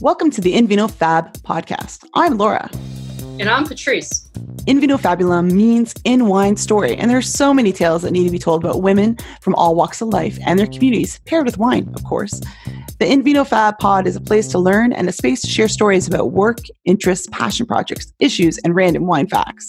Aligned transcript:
Welcome 0.00 0.30
to 0.30 0.40
the 0.40 0.54
Invino 0.54 0.88
Fab 0.88 1.32
podcast. 1.38 2.04
I'm 2.14 2.38
Laura. 2.38 2.70
And 3.40 3.48
I'm 3.48 3.66
Patrice. 3.66 4.28
Invino 4.68 4.96
Fabulum 4.96 5.50
means 5.50 5.92
in 6.04 6.26
wine 6.26 6.56
story, 6.56 6.94
and 6.96 7.10
there 7.10 7.18
are 7.18 7.22
so 7.22 7.52
many 7.52 7.72
tales 7.72 8.02
that 8.02 8.12
need 8.12 8.22
to 8.22 8.30
be 8.30 8.38
told 8.38 8.62
about 8.62 8.80
women 8.80 9.18
from 9.40 9.56
all 9.56 9.74
walks 9.74 10.00
of 10.00 10.06
life 10.08 10.38
and 10.46 10.56
their 10.56 10.68
communities, 10.68 11.18
paired 11.26 11.46
with 11.46 11.58
wine, 11.58 11.92
of 11.96 12.04
course. 12.04 12.38
The 13.00 13.06
Invino 13.06 13.44
Fab 13.44 13.76
pod 13.80 14.06
is 14.06 14.14
a 14.14 14.20
place 14.20 14.46
to 14.48 14.60
learn 14.60 14.92
and 14.92 15.08
a 15.08 15.12
space 15.12 15.40
to 15.40 15.48
share 15.48 15.66
stories 15.66 16.06
about 16.06 16.30
work, 16.30 16.58
interests, 16.84 17.26
passion 17.32 17.66
projects, 17.66 18.12
issues, 18.20 18.56
and 18.58 18.76
random 18.76 19.04
wine 19.04 19.26
facts. 19.26 19.68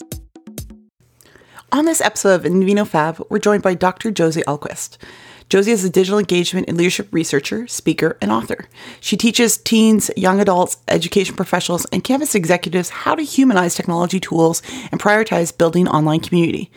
On 1.71 1.85
this 1.85 2.01
episode 2.01 2.35
of 2.35 2.43
Invino 2.43 2.85
Fab, 2.85 3.19
we're 3.31 3.39
joined 3.39 3.63
by 3.63 3.73
Dr. 3.73 4.11
Josie 4.11 4.43
Ahlquist. 4.43 4.97
Josie 5.49 5.71
is 5.71 5.83
a 5.83 5.89
digital 5.89 6.19
engagement 6.19 6.69
and 6.69 6.77
leadership 6.77 7.07
researcher, 7.11 7.65
speaker, 7.65 8.17
and 8.21 8.31
author. 8.31 8.67
She 9.01 9.17
teaches 9.17 9.57
teens, 9.57 10.11
young 10.15 10.39
adults, 10.39 10.77
education 10.87 11.35
professionals, 11.35 11.85
and 11.85 12.03
campus 12.03 12.35
executives 12.35 12.89
how 12.89 13.15
to 13.15 13.23
humanize 13.23 13.73
technology 13.73 14.19
tools 14.19 14.61
and 14.91 15.01
prioritize 15.01 15.57
building 15.57 15.87
online 15.87 16.19
community. 16.19 16.69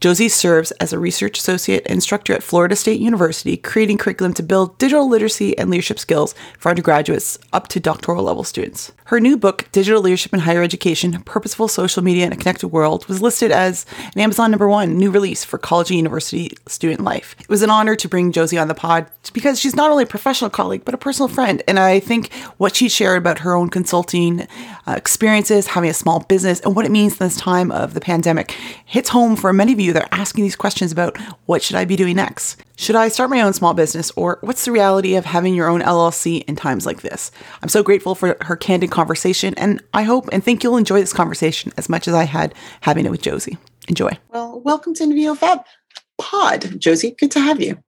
Josie 0.00 0.28
serves 0.28 0.72
as 0.72 0.92
a 0.92 0.98
research 0.98 1.38
associate 1.38 1.86
instructor 1.86 2.34
at 2.34 2.42
Florida 2.42 2.76
State 2.76 3.00
University, 3.00 3.56
creating 3.56 3.96
curriculum 3.96 4.34
to 4.34 4.42
build 4.42 4.76
digital 4.78 5.08
literacy 5.08 5.56
and 5.56 5.70
leadership 5.70 5.98
skills 5.98 6.34
for 6.58 6.68
undergraduates 6.68 7.38
up 7.52 7.68
to 7.68 7.80
doctoral 7.80 8.24
level 8.24 8.44
students. 8.44 8.92
Her 9.06 9.20
new 9.20 9.36
book, 9.36 9.68
Digital 9.70 10.02
Leadership 10.02 10.34
in 10.34 10.40
Higher 10.40 10.62
Education 10.62 11.22
Purposeful 11.22 11.68
Social 11.68 12.02
Media 12.02 12.26
in 12.26 12.32
a 12.32 12.36
Connected 12.36 12.68
World, 12.68 13.06
was 13.06 13.22
listed 13.22 13.52
as 13.52 13.86
an 14.14 14.20
Amazon 14.20 14.50
number 14.50 14.68
one 14.68 14.98
new 14.98 15.12
release 15.12 15.44
for 15.44 15.58
college 15.58 15.90
and 15.90 15.96
university 15.96 16.50
student 16.66 17.02
life. 17.02 17.36
It 17.38 17.48
was 17.48 17.62
an 17.62 17.70
honor 17.70 17.94
to 17.94 18.08
bring 18.08 18.32
Josie 18.32 18.58
on 18.58 18.66
the 18.66 18.74
pod 18.74 19.06
because 19.32 19.60
she's 19.60 19.76
not 19.76 19.92
only 19.92 20.02
a 20.02 20.08
professional 20.08 20.50
colleague, 20.50 20.84
but 20.84 20.92
a 20.92 20.98
personal 20.98 21.28
friend. 21.28 21.62
And 21.68 21.78
I 21.78 22.00
think 22.00 22.32
what 22.56 22.74
she 22.74 22.88
shared 22.88 23.18
about 23.18 23.38
her 23.38 23.54
own 23.54 23.70
consulting 23.70 24.40
uh, 24.88 24.94
experiences, 24.96 25.68
having 25.68 25.88
a 25.88 25.94
small 25.94 26.20
business, 26.20 26.58
and 26.60 26.74
what 26.74 26.84
it 26.84 26.90
means 26.90 27.12
in 27.12 27.26
this 27.26 27.36
time 27.36 27.70
of 27.70 27.94
the 27.94 28.00
pandemic 28.00 28.50
hits 28.84 29.10
home 29.10 29.36
for 29.36 29.52
many 29.52 29.72
of 29.72 29.78
you 29.78 29.85
you 29.86 29.92
that 29.94 30.02
are 30.02 30.08
asking 30.20 30.44
these 30.44 30.56
questions 30.56 30.92
about 30.92 31.16
what 31.46 31.62
should 31.62 31.76
I 31.76 31.84
be 31.84 31.96
doing 31.96 32.16
next? 32.16 32.62
Should 32.76 32.96
I 32.96 33.08
start 33.08 33.30
my 33.30 33.40
own 33.40 33.52
small 33.54 33.72
business 33.72 34.10
or 34.16 34.38
what's 34.42 34.64
the 34.64 34.72
reality 34.72 35.14
of 35.14 35.24
having 35.24 35.54
your 35.54 35.68
own 35.68 35.80
LLC 35.80 36.44
in 36.44 36.56
times 36.56 36.84
like 36.84 37.00
this? 37.00 37.30
I'm 37.62 37.70
so 37.70 37.82
grateful 37.82 38.14
for 38.14 38.36
her 38.42 38.56
candid 38.56 38.90
conversation 38.90 39.54
and 39.56 39.82
I 39.94 40.02
hope 40.02 40.28
and 40.32 40.44
think 40.44 40.62
you'll 40.62 40.76
enjoy 40.76 41.00
this 41.00 41.12
conversation 41.12 41.72
as 41.78 41.88
much 41.88 42.06
as 42.06 42.14
I 42.14 42.24
had 42.24 42.54
having 42.82 43.06
it 43.06 43.10
with 43.10 43.22
Josie. 43.22 43.56
Enjoy. 43.88 44.10
Well, 44.30 44.60
welcome 44.60 44.92
to 44.94 45.04
Invino 45.04 45.36
Fab 45.36 45.60
Pod. 46.18 46.78
Josie, 46.80 47.16
good 47.18 47.30
to 47.30 47.40
have 47.40 47.62
you. 47.62 47.78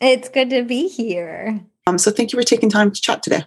It's 0.00 0.28
good 0.28 0.50
to 0.50 0.62
be 0.62 0.88
here. 0.88 1.60
Um, 1.86 1.98
so 1.98 2.10
thank 2.10 2.32
you 2.32 2.38
for 2.38 2.44
taking 2.44 2.70
time 2.70 2.92
to 2.92 3.00
chat 3.00 3.22
today. 3.22 3.44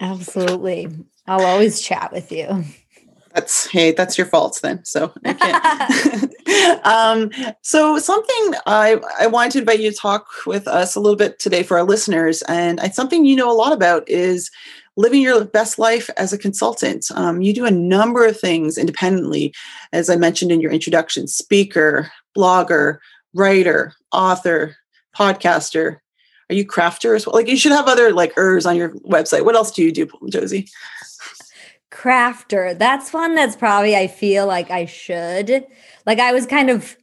Absolutely. 0.00 0.88
I'll 1.26 1.44
always 1.44 1.80
chat 1.80 2.10
with 2.12 2.32
you 2.32 2.64
that's 3.34 3.66
hey 3.66 3.92
that's 3.92 4.18
your 4.18 4.26
fault 4.26 4.58
then 4.62 4.84
so 4.84 5.12
um, 6.84 7.30
so 7.62 7.98
something 7.98 8.54
i 8.66 9.00
i 9.20 9.26
wanted 9.26 9.52
to 9.52 9.58
invite 9.58 9.80
you 9.80 9.90
to 9.90 9.96
talk 9.96 10.26
with 10.46 10.66
us 10.66 10.94
a 10.94 11.00
little 11.00 11.16
bit 11.16 11.38
today 11.38 11.62
for 11.62 11.78
our 11.78 11.84
listeners 11.84 12.42
and 12.42 12.80
it's 12.82 12.96
something 12.96 13.24
you 13.24 13.36
know 13.36 13.50
a 13.50 13.54
lot 13.54 13.72
about 13.72 14.08
is 14.08 14.50
living 14.96 15.22
your 15.22 15.44
best 15.44 15.78
life 15.78 16.10
as 16.18 16.32
a 16.32 16.38
consultant. 16.38 17.06
Um, 17.14 17.40
you 17.40 17.54
do 17.54 17.64
a 17.64 17.70
number 17.70 18.26
of 18.26 18.38
things 18.38 18.76
independently 18.76 19.54
as 19.92 20.10
i 20.10 20.16
mentioned 20.16 20.50
in 20.50 20.60
your 20.60 20.72
introduction 20.72 21.26
speaker 21.26 22.10
blogger 22.36 22.98
writer 23.34 23.94
author 24.12 24.76
podcaster. 25.16 25.98
Are 26.48 26.54
you 26.54 26.66
crafter 26.66 27.14
as 27.14 27.26
well? 27.26 27.36
Like 27.36 27.46
you 27.46 27.56
should 27.56 27.70
have 27.70 27.86
other 27.86 28.12
like 28.12 28.36
ers 28.36 28.66
on 28.66 28.76
your 28.76 28.90
website. 29.00 29.44
What 29.44 29.54
else 29.54 29.70
do 29.70 29.84
you 29.84 29.92
do 29.92 30.08
josie 30.28 30.68
crafter. 31.90 32.78
That's 32.78 33.12
one 33.12 33.34
that's 33.34 33.56
probably 33.56 33.96
I 33.96 34.06
feel 34.06 34.46
like 34.46 34.70
I 34.70 34.86
should. 34.86 35.66
Like 36.06 36.18
I 36.18 36.32
was 36.32 36.46
kind 36.46 36.70
of 36.70 36.96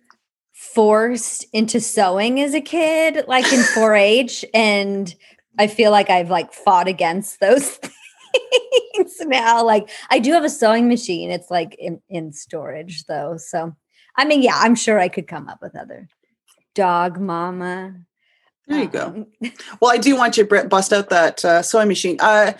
forced 0.54 1.46
into 1.54 1.80
sewing 1.80 2.42
as 2.42 2.54
a 2.54 2.62
kid, 2.62 3.26
like 3.28 3.52
in 3.52 3.60
4-H, 3.60 4.46
and 4.54 5.14
I 5.60 5.68
feel 5.68 5.92
like 5.92 6.10
I've 6.10 6.30
like 6.30 6.54
fought 6.54 6.88
against 6.88 7.40
those 7.40 7.70
things 8.96 9.16
now. 9.22 9.64
Like 9.64 9.90
I 10.10 10.20
do 10.20 10.34
have 10.34 10.44
a 10.44 10.50
sewing 10.50 10.88
machine. 10.88 11.32
It's 11.32 11.52
like 11.52 11.76
in, 11.80 12.02
in 12.10 12.32
storage 12.32 13.06
though. 13.06 13.38
So 13.38 13.76
I 14.16 14.26
mean, 14.26 14.42
yeah, 14.42 14.56
I'm 14.56 14.76
sure 14.76 15.00
I 15.00 15.10
could 15.10 15.28
come 15.28 15.48
up 15.48 15.62
with 15.62 15.76
other 15.76 16.10
dog 16.74 17.20
mama. 17.20 17.96
There 18.68 18.80
you 18.80 19.00
um, 19.00 19.28
go. 19.42 19.52
Well, 19.82 19.92
I 19.92 19.98
do 19.98 20.16
want 20.16 20.38
you 20.38 20.46
to 20.46 20.64
bust 20.66 20.92
out 20.92 21.10
that 21.10 21.46
uh, 21.46 21.62
sewing 21.62 21.88
machine. 21.88 22.18
Uh, 22.20 22.54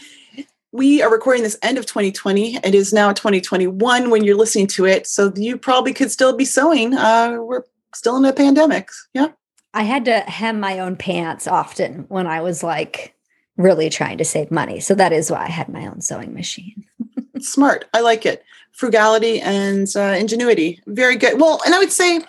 we 0.78 1.02
are 1.02 1.12
recording 1.12 1.42
this 1.42 1.58
end 1.64 1.80
of 1.80 1.88
2020. 1.88 2.58
It 2.58 2.76
is 2.76 2.94
now 2.94 3.12
2021 3.12 4.12
when 4.12 4.24
you're 4.24 4.36
listening 4.36 4.68
to 4.68 4.86
it. 4.86 5.08
So 5.08 5.34
you 5.36 5.58
probably 5.58 5.92
could 5.92 6.12
still 6.12 6.38
be 6.38 6.46
sewing. 6.46 6.94
Uh, 6.94 7.38
we're 7.40 7.64
still 7.96 8.16
in 8.16 8.26
a 8.26 8.32
pandemic. 8.32 8.90
Yeah. 9.12 9.30
I 9.74 9.82
had 9.82 10.06
to 10.06 10.20
hem 10.20 10.60
my 10.60 10.80
own 10.80 10.96
pants 10.96 11.48
often 11.48 12.06
when 12.10 12.28
I 12.28 12.42
was 12.42 12.62
like 12.62 13.16
really 13.58 13.90
trying 13.90 14.20
to 14.20 14.26
save 14.26 14.52
money. 14.52 14.80
So 14.80 14.94
that 14.94 15.12
is 15.12 15.32
why 15.32 15.46
I 15.46 15.50
had 15.50 15.68
my 15.68 15.88
own 15.88 16.00
sewing 16.02 16.36
machine. 16.36 16.86
Smart. 17.40 17.86
I 17.96 18.02
like 18.02 18.28
it. 18.28 18.44
Frugality 18.72 19.42
and 19.42 19.88
uh, 19.96 20.16
ingenuity. 20.18 20.80
Very 20.86 21.16
good. 21.16 21.42
Well, 21.42 21.60
and 21.66 21.74
I 21.74 21.80
would 21.80 21.92
say 21.92 22.20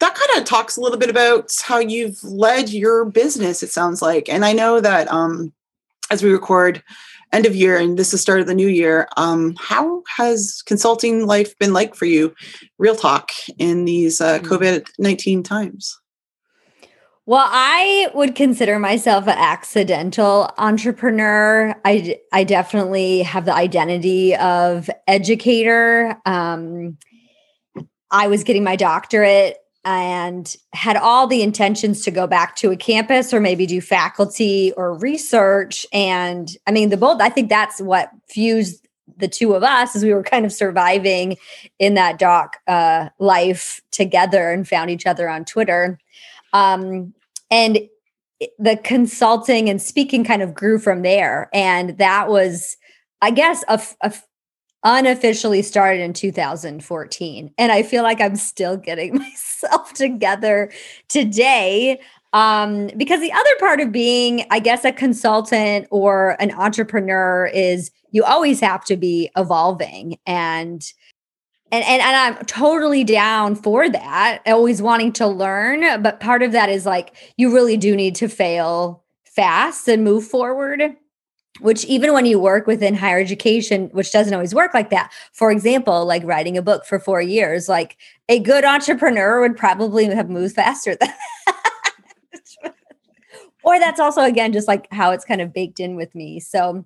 that 0.00 0.14
kind 0.16 0.40
of 0.40 0.44
talks 0.44 0.76
a 0.76 0.80
little 0.80 0.98
bit 0.98 1.10
about 1.10 1.52
how 1.62 1.78
you've 1.78 2.22
led 2.24 2.70
your 2.70 3.04
business, 3.04 3.62
it 3.62 3.70
sounds 3.70 4.02
like. 4.02 4.28
And 4.28 4.44
I 4.44 4.52
know 4.52 4.80
that 4.80 5.10
um, 5.12 5.52
as 6.10 6.24
we 6.24 6.32
record, 6.32 6.82
end 7.34 7.46
of 7.46 7.56
year 7.56 7.76
and 7.76 7.98
this 7.98 8.08
is 8.08 8.12
the 8.12 8.18
start 8.18 8.40
of 8.40 8.46
the 8.46 8.54
new 8.54 8.68
year 8.68 9.08
um, 9.16 9.54
how 9.58 10.02
has 10.16 10.62
consulting 10.66 11.26
life 11.26 11.56
been 11.58 11.72
like 11.72 11.94
for 11.94 12.04
you 12.04 12.34
real 12.78 12.96
talk 12.96 13.30
in 13.58 13.84
these 13.84 14.20
uh, 14.20 14.38
mm. 14.38 14.44
covid-19 14.44 15.44
times 15.44 15.98
well, 17.26 17.46
I 17.50 18.10
would 18.14 18.34
consider 18.34 18.78
myself 18.78 19.26
an 19.26 19.38
accidental 19.38 20.50
entrepreneur. 20.58 21.74
I, 21.82 22.20
I 22.34 22.44
definitely 22.44 23.22
have 23.22 23.46
the 23.46 23.54
identity 23.54 24.36
of 24.36 24.90
educator. 25.08 26.18
Um, 26.26 26.98
I 28.10 28.28
was 28.28 28.44
getting 28.44 28.62
my 28.62 28.76
doctorate 28.76 29.56
and 29.84 30.56
had 30.72 30.96
all 30.96 31.26
the 31.26 31.42
intentions 31.42 32.02
to 32.04 32.10
go 32.10 32.26
back 32.26 32.56
to 32.56 32.70
a 32.70 32.76
campus 32.76 33.32
or 33.34 33.40
maybe 33.40 33.66
do 33.66 33.80
faculty 33.80 34.72
or 34.76 34.94
research. 34.98 35.86
And 35.92 36.56
i 36.66 36.72
mean 36.72 36.88
the 36.90 36.96
both 36.96 37.20
i 37.20 37.28
think 37.28 37.48
that's 37.48 37.80
what 37.80 38.10
fused 38.28 38.86
the 39.16 39.28
two 39.28 39.54
of 39.54 39.62
us 39.62 39.94
as 39.94 40.02
we 40.02 40.14
were 40.14 40.22
kind 40.22 40.46
of 40.46 40.52
surviving 40.52 41.36
in 41.78 41.94
that 41.94 42.18
doc 42.18 42.56
uh, 42.66 43.10
life 43.18 43.80
together 43.90 44.50
and 44.50 44.66
found 44.66 44.90
each 44.90 45.06
other 45.06 45.28
on 45.28 45.44
twitter. 45.44 45.98
Um, 46.52 47.14
and 47.50 47.80
the 48.58 48.76
consulting 48.76 49.68
and 49.68 49.80
speaking 49.80 50.24
kind 50.24 50.42
of 50.42 50.54
grew 50.54 50.78
from 50.78 51.02
there. 51.02 51.50
And 51.52 51.98
that 51.98 52.28
was 52.28 52.76
i 53.20 53.30
guess 53.30 53.64
a, 53.68 53.80
a 54.00 54.14
unofficially 54.84 55.62
started 55.62 56.00
in 56.00 56.12
2014 56.12 57.52
and 57.58 57.72
i 57.72 57.82
feel 57.82 58.02
like 58.02 58.20
i'm 58.20 58.36
still 58.36 58.76
getting 58.76 59.14
myself 59.18 59.92
together 59.94 60.70
today 61.08 62.00
um, 62.32 62.90
because 62.96 63.20
the 63.20 63.32
other 63.32 63.56
part 63.60 63.80
of 63.80 63.92
being 63.92 64.44
i 64.50 64.58
guess 64.58 64.84
a 64.84 64.92
consultant 64.92 65.86
or 65.90 66.36
an 66.40 66.50
entrepreneur 66.52 67.46
is 67.46 67.90
you 68.10 68.22
always 68.22 68.60
have 68.60 68.84
to 68.84 68.96
be 68.96 69.30
evolving 69.36 70.18
and 70.26 70.92
and, 71.72 71.84
and 71.84 72.02
and 72.02 72.38
I'm 72.38 72.44
totally 72.44 73.02
down 73.02 73.56
for 73.56 73.88
that, 73.88 74.42
always 74.46 74.80
wanting 74.80 75.12
to 75.14 75.26
learn. 75.26 76.02
But 76.02 76.20
part 76.20 76.42
of 76.44 76.52
that 76.52 76.68
is 76.68 76.86
like 76.86 77.16
you 77.36 77.52
really 77.52 77.76
do 77.76 77.96
need 77.96 78.14
to 78.16 78.28
fail 78.28 79.02
fast 79.24 79.88
and 79.88 80.04
move 80.04 80.24
forward 80.24 80.94
which 81.60 81.84
even 81.84 82.12
when 82.12 82.26
you 82.26 82.38
work 82.38 82.66
within 82.66 82.94
higher 82.94 83.18
education 83.18 83.88
which 83.92 84.10
doesn't 84.12 84.34
always 84.34 84.54
work 84.54 84.74
like 84.74 84.90
that 84.90 85.12
for 85.32 85.50
example 85.50 86.04
like 86.04 86.24
writing 86.24 86.56
a 86.56 86.62
book 86.62 86.84
for 86.84 86.98
four 86.98 87.20
years 87.20 87.68
like 87.68 87.96
a 88.28 88.38
good 88.40 88.64
entrepreneur 88.64 89.40
would 89.40 89.56
probably 89.56 90.06
have 90.06 90.28
moved 90.28 90.54
faster 90.54 90.96
than 90.96 91.08
that. 91.46 92.74
or 93.62 93.78
that's 93.78 94.00
also 94.00 94.22
again 94.22 94.52
just 94.52 94.68
like 94.68 94.88
how 94.90 95.10
it's 95.10 95.24
kind 95.24 95.40
of 95.40 95.52
baked 95.52 95.78
in 95.78 95.96
with 95.96 96.14
me 96.14 96.40
so 96.40 96.84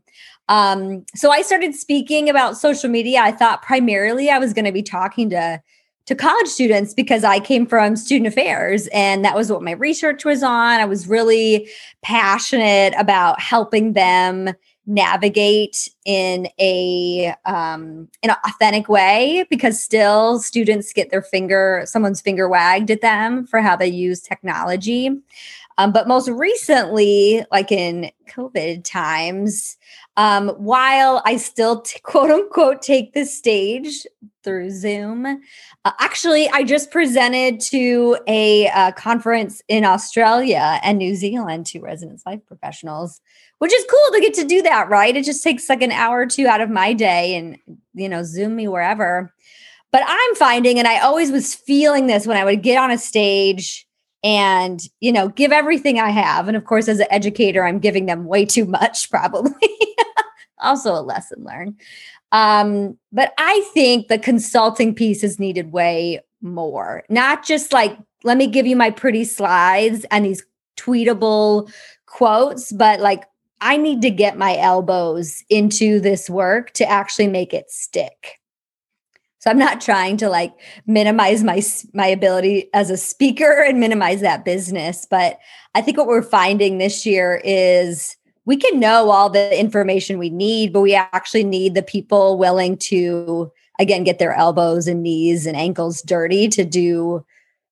um 0.49 1.05
so 1.15 1.31
i 1.31 1.41
started 1.41 1.75
speaking 1.75 2.29
about 2.29 2.57
social 2.57 2.91
media 2.91 3.21
i 3.21 3.33
thought 3.33 3.63
primarily 3.63 4.29
i 4.29 4.39
was 4.39 4.53
going 4.53 4.65
to 4.65 4.73
be 4.73 4.83
talking 4.83 5.31
to 5.31 5.61
to 6.09 6.15
college 6.15 6.47
students 6.47 6.95
because 6.95 7.23
I 7.23 7.39
came 7.39 7.67
from 7.67 7.95
student 7.95 8.29
affairs 8.29 8.87
and 8.95 9.23
that 9.27 9.37
was 9.37 9.53
what 9.53 9.63
my 9.63 9.73
research 9.73 10.25
was 10.25 10.43
on. 10.43 10.81
I 10.81 10.87
was 10.87 11.07
really 11.07 11.69
passionate 12.01 12.95
about 12.97 13.39
helping 13.39 13.93
them 13.93 14.55
navigate 14.89 15.91
in 16.07 16.49
a 16.59 17.35
um, 17.45 18.09
in 18.23 18.31
an 18.31 18.37
authentic 18.45 18.89
way 18.89 19.47
because 19.51 19.79
still 19.79 20.41
students 20.41 20.93
get 20.95 21.11
their 21.11 21.23
finger 21.23 21.83
someone's 21.85 22.23
finger 22.23 22.49
wagged 22.49 22.91
at 22.91 23.03
them 23.03 23.47
for 23.47 23.61
how 23.61 23.77
they 23.77 23.87
use 23.87 24.21
technology. 24.21 25.11
Um, 25.77 25.93
but 25.93 26.09
most 26.09 26.29
recently, 26.29 27.45
like 27.53 27.71
in 27.71 28.11
COVID 28.29 28.83
times, 28.83 29.77
um, 30.17 30.49
while 30.59 31.23
I 31.25 31.37
still 31.37 31.83
t- 31.83 32.01
quote 32.03 32.31
unquote 32.31 32.83
take 32.83 33.13
the 33.13 33.25
stage 33.25 34.05
through 34.43 34.71
Zoom, 34.71 35.25
uh, 35.85 35.93
actually, 36.01 36.49
I 36.49 36.65
just 36.65 36.91
presented 36.91 37.61
to 37.61 38.19
a 38.27 38.69
uh, 38.71 38.91
conference 38.93 39.63
in 39.69 39.85
Australia 39.85 40.81
and 40.83 40.99
New 40.99 41.15
Zealand 41.15 41.67
to 41.67 41.81
residence 41.81 42.27
life 42.27 42.41
professionals, 42.49 43.21
which 43.59 43.73
is 43.73 43.87
cool 43.91 44.13
to 44.15 44.21
get 44.21 44.35
to 44.35 44.45
do 44.45 44.63
that, 44.63 44.89
right? 44.89 45.17
It 45.17 45.25
just 45.25 45.43
takes 45.43 45.69
like 45.69 45.83
an 45.83 45.93
hour 45.93 46.21
or 46.21 46.27
two 46.27 46.47
out 46.47 46.61
of 46.61 46.71
my 46.71 46.93
day 46.93 47.37
and, 47.37 47.59
you 47.95 48.09
know, 48.09 48.23
Zoom 48.23 48.57
me 48.57 48.69
wherever. 48.69 49.33
But 49.91 50.03
I'm 50.07 50.35
finding, 50.35 50.79
and 50.79 50.87
I 50.87 51.01
always 51.01 51.31
was 51.31 51.55
feeling 51.55 52.07
this 52.07 52.27
when 52.27 52.37
I 52.37 52.45
would 52.45 52.63
get 52.63 52.79
on 52.79 52.91
a 52.91 52.99
stage 52.99 53.89
and 54.25 54.81
you 55.01 55.13
know 55.13 55.29
give 55.29 55.53
everything 55.53 56.01
i 56.01 56.11
have 56.11 56.49
and 56.49 56.57
of 56.57 56.65
course 56.65 56.89
as 56.89 56.99
an 56.99 57.07
educator 57.11 57.65
i'm 57.65 57.79
giving 57.79 58.07
them 58.07 58.25
way 58.25 58.45
too 58.45 58.65
much 58.65 59.09
probably 59.11 59.69
also 60.61 60.93
a 60.93 61.03
lesson 61.03 61.45
learned 61.45 61.81
um 62.33 62.99
but 63.13 63.33
i 63.39 63.61
think 63.73 64.09
the 64.09 64.19
consulting 64.19 64.95
piece 64.95 65.23
is 65.23 65.39
needed 65.39 65.73
way 65.73 66.21
more 66.43 67.05
not 67.09 67.45
just 67.45 67.73
like 67.73 67.97
let 68.25 68.37
me 68.37 68.47
give 68.47 68.67
you 68.67 68.75
my 68.75 68.91
pretty 68.91 69.25
slides 69.25 70.05
and 70.11 70.25
these 70.25 70.45
tweetable 70.77 71.71
quotes 72.07 72.73
but 72.73 73.01
like 73.01 73.25
i 73.61 73.77
need 73.77 74.03
to 74.03 74.11
get 74.11 74.39
my 74.39 74.57
elbows 74.57 75.45
into 75.49 76.01
this 76.01 76.29
work 76.29 76.73
to 76.73 76.89
actually 76.89 77.29
make 77.29 77.53
it 77.53 77.71
stick 77.71 78.39
so 79.41 79.51
I'm 79.51 79.59
not 79.59 79.81
trying 79.81 80.17
to 80.19 80.29
like 80.29 80.53
minimize 80.87 81.45
my 81.45 81.63
my 81.95 82.07
ability 82.07 82.69
as 82.75 82.91
a 82.91 82.97
speaker 82.97 83.63
and 83.63 83.79
minimize 83.79 84.21
that 84.21 84.45
business, 84.45 85.07
but 85.09 85.39
I 85.75 85.81
think 85.81 85.97
what 85.97 86.09
we're 86.09 86.23
finding 86.23 86.79
this 86.79 87.07
year 87.07 87.41
is 87.45 88.17
we 88.47 88.57
can 88.57 88.81
know 88.81 89.11
all 89.11 89.31
the 89.31 89.59
information 89.59 90.19
we 90.19 90.31
need, 90.31 90.73
but 90.73 90.81
we 90.81 90.95
actually 90.95 91.45
need 91.45 91.75
the 91.75 91.83
people 91.83 92.37
willing 92.37 92.77
to 92.79 93.53
again 93.79 94.03
get 94.03 94.19
their 94.19 94.35
elbows 94.35 94.89
and 94.89 95.03
knees 95.03 95.47
and 95.47 95.57
ankles 95.57 96.03
dirty 96.03 96.49
to 96.49 96.65
do 96.65 97.25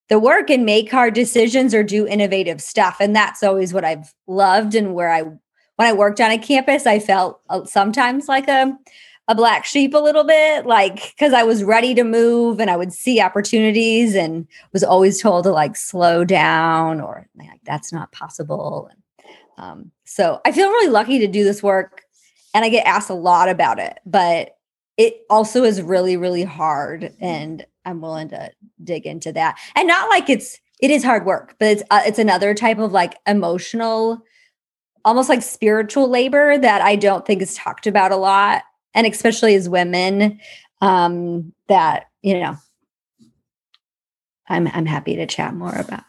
the 0.09 0.21
work 0.21 0.51
and 0.51 0.65
make 0.65 0.89
hard 0.89 1.15
decisions 1.15 1.75
or 1.75 1.83
do 1.83 2.07
innovative 2.07 2.61
stuff. 2.61 2.99
And 3.01 3.17
that's 3.17 3.43
always 3.43 3.75
what 3.75 3.85
I've 3.85 4.15
loved 4.29 4.77
and 4.77 4.95
where 4.95 5.11
I 5.11 5.25
when 5.77 5.89
I 5.89 5.93
worked 5.93 6.21
on 6.21 6.31
a 6.31 6.39
campus, 6.39 6.87
I 6.87 6.99
felt 6.99 7.41
uh, 7.49 7.65
sometimes 7.65 8.29
like 8.29 8.49
a 8.49 8.77
a 9.29 9.35
black 9.35 9.65
sheep 9.65 9.93
a 9.93 9.99
little 9.99 10.23
bit, 10.23 10.67
like 10.67 11.15
because 11.17 11.33
I 11.33 11.43
was 11.43 11.65
ready 11.65 11.95
to 11.95 12.05
move 12.05 12.61
and 12.61 12.71
I 12.71 12.77
would 12.77 12.93
see 12.93 13.21
opportunities 13.21 14.15
and 14.15 14.47
was 14.73 14.85
always 14.85 15.21
told 15.21 15.45
to 15.45 15.51
like 15.51 15.77
slow 15.77 16.25
down 16.25 17.01
or 17.01 17.29
like 17.37 17.61
that's 17.65 17.93
not 17.93 18.13
possible. 18.13 18.89
Um, 19.59 19.91
so 20.05 20.41
I 20.45 20.53
feel 20.53 20.69
really 20.69 20.91
lucky 20.91 21.19
to 21.19 21.27
do 21.27 21.43
this 21.43 21.63
work 21.63 22.03
and 22.55 22.65
I 22.65 22.69
get 22.69 22.87
asked 22.87 23.11
a 23.11 23.15
lot 23.15 23.49
about 23.49 23.79
it, 23.79 23.99
but 24.07 24.57
it 24.97 25.23
also 25.29 25.65
is 25.65 25.83
really, 25.83 26.17
really 26.17 26.45
hard. 26.45 27.13
And 27.21 27.67
I'm 27.85 28.01
willing 28.01 28.29
to 28.31 28.51
dig 28.83 29.07
into 29.07 29.33
that. 29.33 29.59
And 29.75 29.89
not 29.89 30.09
like 30.09 30.31
it's, 30.31 30.59
it 30.81 30.91
is 30.91 31.05
hard 31.05 31.27
work, 31.27 31.57
but 31.59 31.69
it's, 31.69 31.83
uh, 31.91 32.03
it's 32.07 32.19
another 32.19 32.55
type 32.55 32.79
of 32.79 32.93
like 32.93 33.17
emotional, 33.27 34.23
almost 35.07 35.29
like 35.29 35.41
spiritual 35.41 36.09
labor 36.09 36.59
that 36.59 36.83
I 36.83 36.97
don't 36.97 37.25
think 37.25 37.41
is 37.41 37.55
talked 37.55 37.87
about 37.87 38.11
a 38.13 38.17
lot 38.17 38.65
and 38.93 39.07
especially 39.07 39.55
as 39.55 39.69
women 39.69 40.41
um, 40.83 41.55
that 41.69 42.11
you 42.23 42.39
know 42.39 42.59
i'm 44.49 44.69
i'm 44.69 44.87
happy 44.87 45.17
to 45.17 45.27
chat 45.27 45.55
more 45.55 45.75
about. 45.75 46.03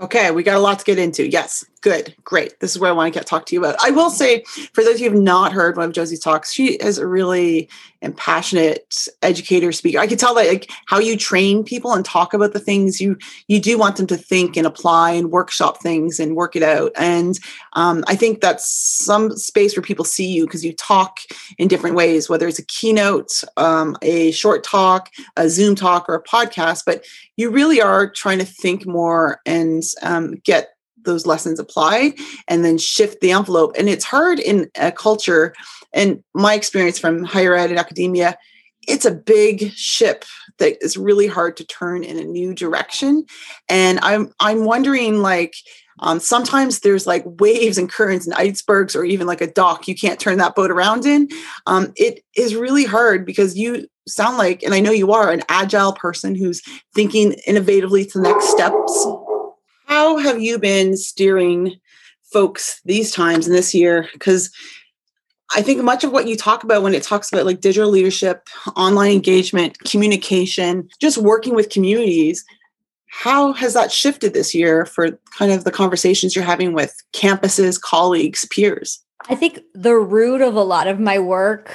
Okay 0.00 0.30
we 0.30 0.42
got 0.42 0.56
a 0.56 0.60
lot 0.60 0.78
to 0.78 0.84
get 0.84 0.98
into. 0.98 1.28
Yes 1.28 1.64
Good, 1.84 2.14
great. 2.24 2.58
This 2.60 2.70
is 2.70 2.78
where 2.78 2.88
I 2.88 2.94
want 2.94 3.12
to 3.12 3.20
get 3.20 3.26
talk 3.26 3.44
to 3.44 3.54
you 3.54 3.60
about. 3.60 3.76
I 3.84 3.90
will 3.90 4.08
say, 4.08 4.42
for 4.72 4.82
those 4.82 4.94
of 4.94 5.00
you 5.00 5.10
who 5.10 5.16
have 5.16 5.22
not 5.22 5.52
heard 5.52 5.76
one 5.76 5.84
of 5.84 5.92
Josie's 5.92 6.18
talks, 6.18 6.50
she 6.50 6.76
is 6.76 6.96
a 6.96 7.06
really 7.06 7.68
passionate 8.16 9.06
educator 9.20 9.70
speaker. 9.70 9.98
I 9.98 10.06
could 10.06 10.18
tell 10.18 10.34
that 10.34 10.48
like 10.48 10.70
how 10.86 10.98
you 10.98 11.16
train 11.16 11.62
people 11.62 11.92
and 11.92 12.02
talk 12.02 12.32
about 12.32 12.54
the 12.54 12.58
things 12.58 13.00
you 13.00 13.18
you 13.48 13.60
do 13.60 13.76
want 13.78 13.96
them 13.96 14.06
to 14.08 14.16
think 14.16 14.56
and 14.56 14.66
apply 14.66 15.12
and 15.12 15.30
workshop 15.30 15.82
things 15.82 16.18
and 16.18 16.36
work 16.36 16.56
it 16.56 16.62
out. 16.62 16.92
And 16.96 17.38
um, 17.74 18.02
I 18.06 18.14
think 18.14 18.40
that's 18.40 18.66
some 18.66 19.36
space 19.36 19.76
where 19.76 19.82
people 19.82 20.06
see 20.06 20.26
you 20.26 20.46
because 20.46 20.64
you 20.64 20.72
talk 20.72 21.18
in 21.58 21.68
different 21.68 21.96
ways, 21.96 22.30
whether 22.30 22.48
it's 22.48 22.58
a 22.58 22.66
keynote, 22.66 23.44
um, 23.58 23.96
a 24.00 24.30
short 24.30 24.64
talk, 24.64 25.10
a 25.36 25.50
Zoom 25.50 25.74
talk, 25.74 26.08
or 26.08 26.14
a 26.14 26.22
podcast. 26.22 26.84
But 26.86 27.04
you 27.36 27.50
really 27.50 27.80
are 27.80 28.10
trying 28.10 28.38
to 28.38 28.46
think 28.46 28.86
more 28.86 29.40
and 29.44 29.82
um, 30.02 30.36
get 30.44 30.73
those 31.04 31.26
lessons 31.26 31.58
applied 31.58 32.14
and 32.48 32.64
then 32.64 32.78
shift 32.78 33.20
the 33.20 33.32
envelope. 33.32 33.74
And 33.78 33.88
it's 33.88 34.04
hard 34.04 34.38
in 34.38 34.70
a 34.76 34.92
culture, 34.92 35.54
and 35.92 36.22
my 36.34 36.54
experience 36.54 36.98
from 36.98 37.24
higher 37.24 37.54
ed 37.54 37.70
and 37.70 37.78
academia, 37.78 38.36
it's 38.86 39.04
a 39.04 39.14
big 39.14 39.72
ship 39.72 40.24
that 40.58 40.76
is 40.82 40.96
really 40.96 41.26
hard 41.26 41.56
to 41.56 41.66
turn 41.66 42.04
in 42.04 42.18
a 42.18 42.24
new 42.24 42.54
direction. 42.54 43.24
And 43.68 43.98
I'm 44.02 44.32
I'm 44.40 44.64
wondering 44.64 45.22
like 45.22 45.54
um, 46.00 46.18
sometimes 46.18 46.80
there's 46.80 47.06
like 47.06 47.24
waves 47.24 47.78
and 47.78 47.90
currents 47.90 48.26
and 48.26 48.34
icebergs 48.34 48.96
or 48.96 49.04
even 49.04 49.26
like 49.26 49.40
a 49.40 49.50
dock 49.50 49.86
you 49.86 49.94
can't 49.94 50.18
turn 50.18 50.38
that 50.38 50.54
boat 50.56 50.70
around 50.70 51.06
in. 51.06 51.28
Um, 51.66 51.92
it 51.96 52.24
is 52.36 52.56
really 52.56 52.84
hard 52.84 53.24
because 53.24 53.56
you 53.56 53.86
sound 54.06 54.36
like, 54.36 54.62
and 54.62 54.74
I 54.74 54.80
know 54.80 54.90
you 54.90 55.12
are 55.12 55.30
an 55.30 55.42
agile 55.48 55.92
person 55.92 56.34
who's 56.34 56.62
thinking 56.94 57.36
innovatively 57.48 58.10
to 58.12 58.18
the 58.18 58.24
next 58.24 58.48
steps 58.50 59.06
how 59.94 60.16
have 60.16 60.42
you 60.42 60.58
been 60.58 60.96
steering 60.96 61.76
folks 62.32 62.80
these 62.84 63.12
times 63.12 63.46
and 63.46 63.54
this 63.54 63.72
year? 63.72 64.08
Because 64.12 64.50
I 65.54 65.62
think 65.62 65.84
much 65.84 66.02
of 66.02 66.10
what 66.10 66.26
you 66.26 66.36
talk 66.36 66.64
about 66.64 66.82
when 66.82 66.94
it 66.94 67.04
talks 67.04 67.32
about 67.32 67.46
like 67.46 67.60
digital 67.60 67.90
leadership, 67.90 68.48
online 68.74 69.12
engagement, 69.12 69.78
communication, 69.84 70.88
just 71.00 71.16
working 71.16 71.54
with 71.54 71.70
communities, 71.70 72.44
how 73.06 73.52
has 73.52 73.72
that 73.74 73.92
shifted 73.92 74.34
this 74.34 74.52
year 74.52 74.84
for 74.84 75.12
kind 75.38 75.52
of 75.52 75.62
the 75.62 75.70
conversations 75.70 76.34
you're 76.34 76.44
having 76.44 76.72
with 76.72 76.92
campuses, 77.12 77.80
colleagues, 77.80 78.44
peers? 78.46 79.00
I 79.28 79.36
think 79.36 79.60
the 79.74 79.94
root 79.94 80.40
of 80.40 80.56
a 80.56 80.64
lot 80.64 80.88
of 80.88 80.98
my 80.98 81.20
work, 81.20 81.72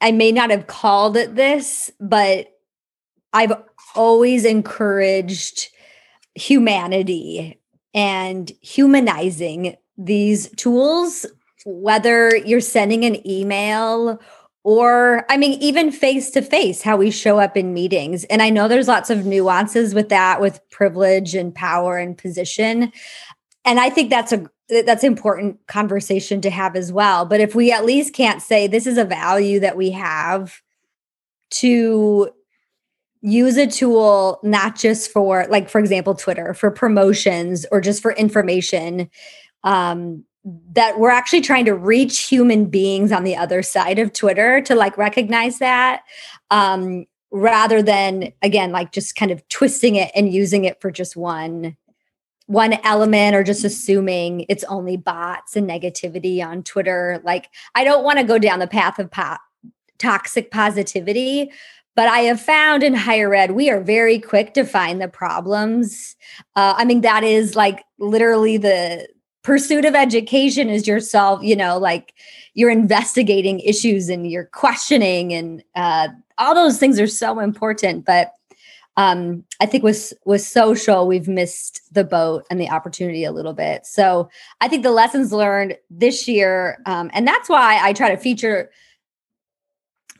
I 0.00 0.12
may 0.12 0.30
not 0.30 0.50
have 0.50 0.68
called 0.68 1.16
it 1.16 1.34
this, 1.34 1.90
but 1.98 2.46
I've 3.32 3.54
always 3.96 4.44
encouraged 4.44 5.68
humanity 6.34 7.58
and 7.94 8.50
humanizing 8.60 9.76
these 9.98 10.50
tools, 10.52 11.26
whether 11.64 12.34
you're 12.36 12.60
sending 12.60 13.04
an 13.04 13.26
email 13.28 14.20
or 14.64 15.24
I 15.28 15.36
mean, 15.36 15.60
even 15.60 15.90
face 15.90 16.30
to 16.30 16.42
face, 16.42 16.82
how 16.82 16.96
we 16.96 17.10
show 17.10 17.38
up 17.38 17.56
in 17.56 17.74
meetings. 17.74 18.24
And 18.24 18.40
I 18.40 18.50
know 18.50 18.68
there's 18.68 18.88
lots 18.88 19.10
of 19.10 19.26
nuances 19.26 19.92
with 19.92 20.08
that, 20.10 20.40
with 20.40 20.60
privilege 20.70 21.34
and 21.34 21.54
power 21.54 21.98
and 21.98 22.16
position. 22.16 22.92
And 23.64 23.80
I 23.80 23.90
think 23.90 24.10
that's 24.10 24.32
a 24.32 24.48
that's 24.68 25.04
important 25.04 25.58
conversation 25.66 26.40
to 26.42 26.50
have 26.50 26.76
as 26.76 26.92
well. 26.92 27.26
But 27.26 27.40
if 27.40 27.54
we 27.54 27.72
at 27.72 27.84
least 27.84 28.14
can't 28.14 28.40
say 28.40 28.66
this 28.66 28.86
is 28.86 28.96
a 28.96 29.04
value 29.04 29.60
that 29.60 29.76
we 29.76 29.90
have 29.90 30.62
to 31.50 32.30
use 33.22 33.56
a 33.56 33.66
tool 33.66 34.40
not 34.42 34.76
just 34.76 35.10
for 35.10 35.46
like 35.48 35.70
for 35.70 35.78
example 35.78 36.14
twitter 36.14 36.52
for 36.54 36.70
promotions 36.70 37.64
or 37.70 37.80
just 37.80 38.02
for 38.02 38.12
information 38.12 39.08
um 39.62 40.24
that 40.72 40.98
we're 40.98 41.08
actually 41.08 41.40
trying 41.40 41.64
to 41.64 41.72
reach 41.72 42.26
human 42.26 42.64
beings 42.64 43.12
on 43.12 43.22
the 43.22 43.36
other 43.36 43.62
side 43.62 44.00
of 44.00 44.12
twitter 44.12 44.60
to 44.60 44.74
like 44.74 44.98
recognize 44.98 45.60
that 45.60 46.02
um 46.50 47.06
rather 47.30 47.80
than 47.80 48.32
again 48.42 48.72
like 48.72 48.90
just 48.90 49.14
kind 49.14 49.30
of 49.30 49.46
twisting 49.48 49.94
it 49.94 50.10
and 50.16 50.32
using 50.32 50.64
it 50.64 50.80
for 50.80 50.90
just 50.90 51.16
one 51.16 51.76
one 52.46 52.76
element 52.82 53.36
or 53.36 53.44
just 53.44 53.64
assuming 53.64 54.44
it's 54.48 54.64
only 54.64 54.96
bots 54.96 55.54
and 55.56 55.70
negativity 55.70 56.44
on 56.44 56.64
twitter. 56.64 57.20
Like 57.22 57.48
i 57.76 57.84
don't 57.84 58.02
want 58.02 58.18
to 58.18 58.24
go 58.24 58.36
down 58.36 58.58
the 58.58 58.66
path 58.66 58.98
of 58.98 59.12
po- 59.12 59.36
toxic 59.98 60.50
positivity 60.50 61.52
but 61.94 62.08
I 62.08 62.20
have 62.20 62.40
found 62.40 62.82
in 62.82 62.94
higher 62.94 63.34
ed, 63.34 63.52
we 63.52 63.70
are 63.70 63.80
very 63.80 64.18
quick 64.18 64.54
to 64.54 64.64
find 64.64 65.00
the 65.00 65.08
problems. 65.08 66.16
Uh, 66.56 66.74
I 66.76 66.84
mean, 66.84 67.02
that 67.02 67.22
is 67.22 67.54
like 67.54 67.84
literally 67.98 68.56
the 68.56 69.08
pursuit 69.42 69.84
of 69.84 69.94
education 69.94 70.68
is 70.68 70.86
yourself, 70.86 71.42
you 71.42 71.56
know, 71.56 71.78
like 71.78 72.14
you're 72.54 72.70
investigating 72.70 73.60
issues 73.60 74.08
and 74.08 74.30
you're 74.30 74.46
questioning, 74.46 75.32
and 75.32 75.62
uh, 75.74 76.08
all 76.38 76.54
those 76.54 76.78
things 76.78 76.98
are 77.00 77.06
so 77.06 77.40
important. 77.40 78.04
But 78.04 78.32
um, 78.96 79.44
I 79.60 79.66
think 79.66 79.84
with 79.84 80.12
with 80.24 80.42
social, 80.42 81.06
we've 81.06 81.28
missed 81.28 81.80
the 81.92 82.04
boat 82.04 82.44
and 82.50 82.60
the 82.60 82.70
opportunity 82.70 83.24
a 83.24 83.32
little 83.32 83.54
bit. 83.54 83.86
So 83.86 84.28
I 84.60 84.68
think 84.68 84.82
the 84.82 84.90
lessons 84.90 85.32
learned 85.32 85.76
this 85.90 86.28
year, 86.28 86.78
um, 86.86 87.10
and 87.12 87.26
that's 87.26 87.48
why 87.48 87.80
I 87.82 87.92
try 87.92 88.10
to 88.10 88.16
feature 88.16 88.70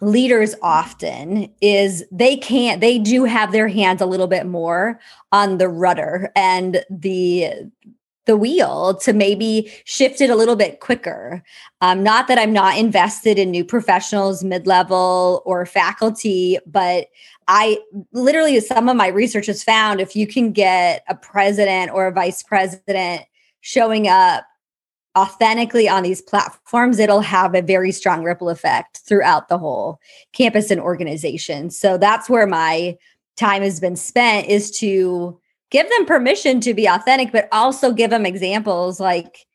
leaders 0.02 0.54
often 0.62 1.49
is 1.61 2.04
they 2.11 2.37
can't 2.37 2.80
they 2.80 2.99
do 2.99 3.23
have 3.23 3.52
their 3.52 3.68
hands 3.68 4.00
a 4.00 4.06
little 4.06 4.26
bit 4.26 4.44
more 4.47 4.99
on 5.30 5.59
the 5.59 5.68
rudder 5.68 6.32
and 6.35 6.85
the 6.90 7.71
the 8.25 8.37
wheel 8.37 8.94
to 8.94 9.12
maybe 9.12 9.73
shift 9.85 10.21
it 10.21 10.30
a 10.30 10.37
little 10.37 10.54
bit 10.54 10.80
quicker. 10.80 11.42
Um, 11.80 12.02
not 12.02 12.28
that 12.28 12.38
I'm 12.38 12.52
not 12.52 12.78
invested 12.78 13.38
in 13.38 13.50
new 13.50 13.64
professionals, 13.64 14.44
mid 14.44 14.66
level, 14.66 15.42
or 15.44 15.66
faculty, 15.66 16.59
but 16.66 17.09
I 17.49 17.78
literally, 18.12 18.61
some 18.61 18.88
of 18.88 18.97
my 18.97 19.09
research 19.09 19.47
has 19.47 19.64
found 19.64 20.00
if 20.00 20.14
you 20.14 20.28
can 20.28 20.52
get 20.52 21.02
a 21.09 21.16
president 21.16 21.90
or 21.92 22.06
a 22.06 22.12
vice 22.12 22.42
president 22.44 23.23
showing 23.61 24.06
up 24.06 24.44
authentically 25.16 25.88
on 25.88 26.02
these 26.02 26.23
platforms, 26.23 26.99
it'll 26.99 27.21
have 27.21 27.54
a 27.54 27.62
very 27.62 27.92
strong 27.92 28.25
ripple 28.25 28.49
effect 28.49 28.99
throughout 29.07 29.49
the 29.49 29.59
whole 29.59 30.00
campus 30.33 30.71
and 30.71 30.81
organization. 30.81 31.71
So 31.71 31.99
that's 31.99 32.31
where 32.31 32.47
my 32.47 32.97
time 33.37 33.62
has 33.62 33.81
been 33.81 33.97
spent 33.97 34.49
is 34.49 34.71
to 34.78 35.38
give 35.71 35.88
them 35.88 36.07
permission 36.07 36.61
to 36.61 36.75
be 36.75 36.87
authentic, 36.87 37.33
but 37.33 37.49
also 37.52 37.92
give 37.92 38.11
them 38.11 38.26
examples 38.26 39.00
like 39.00 39.47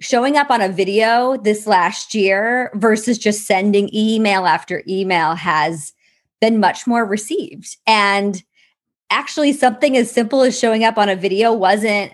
showing 0.00 0.36
up 0.36 0.50
on 0.50 0.60
a 0.60 0.68
video 0.68 1.36
this 1.36 1.66
last 1.66 2.14
year 2.14 2.70
versus 2.74 3.18
just 3.18 3.46
sending 3.46 3.92
email 3.94 4.46
after 4.46 4.82
email 4.86 5.34
has 5.34 5.92
been 6.40 6.60
much 6.60 6.86
more 6.86 7.04
received. 7.04 7.76
And 7.86 8.42
actually, 9.10 9.52
something 9.52 9.96
as 9.96 10.10
simple 10.10 10.42
as 10.42 10.58
showing 10.58 10.84
up 10.84 10.98
on 10.98 11.08
a 11.08 11.16
video 11.16 11.52
wasn't 11.52 12.12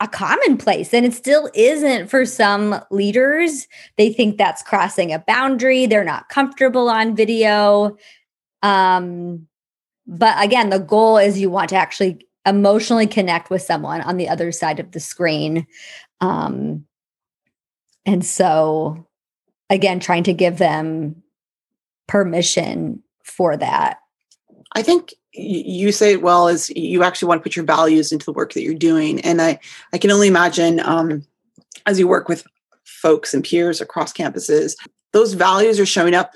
a 0.00 0.08
commonplace 0.08 0.92
and 0.92 1.06
it 1.06 1.14
still 1.14 1.48
isn't 1.54 2.08
for 2.08 2.26
some 2.26 2.80
leaders 2.90 3.68
they 3.96 4.12
think 4.12 4.36
that's 4.36 4.62
crossing 4.62 5.12
a 5.12 5.20
boundary 5.20 5.86
they're 5.86 6.04
not 6.04 6.28
comfortable 6.28 6.88
on 6.88 7.14
video 7.14 7.96
um 8.62 9.46
but 10.06 10.34
again 10.44 10.70
the 10.70 10.80
goal 10.80 11.16
is 11.16 11.38
you 11.38 11.48
want 11.48 11.68
to 11.68 11.76
actually 11.76 12.26
emotionally 12.46 13.06
connect 13.06 13.50
with 13.50 13.62
someone 13.62 14.00
on 14.02 14.16
the 14.16 14.28
other 14.28 14.52
side 14.52 14.78
of 14.78 14.92
the 14.92 15.00
screen. 15.00 15.66
Um, 16.20 16.84
and 18.04 18.24
so, 18.24 19.06
again, 19.70 20.00
trying 20.00 20.24
to 20.24 20.34
give 20.34 20.58
them 20.58 21.22
permission 22.06 23.02
for 23.22 23.56
that. 23.56 23.98
I 24.74 24.82
think 24.82 25.14
you 25.34 25.92
say 25.92 26.12
it 26.12 26.22
well 26.22 26.48
as 26.48 26.70
you 26.70 27.02
actually 27.02 27.28
want 27.28 27.40
to 27.40 27.42
put 27.42 27.56
your 27.56 27.64
values 27.64 28.12
into 28.12 28.24
the 28.24 28.32
work 28.32 28.52
that 28.52 28.62
you're 28.62 28.74
doing. 28.74 29.20
And 29.20 29.42
I, 29.42 29.58
I 29.92 29.98
can 29.98 30.10
only 30.10 30.28
imagine 30.28 30.80
um, 30.80 31.24
as 31.86 31.98
you 31.98 32.06
work 32.06 32.28
with 32.28 32.46
folks 32.84 33.34
and 33.34 33.44
peers 33.44 33.80
across 33.80 34.12
campuses, 34.12 34.76
those 35.12 35.34
values 35.34 35.80
are 35.80 35.86
showing 35.86 36.14
up 36.14 36.34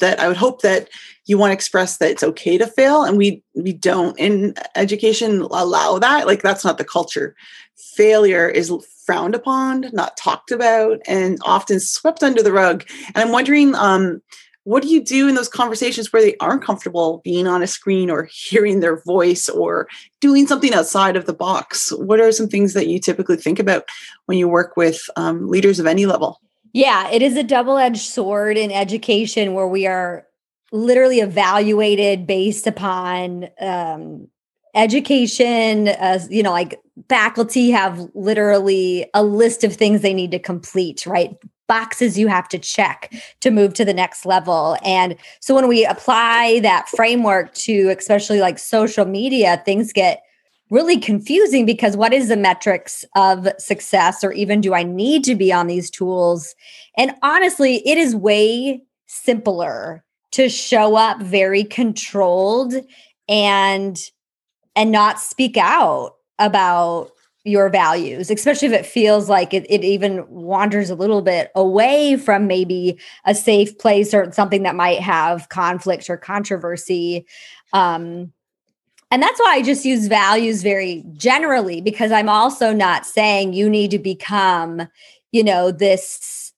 that 0.00 0.20
I 0.20 0.28
would 0.28 0.36
hope 0.36 0.60
that 0.62 0.88
you 1.24 1.38
want 1.38 1.50
to 1.50 1.54
express 1.54 1.96
that 1.96 2.10
it's 2.10 2.22
okay 2.22 2.58
to 2.58 2.66
fail 2.66 3.04
and 3.04 3.16
we 3.16 3.42
we 3.54 3.72
don't 3.72 4.18
in 4.18 4.54
education 4.74 5.42
allow 5.42 5.98
that. 5.98 6.26
Like 6.26 6.42
that's 6.42 6.64
not 6.64 6.76
the 6.76 6.84
culture. 6.84 7.34
Failure 7.76 8.48
is 8.48 8.70
frowned 9.06 9.34
upon 9.34 9.86
not 9.92 10.16
talked 10.18 10.50
about 10.50 11.00
and 11.08 11.38
often 11.46 11.80
swept 11.80 12.22
under 12.22 12.42
the 12.42 12.52
rug. 12.52 12.84
And 13.14 13.24
i'm 13.24 13.32
wondering 13.32 13.74
um, 13.74 14.20
what 14.68 14.82
do 14.82 14.90
you 14.90 15.02
do 15.02 15.26
in 15.28 15.34
those 15.34 15.48
conversations 15.48 16.12
where 16.12 16.20
they 16.20 16.36
aren't 16.40 16.62
comfortable 16.62 17.22
being 17.24 17.46
on 17.46 17.62
a 17.62 17.66
screen 17.66 18.10
or 18.10 18.28
hearing 18.30 18.80
their 18.80 19.02
voice 19.04 19.48
or 19.48 19.88
doing 20.20 20.46
something 20.46 20.74
outside 20.74 21.16
of 21.16 21.24
the 21.24 21.32
box? 21.32 21.90
What 21.92 22.20
are 22.20 22.30
some 22.32 22.48
things 22.48 22.74
that 22.74 22.86
you 22.86 22.98
typically 22.98 23.38
think 23.38 23.58
about 23.58 23.84
when 24.26 24.36
you 24.36 24.46
work 24.46 24.76
with 24.76 25.08
um, 25.16 25.48
leaders 25.48 25.80
of 25.80 25.86
any 25.86 26.04
level? 26.04 26.42
Yeah, 26.74 27.08
it 27.10 27.22
is 27.22 27.34
a 27.34 27.42
double 27.42 27.78
edged 27.78 28.02
sword 28.02 28.58
in 28.58 28.70
education 28.70 29.54
where 29.54 29.66
we 29.66 29.86
are 29.86 30.26
literally 30.70 31.20
evaluated 31.20 32.26
based 32.26 32.66
upon 32.66 33.48
um, 33.62 34.28
education 34.74 35.88
as 35.88 36.30
you 36.30 36.42
know 36.42 36.50
like 36.50 36.78
faculty 37.08 37.70
have 37.70 38.06
literally 38.14 39.08
a 39.14 39.24
list 39.24 39.64
of 39.64 39.74
things 39.74 40.02
they 40.02 40.12
need 40.12 40.30
to 40.30 40.38
complete 40.38 41.06
right 41.06 41.34
boxes 41.68 42.18
you 42.18 42.26
have 42.26 42.48
to 42.48 42.58
check 42.58 43.12
to 43.40 43.50
move 43.50 43.74
to 43.74 43.84
the 43.84 43.94
next 43.94 44.26
level. 44.26 44.76
And 44.84 45.16
so 45.40 45.54
when 45.54 45.68
we 45.68 45.84
apply 45.84 46.60
that 46.60 46.88
framework 46.88 47.54
to 47.54 47.88
especially 47.96 48.40
like 48.40 48.58
social 48.58 49.04
media 49.04 49.62
things 49.64 49.92
get 49.92 50.22
really 50.70 50.98
confusing 50.98 51.64
because 51.64 51.96
what 51.96 52.12
is 52.12 52.28
the 52.28 52.36
metrics 52.36 53.04
of 53.16 53.48
success 53.58 54.22
or 54.22 54.32
even 54.32 54.60
do 54.60 54.74
i 54.74 54.82
need 54.82 55.24
to 55.24 55.34
be 55.34 55.52
on 55.52 55.66
these 55.66 55.90
tools? 55.90 56.54
And 56.96 57.12
honestly 57.22 57.86
it 57.86 57.98
is 57.98 58.16
way 58.16 58.82
simpler 59.06 60.04
to 60.32 60.48
show 60.48 60.96
up 60.96 61.22
very 61.22 61.64
controlled 61.64 62.74
and 63.28 64.10
and 64.76 64.92
not 64.92 65.20
speak 65.20 65.56
out 65.56 66.14
about 66.38 67.10
your 67.44 67.70
values 67.70 68.30
especially 68.30 68.68
if 68.68 68.74
it 68.74 68.84
feels 68.84 69.28
like 69.28 69.54
it, 69.54 69.64
it 69.70 69.84
even 69.84 70.28
wanders 70.28 70.90
a 70.90 70.94
little 70.94 71.22
bit 71.22 71.50
away 71.54 72.16
from 72.16 72.46
maybe 72.46 72.98
a 73.24 73.34
safe 73.34 73.78
place 73.78 74.12
or 74.12 74.30
something 74.32 74.62
that 74.62 74.74
might 74.74 75.00
have 75.00 75.48
conflict 75.48 76.10
or 76.10 76.16
controversy. 76.16 77.26
Um, 77.72 78.32
and 79.10 79.22
that's 79.22 79.40
why 79.40 79.54
I 79.54 79.62
just 79.62 79.84
use 79.84 80.06
values 80.06 80.62
very 80.62 81.04
generally 81.14 81.80
because 81.80 82.12
I'm 82.12 82.28
also 82.28 82.72
not 82.72 83.06
saying 83.06 83.54
you 83.54 83.70
need 83.70 83.90
to 83.92 83.98
become, 83.98 84.86
you 85.32 85.42
know, 85.42 85.70
this 85.70 86.52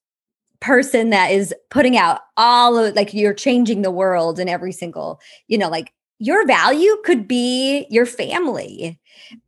person 0.60 1.10
that 1.10 1.30
is 1.30 1.54
putting 1.70 1.96
out 1.96 2.20
all 2.36 2.76
of 2.76 2.94
like 2.94 3.14
you're 3.14 3.32
changing 3.34 3.82
the 3.82 3.90
world 3.90 4.38
in 4.38 4.48
every 4.48 4.72
single, 4.72 5.20
you 5.46 5.56
know, 5.56 5.68
like 5.68 5.92
your 6.20 6.46
value 6.46 6.96
could 7.02 7.26
be 7.26 7.86
your 7.90 8.06
family 8.06 9.00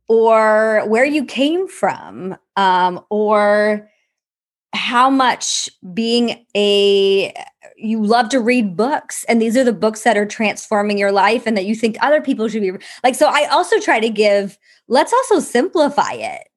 or 0.09 0.83
where 0.87 1.05
you 1.05 1.23
came 1.23 1.67
from 1.67 2.35
um, 2.57 2.99
or 3.09 3.89
how 4.73 5.09
much 5.09 5.69
being 5.93 6.45
a 6.57 7.31
you 7.77 8.03
love 8.03 8.29
to 8.29 8.39
read 8.39 8.75
books 8.75 9.23
and 9.25 9.39
these 9.39 9.55
are 9.55 9.63
the 9.63 9.71
books 9.71 10.01
that 10.01 10.17
are 10.17 10.25
transforming 10.25 10.97
your 10.97 11.11
life 11.11 11.45
and 11.45 11.55
that 11.55 11.65
you 11.65 11.75
think 11.75 11.95
other 12.01 12.21
people 12.21 12.47
should 12.47 12.61
be 12.61 12.71
like 13.03 13.13
so 13.13 13.27
i 13.27 13.45
also 13.51 13.79
try 13.79 13.99
to 13.99 14.09
give 14.09 14.57
let's 14.87 15.13
also 15.13 15.39
simplify 15.39 16.13
it 16.13 16.47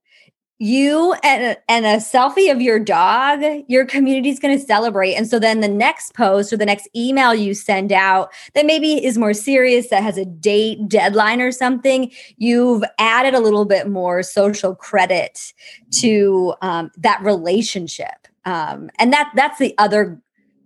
you 0.59 1.13
and, 1.23 1.59
and 1.69 1.85
a 1.85 1.97
selfie 1.97 2.51
of 2.51 2.63
your 2.63 2.79
dog, 2.79 3.43
your 3.69 3.85
community 3.85 4.31
is 4.31 4.39
going 4.39 4.59
to 4.59 4.65
celebrate. 4.65 5.15
And 5.15 5.29
so 5.29 5.39
then 5.39 5.61
the 5.61 5.69
next 5.69 6.15
post 6.15 6.53
or 6.53 6.57
the 6.57 6.65
next 6.65 6.89
email 6.97 7.35
you 7.35 7.53
send 7.53 7.93
out 7.93 8.33
that 8.55 8.65
maybe 8.65 9.05
is 9.05 9.19
more 9.19 9.35
serious, 9.35 9.89
that 9.91 10.03
has 10.03 10.17
a 10.17 10.25
date, 10.25 10.89
deadline, 10.89 11.43
or 11.43 11.53
something, 11.53 12.11
you've 12.39 12.85
added 12.99 13.35
a 13.35 13.41
little 13.41 13.67
bit 13.67 13.89
more 13.89 14.23
social 14.23 14.75
credit 14.75 15.53
to 16.01 16.55
um, 16.63 16.91
that 16.97 17.21
relationship. 17.23 18.27
Um, 18.47 18.91
and 18.99 19.13
that 19.13 19.33
that's 19.35 19.59
the 19.59 19.75
other 19.77 20.21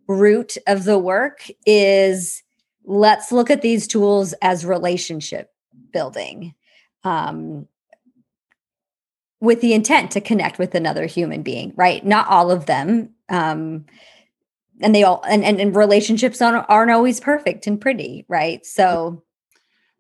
root 0.07 0.57
of 0.67 0.85
the 0.85 0.99
work 0.99 1.49
is 1.67 2.43
let's 2.85 3.33
look 3.33 3.51
at 3.51 3.63
these 3.63 3.87
tools 3.87 4.35
as 4.43 4.65
relationship 4.65 5.51
building. 5.93 6.55
Um, 7.05 7.67
with 9.41 9.61
the 9.61 9.73
intent 9.73 10.11
to 10.13 10.21
connect 10.21 10.59
with 10.59 10.75
another 10.75 11.07
human 11.07 11.43
being, 11.43 11.73
right? 11.77 12.05
Not 12.05 12.29
all 12.29 12.51
of 12.51 12.67
them. 12.67 13.11
Um, 13.29 13.87
and 14.81 14.95
they 14.95 15.03
all 15.03 15.23
and, 15.29 15.45
and, 15.45 15.61
and 15.61 15.75
relationships 15.77 16.41
aren't, 16.41 16.67
aren't 16.69 16.91
always 16.91 17.21
perfect 17.21 17.67
and 17.67 17.81
pretty, 17.81 18.25
right? 18.29 18.65
So 18.65 19.23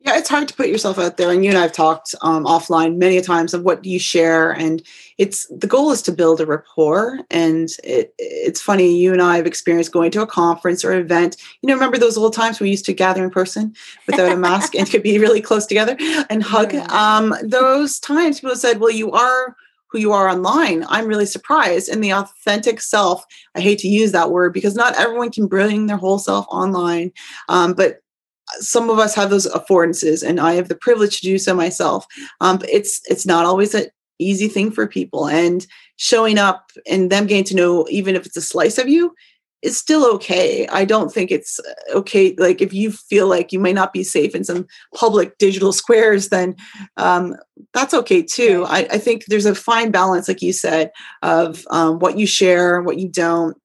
yeah, 0.02 0.16
it's 0.16 0.30
hard 0.30 0.48
to 0.48 0.54
put 0.54 0.68
yourself 0.68 0.98
out 0.98 1.18
there. 1.18 1.30
And 1.30 1.44
you 1.44 1.50
and 1.50 1.58
I 1.58 1.62
have 1.62 1.72
talked 1.72 2.14
um, 2.22 2.44
offline 2.44 2.96
many 2.96 3.20
times 3.20 3.52
of 3.52 3.64
what 3.64 3.84
you 3.84 3.98
share, 3.98 4.52
and 4.52 4.82
it's 5.18 5.46
the 5.48 5.66
goal 5.66 5.92
is 5.92 6.00
to 6.02 6.12
build 6.12 6.40
a 6.40 6.46
rapport. 6.46 7.18
And 7.30 7.68
it, 7.84 8.14
it's 8.18 8.62
funny, 8.62 8.96
you 8.96 9.12
and 9.12 9.20
I 9.20 9.36
have 9.36 9.46
experienced 9.46 9.92
going 9.92 10.10
to 10.12 10.22
a 10.22 10.26
conference 10.26 10.86
or 10.86 10.94
event. 10.94 11.36
You 11.60 11.66
know, 11.66 11.74
remember 11.74 11.98
those 11.98 12.16
old 12.16 12.32
times 12.32 12.60
we 12.60 12.70
used 12.70 12.86
to 12.86 12.94
gather 12.94 13.22
in 13.22 13.30
person 13.30 13.74
without 14.06 14.32
a 14.32 14.36
mask 14.48 14.74
and 14.74 14.90
could 14.90 15.02
be 15.02 15.18
really 15.18 15.42
close 15.42 15.66
together 15.66 15.96
and 16.30 16.42
hug. 16.42 16.74
Um, 16.74 17.34
those 17.42 17.98
times 17.98 18.40
people 18.40 18.56
said, 18.56 18.80
"Well, 18.80 18.90
you 18.90 19.12
are." 19.12 19.56
who 19.92 19.98
you 19.98 20.12
are 20.12 20.28
online. 20.28 20.84
I'm 20.88 21.08
really 21.08 21.26
surprised. 21.26 21.88
And 21.88 22.00
the 22.00 22.12
authentic 22.12 22.80
self, 22.80 23.26
I 23.56 23.60
hate 23.60 23.80
to 23.80 23.88
use 23.88 24.12
that 24.12 24.30
word 24.30 24.52
because 24.52 24.76
not 24.76 24.94
everyone 24.96 25.32
can 25.32 25.48
bring 25.48 25.86
their 25.86 25.96
whole 25.96 26.20
self 26.20 26.46
online. 26.48 27.10
Um, 27.48 27.72
but 27.72 28.00
some 28.58 28.90
of 28.90 28.98
us 28.98 29.14
have 29.14 29.30
those 29.30 29.46
affordances 29.48 30.26
and 30.26 30.40
i 30.40 30.54
have 30.54 30.68
the 30.68 30.74
privilege 30.74 31.20
to 31.20 31.26
do 31.26 31.38
so 31.38 31.54
myself. 31.54 32.06
Um, 32.40 32.60
it's 32.68 33.00
it's 33.08 33.26
not 33.26 33.46
always 33.46 33.74
an 33.74 33.86
easy 34.18 34.48
thing 34.48 34.70
for 34.70 34.86
people 34.86 35.26
and 35.28 35.66
showing 35.96 36.38
up 36.38 36.70
and 36.86 37.10
them 37.10 37.26
getting 37.26 37.44
to 37.44 37.56
know 37.56 37.86
even 37.90 38.14
if 38.14 38.26
it's 38.26 38.36
a 38.36 38.42
slice 38.42 38.78
of 38.78 38.88
you 38.88 39.14
is 39.62 39.76
still 39.76 40.06
okay. 40.14 40.66
I 40.68 40.86
don't 40.86 41.12
think 41.12 41.30
it's 41.30 41.60
uh, 41.60 41.98
okay 41.98 42.34
like 42.38 42.60
if 42.60 42.72
you 42.72 42.92
feel 42.92 43.28
like 43.28 43.52
you 43.52 43.58
may 43.58 43.72
not 43.72 43.92
be 43.92 44.04
safe 44.04 44.34
in 44.34 44.44
some 44.44 44.66
public 44.94 45.36
digital 45.38 45.72
squares 45.80 46.28
then 46.28 46.56
um, 46.96 47.36
that's 47.72 47.94
okay 47.94 48.22
too. 48.22 48.64
I, 48.68 48.80
I, 48.90 48.98
think 48.98 49.26
there's 49.26 49.46
a 49.46 49.54
fine 49.54 49.90
balance 49.90 50.28
like 50.28 50.42
you 50.42 50.52
said 50.52 50.90
of 51.22 51.64
um, 51.70 51.98
what 51.98 52.18
you 52.18 52.26
share 52.26 52.82
what 52.82 52.98
you 52.98 53.08
don't 53.08 53.56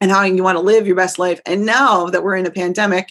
and 0.00 0.10
how 0.10 0.22
you 0.24 0.42
want 0.42 0.56
to 0.56 0.62
live 0.62 0.86
your 0.86 0.96
best 0.96 1.18
life. 1.18 1.40
And 1.46 1.64
now 1.64 2.06
that 2.06 2.24
we're 2.24 2.36
in 2.36 2.46
a 2.46 2.50
pandemic 2.50 3.08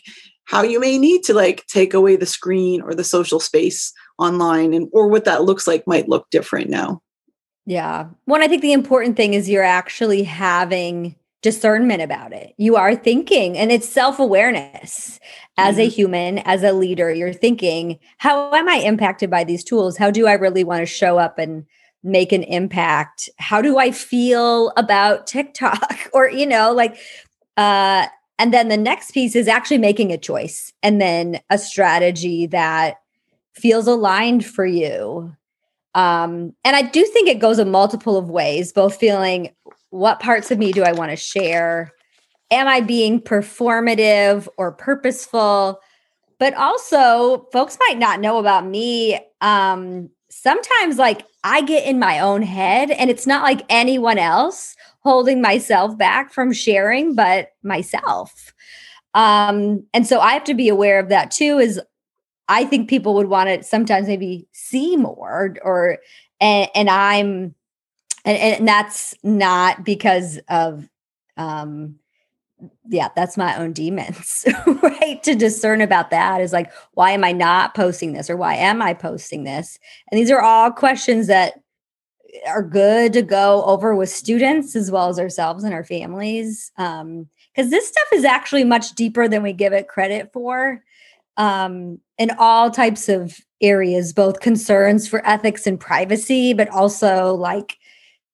how 0.51 0.61
you 0.63 0.79
may 0.79 0.97
need 0.97 1.23
to 1.23 1.33
like 1.33 1.65
take 1.67 1.93
away 1.93 2.15
the 2.17 2.25
screen 2.25 2.81
or 2.81 2.93
the 2.93 3.03
social 3.03 3.39
space 3.39 3.93
online 4.19 4.73
and 4.73 4.89
or 4.91 5.07
what 5.07 5.25
that 5.25 5.43
looks 5.43 5.65
like 5.65 5.87
might 5.87 6.09
look 6.09 6.29
different 6.29 6.69
now 6.69 7.01
Yeah. 7.65 8.07
One, 8.25 8.41
I 8.41 8.47
think 8.47 8.61
the 8.61 8.73
important 8.73 9.15
thing 9.15 9.33
is 9.33 9.49
you're 9.49 9.63
actually 9.63 10.23
having 10.23 11.15
discernment 11.41 12.01
about 12.01 12.33
it. 12.33 12.53
You 12.57 12.75
are 12.75 12.95
thinking, 12.95 13.57
and 13.57 13.71
it's 13.71 13.87
self 13.87 14.19
awareness 14.19 15.19
as 15.57 15.75
mm-hmm. 15.75 15.81
a 15.81 15.89
human, 15.89 16.37
as 16.39 16.63
a 16.63 16.73
leader. 16.73 17.11
You're 17.11 17.33
thinking, 17.33 17.99
how 18.17 18.53
am 18.53 18.67
I 18.67 18.75
impacted 18.75 19.29
by 19.29 19.43
these 19.43 19.63
tools? 19.63 19.97
How 19.97 20.11
do 20.11 20.27
I 20.27 20.33
really 20.33 20.63
want 20.63 20.81
to 20.81 20.85
show 20.85 21.17
up 21.17 21.37
and 21.37 21.65
make 22.03 22.31
an 22.31 22.43
impact? 22.43 23.29
How 23.37 23.61
do 23.61 23.77
I 23.77 23.91
feel 23.91 24.71
about 24.75 25.27
TikTok? 25.27 26.09
or, 26.13 26.29
you 26.29 26.47
know, 26.47 26.73
like, 26.73 26.97
uh, 27.57 28.07
and 28.41 28.51
then 28.51 28.69
the 28.69 28.77
next 28.77 29.11
piece 29.11 29.35
is 29.35 29.47
actually 29.47 29.77
making 29.77 30.11
a 30.11 30.17
choice 30.17 30.73
and 30.81 30.99
then 30.99 31.39
a 31.51 31.59
strategy 31.59 32.47
that 32.47 32.95
feels 33.53 33.85
aligned 33.85 34.43
for 34.43 34.65
you. 34.65 35.31
Um, 35.93 36.55
and 36.65 36.75
I 36.75 36.81
do 36.81 37.05
think 37.05 37.29
it 37.29 37.37
goes 37.37 37.59
a 37.59 37.65
multiple 37.65 38.17
of 38.17 38.31
ways, 38.31 38.73
both 38.73 38.95
feeling 38.95 39.53
what 39.91 40.19
parts 40.19 40.49
of 40.49 40.57
me 40.57 40.71
do 40.71 40.81
I 40.81 40.91
want 40.91 41.11
to 41.11 41.17
share? 41.17 41.91
Am 42.49 42.67
I 42.67 42.81
being 42.81 43.21
performative 43.21 44.47
or 44.57 44.71
purposeful? 44.71 45.79
But 46.39 46.55
also, 46.55 47.47
folks 47.53 47.77
might 47.87 47.99
not 47.99 48.21
know 48.21 48.39
about 48.39 48.65
me. 48.65 49.19
Um, 49.41 50.09
sometimes, 50.31 50.97
like, 50.97 51.27
I 51.43 51.61
get 51.61 51.85
in 51.85 51.99
my 51.99 52.17
own 52.19 52.41
head, 52.41 52.89
and 52.89 53.11
it's 53.11 53.27
not 53.27 53.43
like 53.43 53.61
anyone 53.69 54.17
else 54.17 54.75
holding 55.01 55.41
myself 55.41 55.97
back 55.97 56.31
from 56.31 56.53
sharing, 56.53 57.15
but 57.15 57.49
myself. 57.63 58.53
Um, 59.13 59.85
and 59.93 60.07
so 60.07 60.19
I 60.19 60.33
have 60.33 60.43
to 60.45 60.53
be 60.53 60.69
aware 60.69 60.99
of 60.99 61.09
that 61.09 61.31
too. 61.31 61.59
Is 61.59 61.81
I 62.47 62.65
think 62.65 62.89
people 62.89 63.13
would 63.15 63.27
want 63.27 63.49
to 63.49 63.63
sometimes 63.63 64.07
maybe 64.07 64.47
see 64.51 64.95
more, 64.95 65.55
or 65.63 65.99
and, 66.39 66.69
and 66.73 66.89
I'm 66.89 67.55
and, 68.25 68.37
and 68.37 68.67
that's 68.67 69.15
not 69.23 69.83
because 69.83 70.39
of 70.49 70.87
um 71.37 71.95
yeah 72.89 73.09
that's 73.15 73.37
my 73.37 73.55
own 73.57 73.73
demons 73.73 74.45
right 74.83 75.21
to 75.23 75.35
discern 75.35 75.81
about 75.81 76.09
that 76.11 76.41
is 76.41 76.53
like 76.53 76.71
why 76.93 77.11
am 77.11 77.23
i 77.23 77.31
not 77.31 77.73
posting 77.73 78.13
this 78.13 78.29
or 78.29 78.37
why 78.37 78.53
am 78.55 78.81
i 78.81 78.93
posting 78.93 79.43
this 79.43 79.79
and 80.11 80.19
these 80.19 80.29
are 80.29 80.41
all 80.41 80.71
questions 80.71 81.27
that 81.27 81.60
are 82.47 82.63
good 82.63 83.13
to 83.13 83.21
go 83.21 83.63
over 83.65 83.95
with 83.95 84.09
students 84.09 84.75
as 84.75 84.89
well 84.89 85.09
as 85.09 85.19
ourselves 85.19 85.63
and 85.63 85.73
our 85.73 85.83
families 85.83 86.71
um 86.77 87.27
because 87.53 87.69
this 87.69 87.87
stuff 87.87 88.07
is 88.13 88.23
actually 88.23 88.63
much 88.63 88.91
deeper 88.93 89.27
than 89.27 89.43
we 89.43 89.53
give 89.53 89.73
it 89.73 89.87
credit 89.87 90.31
for 90.31 90.83
um 91.37 91.99
in 92.17 92.31
all 92.37 92.71
types 92.71 93.09
of 93.09 93.37
areas 93.61 94.13
both 94.13 94.39
concerns 94.39 95.07
for 95.07 95.25
ethics 95.27 95.67
and 95.67 95.79
privacy 95.79 96.53
but 96.53 96.69
also 96.69 97.35
like 97.35 97.77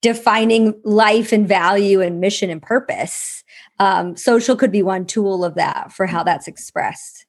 defining 0.01 0.79
life 0.83 1.31
and 1.31 1.47
value 1.47 2.01
and 2.01 2.19
mission 2.19 2.49
and 2.49 2.61
purpose. 2.61 3.43
Um, 3.79 4.15
social 4.15 4.55
could 4.55 4.71
be 4.71 4.83
one 4.83 5.05
tool 5.05 5.43
of 5.43 5.55
that 5.55 5.91
for 5.91 6.05
how 6.05 6.23
that's 6.23 6.47
expressed. 6.47 7.26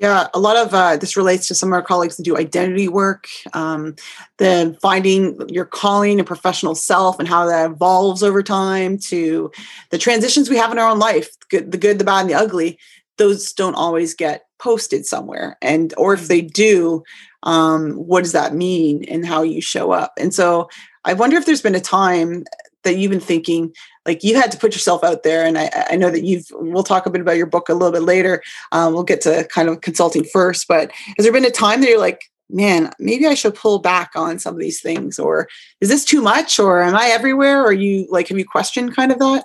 Yeah, 0.00 0.28
a 0.32 0.38
lot 0.38 0.56
of 0.56 0.72
uh, 0.72 0.96
this 0.96 1.16
relates 1.16 1.48
to 1.48 1.56
some 1.56 1.70
of 1.70 1.72
our 1.72 1.82
colleagues 1.82 2.16
that 2.16 2.22
do 2.22 2.36
identity 2.36 2.86
work, 2.86 3.26
um, 3.52 3.96
then 4.36 4.76
finding 4.80 5.36
your 5.48 5.64
calling 5.64 6.20
and 6.20 6.26
professional 6.26 6.76
self 6.76 7.18
and 7.18 7.26
how 7.26 7.46
that 7.46 7.68
evolves 7.68 8.22
over 8.22 8.40
time 8.40 8.96
to 8.98 9.50
the 9.90 9.98
transitions 9.98 10.48
we 10.48 10.56
have 10.56 10.70
in 10.70 10.78
our 10.78 10.88
own 10.88 11.00
life, 11.00 11.30
good, 11.50 11.72
the 11.72 11.78
good, 11.78 11.98
the 11.98 12.04
bad, 12.04 12.20
and 12.20 12.30
the 12.30 12.34
ugly. 12.34 12.78
Those 13.16 13.52
don't 13.52 13.74
always 13.74 14.14
get 14.14 14.44
posted 14.60 15.04
somewhere, 15.04 15.56
and 15.60 15.92
or 15.96 16.14
if 16.14 16.28
they 16.28 16.42
do, 16.42 17.02
um, 17.42 17.94
what 17.94 18.22
does 18.22 18.32
that 18.32 18.54
mean 18.54 19.02
and 19.08 19.26
how 19.26 19.42
you 19.42 19.60
show 19.60 19.90
up? 19.90 20.12
And 20.16 20.32
so 20.32 20.68
I 21.04 21.14
wonder 21.14 21.36
if 21.36 21.44
there's 21.44 21.62
been 21.62 21.74
a 21.74 21.80
time 21.80 22.44
that 22.84 22.98
you've 22.98 23.10
been 23.10 23.18
thinking 23.18 23.74
like 24.08 24.24
you 24.24 24.34
had 24.34 24.50
to 24.50 24.58
put 24.58 24.72
yourself 24.72 25.04
out 25.04 25.22
there 25.22 25.44
and 25.44 25.58
I, 25.58 25.70
I 25.90 25.96
know 25.96 26.10
that 26.10 26.24
you've 26.24 26.46
we'll 26.52 26.82
talk 26.82 27.04
a 27.06 27.10
bit 27.10 27.20
about 27.20 27.36
your 27.36 27.46
book 27.46 27.68
a 27.68 27.74
little 27.74 27.92
bit 27.92 28.02
later. 28.02 28.42
Um, 28.72 28.94
we'll 28.94 29.04
get 29.04 29.20
to 29.22 29.46
kind 29.52 29.68
of 29.68 29.82
consulting 29.82 30.24
first 30.24 30.66
but 30.66 30.90
has 31.16 31.24
there 31.24 31.32
been 31.32 31.44
a 31.44 31.50
time 31.50 31.82
that 31.82 31.90
you're 31.90 32.00
like 32.00 32.24
man 32.50 32.90
maybe 32.98 33.26
i 33.26 33.34
should 33.34 33.54
pull 33.54 33.78
back 33.78 34.10
on 34.16 34.38
some 34.38 34.54
of 34.54 34.60
these 34.60 34.80
things 34.80 35.18
or 35.18 35.46
is 35.82 35.90
this 35.90 36.02
too 36.02 36.22
much 36.22 36.58
or 36.58 36.82
am 36.82 36.96
i 36.96 37.08
everywhere? 37.08 37.62
Or 37.62 37.72
you 37.72 38.06
like 38.10 38.28
have 38.28 38.38
you 38.38 38.46
questioned 38.46 38.96
kind 38.96 39.12
of 39.12 39.18
that? 39.18 39.44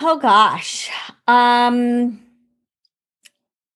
Oh 0.00 0.18
gosh. 0.18 0.90
Um 1.26 2.20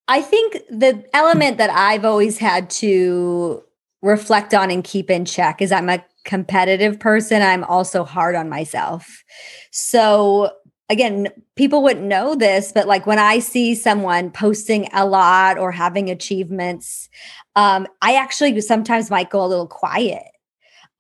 i 0.07 0.21
think 0.21 0.59
the 0.69 1.05
element 1.15 1.57
that 1.57 1.71
i've 1.71 2.05
always 2.05 2.37
had 2.39 2.69
to 2.69 3.63
reflect 4.03 4.53
on 4.53 4.71
and 4.71 4.83
keep 4.83 5.09
in 5.09 5.25
check 5.25 5.63
is 5.63 5.71
i'm 5.71 5.89
a 5.89 6.05
competitive 6.31 7.01
person, 7.01 7.43
I'm 7.43 7.65
also 7.65 8.05
hard 8.05 8.37
on 8.37 8.49
myself. 8.49 9.25
So 9.73 10.53
again, 10.89 11.27
people 11.57 11.83
wouldn't 11.83 12.07
know 12.07 12.37
this, 12.37 12.71
but 12.71 12.87
like 12.87 13.05
when 13.05 13.19
I 13.19 13.41
see 13.41 13.75
someone 13.75 14.31
posting 14.31 14.89
a 14.93 15.05
lot 15.07 15.59
or 15.59 15.73
having 15.73 16.09
achievements, 16.09 17.09
um, 17.57 17.89
I 18.01 18.15
actually 18.15 18.61
sometimes 18.61 19.11
might 19.11 19.29
go 19.29 19.45
a 19.45 19.49
little 19.49 19.67
quiet. 19.67 20.23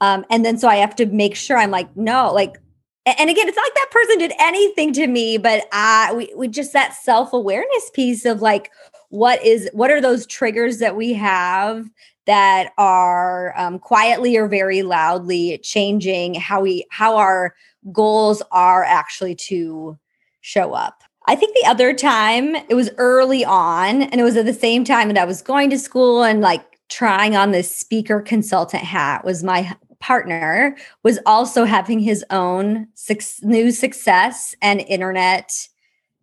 Um, 0.01 0.25
and 0.31 0.45
then 0.45 0.59
so 0.59 0.66
I 0.66 0.77
have 0.77 0.97
to 0.97 1.07
make 1.07 1.37
sure 1.37 1.57
I'm 1.57 1.71
like, 1.71 1.97
no, 1.97 2.33
like, 2.33 2.59
and 3.07 3.31
again, 3.31 3.47
it's 3.47 3.57
not 3.57 3.62
like 3.62 3.75
that 3.75 3.90
person 3.93 4.19
did 4.19 4.33
anything 4.40 4.93
to 4.95 5.07
me, 5.07 5.38
but 5.38 5.62
I 5.73 6.12
we, 6.12 6.33
we 6.37 6.49
just 6.49 6.73
that 6.73 6.95
self-awareness 6.95 7.90
piece 7.95 8.25
of 8.25 8.43
like 8.43 8.73
what 9.11 9.45
is 9.45 9.71
what 9.73 9.93
are 9.93 10.01
those 10.01 10.27
triggers 10.27 10.79
that 10.79 10.97
we 10.97 11.12
have 11.14 11.88
that 12.31 12.73
are 12.79 13.53
um, 13.59 13.81
quietly 13.81 14.37
or 14.37 14.47
very 14.47 14.83
loudly 14.83 15.59
changing 15.64 16.35
how 16.35 16.61
we 16.61 16.87
how 16.88 17.16
our 17.16 17.57
goals 17.90 18.40
are 18.53 18.85
actually 18.85 19.35
to 19.35 19.99
show 20.40 20.73
up. 20.73 21.03
I 21.27 21.35
think 21.35 21.57
the 21.57 21.69
other 21.69 21.93
time 21.93 22.55
it 22.55 22.75
was 22.77 22.88
early 22.99 23.45
on 23.45 24.03
and 24.03 24.21
it 24.21 24.23
was 24.23 24.37
at 24.37 24.47
the 24.47 24.55
same 24.55 24.85
time 24.85 25.09
that 25.09 25.19
i 25.19 25.25
was 25.25 25.43
going 25.43 25.71
to 25.71 25.79
school 25.79 26.23
and 26.23 26.40
like 26.40 26.79
trying 26.88 27.35
on 27.35 27.51
this 27.51 27.75
speaker 27.75 28.21
consultant 28.21 28.85
hat 28.85 29.25
was 29.25 29.43
my 29.43 29.77
partner 29.99 30.77
was 31.03 31.19
also 31.27 31.64
having 31.64 31.99
his 31.99 32.25
own 32.31 32.87
su- 32.95 33.16
new 33.43 33.73
success 33.73 34.55
and 34.62 34.83
internet 34.83 35.69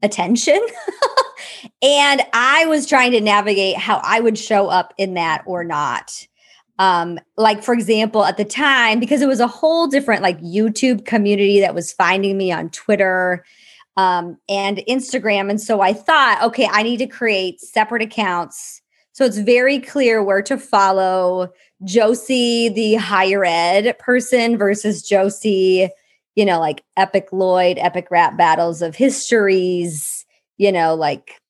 attention 0.04 0.60
and 1.82 2.22
I 2.34 2.66
was 2.66 2.86
trying 2.86 3.12
to 3.12 3.22
navigate 3.22 3.78
how 3.78 4.02
I 4.04 4.20
would 4.20 4.38
show 4.38 4.68
up 4.68 4.94
in 4.98 5.14
that 5.16 5.44
or 5.46 5.64
not. 5.64 6.28
Um, 6.80 7.20
like 7.38 7.64
for 7.64 7.74
example, 7.74 8.24
at 8.24 8.38
the 8.38 8.46
time, 8.46 9.00
because 9.00 9.22
it 9.22 9.28
was 9.28 9.40
a 9.40 9.48
whole 9.48 9.88
different 9.88 10.22
like 10.22 10.40
YouTube 10.42 11.06
community 11.06 11.60
that 11.60 11.74
was 11.74 11.92
finding 11.92 12.38
me 12.38 12.52
on 12.52 12.70
Twitter 12.70 13.44
um, 13.96 14.38
and 14.48 14.78
Instagram. 14.88 15.50
And 15.50 15.60
so 15.60 15.82
I 15.82 15.94
thought, 15.94 16.42
okay, 16.44 16.68
I 16.72 16.84
need 16.84 16.98
to 16.98 17.08
create 17.08 17.60
separate 17.60 18.04
accounts. 18.04 18.82
So 19.14 19.26
it's 19.26 19.40
very 19.40 19.80
clear 19.80 20.24
where 20.24 20.44
to 20.44 20.58
follow 20.58 21.52
Josie, 21.84 22.70
the 22.70 22.96
higher 22.96 23.44
ed 23.44 23.98
person, 23.98 24.58
versus 24.58 25.02
Josie, 25.02 25.90
you 26.38 26.46
know, 26.46 26.60
like 26.60 26.84
epic 26.96 27.30
Lloyd, 27.32 27.80
epic 27.80 28.10
rap 28.12 28.38
battles 28.38 28.84
of 28.84 28.96
histories, 28.96 30.24
you 30.58 30.72
know, 30.72 30.94
like 30.94 31.42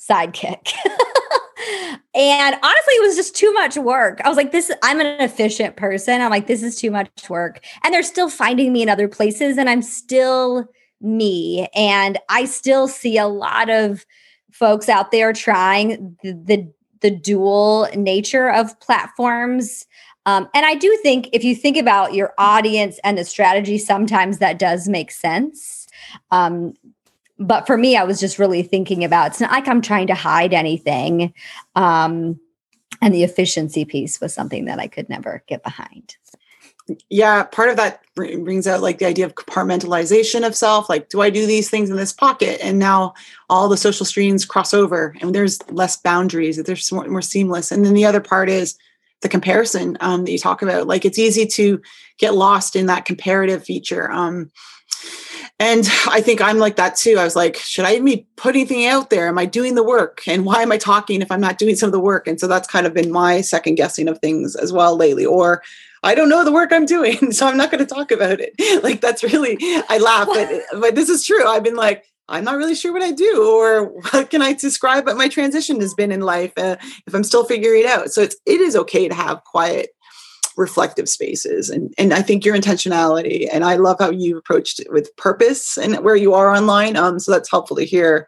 sidekick. 0.00 0.72
and 2.12 2.56
honestly, 2.60 2.94
it 2.94 3.06
was 3.06 3.14
just 3.14 3.36
too 3.36 3.52
much 3.52 3.76
work. 3.76 4.20
I 4.24 4.28
was 4.28 4.36
like, 4.36 4.50
this, 4.50 4.72
I'm 4.82 5.00
an 5.00 5.06
efficient 5.22 5.76
person. 5.76 6.20
I'm 6.20 6.30
like, 6.30 6.48
this 6.48 6.64
is 6.64 6.74
too 6.74 6.90
much 6.90 7.30
work. 7.30 7.64
And 7.84 7.94
they're 7.94 8.02
still 8.02 8.28
finding 8.28 8.72
me 8.72 8.82
in 8.82 8.88
other 8.88 9.06
places, 9.06 9.56
and 9.56 9.70
I'm 9.70 9.82
still 9.82 10.66
me. 11.00 11.68
And 11.72 12.18
I 12.28 12.46
still 12.46 12.88
see 12.88 13.16
a 13.16 13.28
lot 13.28 13.70
of 13.70 14.04
folks 14.50 14.88
out 14.88 15.12
there 15.12 15.32
trying 15.32 16.16
the, 16.24 16.32
the, 16.32 16.72
the 17.00 17.10
dual 17.12 17.88
nature 17.94 18.50
of 18.50 18.78
platforms. 18.80 19.86
Um, 20.26 20.48
and 20.54 20.64
I 20.64 20.74
do 20.74 20.96
think 21.02 21.28
if 21.32 21.42
you 21.42 21.54
think 21.56 21.76
about 21.76 22.14
your 22.14 22.32
audience 22.38 23.00
and 23.02 23.18
the 23.18 23.24
strategy, 23.24 23.78
sometimes 23.78 24.38
that 24.38 24.58
does 24.58 24.88
make 24.88 25.10
sense. 25.10 25.88
Um, 26.30 26.74
but 27.38 27.66
for 27.66 27.76
me, 27.76 27.96
I 27.96 28.04
was 28.04 28.20
just 28.20 28.38
really 28.38 28.62
thinking 28.62 29.02
about 29.04 29.32
it's 29.32 29.40
not 29.40 29.50
like 29.50 29.66
I'm 29.66 29.82
trying 29.82 30.06
to 30.08 30.14
hide 30.14 30.54
anything. 30.54 31.34
Um, 31.74 32.38
and 33.00 33.12
the 33.12 33.24
efficiency 33.24 33.84
piece 33.84 34.20
was 34.20 34.32
something 34.32 34.66
that 34.66 34.78
I 34.78 34.86
could 34.86 35.08
never 35.08 35.42
get 35.48 35.64
behind. 35.64 36.16
Yeah, 37.08 37.44
part 37.44 37.68
of 37.68 37.76
that 37.76 38.02
brings 38.14 38.66
out 38.66 38.82
like 38.82 38.98
the 38.98 39.06
idea 39.06 39.26
of 39.26 39.34
compartmentalization 39.34 40.46
of 40.46 40.54
self. 40.54 40.88
Like, 40.88 41.08
do 41.08 41.20
I 41.20 41.30
do 41.30 41.46
these 41.46 41.70
things 41.70 41.90
in 41.90 41.96
this 41.96 42.12
pocket? 42.12 42.60
And 42.62 42.78
now 42.78 43.14
all 43.48 43.68
the 43.68 43.76
social 43.76 44.04
streams 44.04 44.44
cross 44.44 44.74
over, 44.74 45.16
and 45.20 45.34
there's 45.34 45.58
less 45.70 45.96
boundaries. 45.96 46.62
There's 46.62 46.92
more, 46.92 47.06
more 47.06 47.22
seamless. 47.22 47.72
And 47.72 47.84
then 47.84 47.94
the 47.94 48.04
other 48.04 48.20
part 48.20 48.48
is 48.48 48.76
the 49.22 49.28
comparison 49.28 49.96
um, 50.00 50.24
that 50.24 50.32
you 50.32 50.38
talk 50.38 50.62
about. 50.62 50.86
Like, 50.86 51.04
it's 51.04 51.18
easy 51.18 51.46
to 51.46 51.80
get 52.18 52.34
lost 52.34 52.76
in 52.76 52.86
that 52.86 53.04
comparative 53.04 53.64
feature. 53.64 54.10
Um, 54.10 54.50
and 55.58 55.88
I 56.08 56.20
think 56.20 56.40
I'm 56.40 56.58
like 56.58 56.76
that 56.76 56.96
too. 56.96 57.18
I 57.18 57.24
was 57.24 57.36
like, 57.36 57.56
should 57.56 57.84
I 57.84 58.00
be 58.00 58.26
putting 58.36 58.62
anything 58.62 58.86
out 58.86 59.10
there? 59.10 59.28
Am 59.28 59.38
I 59.38 59.46
doing 59.46 59.76
the 59.76 59.84
work? 59.84 60.22
And 60.26 60.44
why 60.44 60.62
am 60.62 60.72
I 60.72 60.78
talking 60.78 61.22
if 61.22 61.30
I'm 61.30 61.40
not 61.40 61.58
doing 61.58 61.76
some 61.76 61.86
of 61.86 61.92
the 61.92 62.00
work? 62.00 62.26
And 62.26 62.40
so 62.40 62.48
that's 62.48 62.66
kind 62.66 62.86
of 62.86 62.94
been 62.94 63.12
my 63.12 63.42
second 63.42 63.76
guessing 63.76 64.08
of 64.08 64.18
things 64.18 64.56
as 64.56 64.72
well 64.72 64.96
lately. 64.96 65.24
Or 65.24 65.62
I 66.02 66.16
don't 66.16 66.28
know 66.28 66.44
the 66.44 66.52
work 66.52 66.72
I'm 66.72 66.86
doing, 66.86 67.30
so 67.32 67.46
I'm 67.46 67.56
not 67.56 67.70
going 67.70 67.84
to 67.84 67.94
talk 67.94 68.10
about 68.10 68.40
it. 68.40 68.54
Like 68.82 69.00
that's 69.00 69.22
really 69.22 69.56
I 69.88 69.98
laugh, 69.98 70.26
but 70.26 70.80
but 70.80 70.94
this 70.96 71.08
is 71.08 71.24
true. 71.24 71.46
I've 71.46 71.62
been 71.62 71.76
like, 71.76 72.04
I'm 72.32 72.44
not 72.44 72.56
really 72.56 72.74
sure 72.74 72.92
what 72.92 73.02
I 73.02 73.12
do, 73.12 73.44
or 73.46 73.84
what 74.10 74.30
can 74.30 74.42
I 74.42 74.52
describe 74.54 75.06
what 75.06 75.16
my 75.16 75.28
transition 75.28 75.80
has 75.80 75.94
been 75.94 76.12
in 76.12 76.20
life 76.20 76.52
uh, 76.56 76.76
if 77.06 77.14
I'm 77.14 77.24
still 77.24 77.44
figuring 77.44 77.82
it 77.82 77.86
out. 77.86 78.10
So 78.10 78.22
it's 78.22 78.36
it 78.46 78.60
is 78.60 78.74
okay 78.76 79.08
to 79.08 79.14
have 79.14 79.44
quiet, 79.44 79.90
reflective 80.56 81.08
spaces, 81.08 81.70
and 81.70 81.92
and 81.98 82.12
I 82.12 82.22
think 82.22 82.44
your 82.44 82.56
intentionality, 82.56 83.48
and 83.52 83.64
I 83.64 83.76
love 83.76 83.96
how 84.00 84.10
you 84.10 84.38
approached 84.38 84.80
it 84.80 84.90
with 84.90 85.14
purpose 85.16 85.76
and 85.76 86.02
where 86.04 86.16
you 86.16 86.34
are 86.34 86.50
online. 86.54 86.96
Um, 86.96 87.18
so 87.18 87.30
that's 87.30 87.50
helpful 87.50 87.76
to 87.76 87.84
hear. 87.84 88.26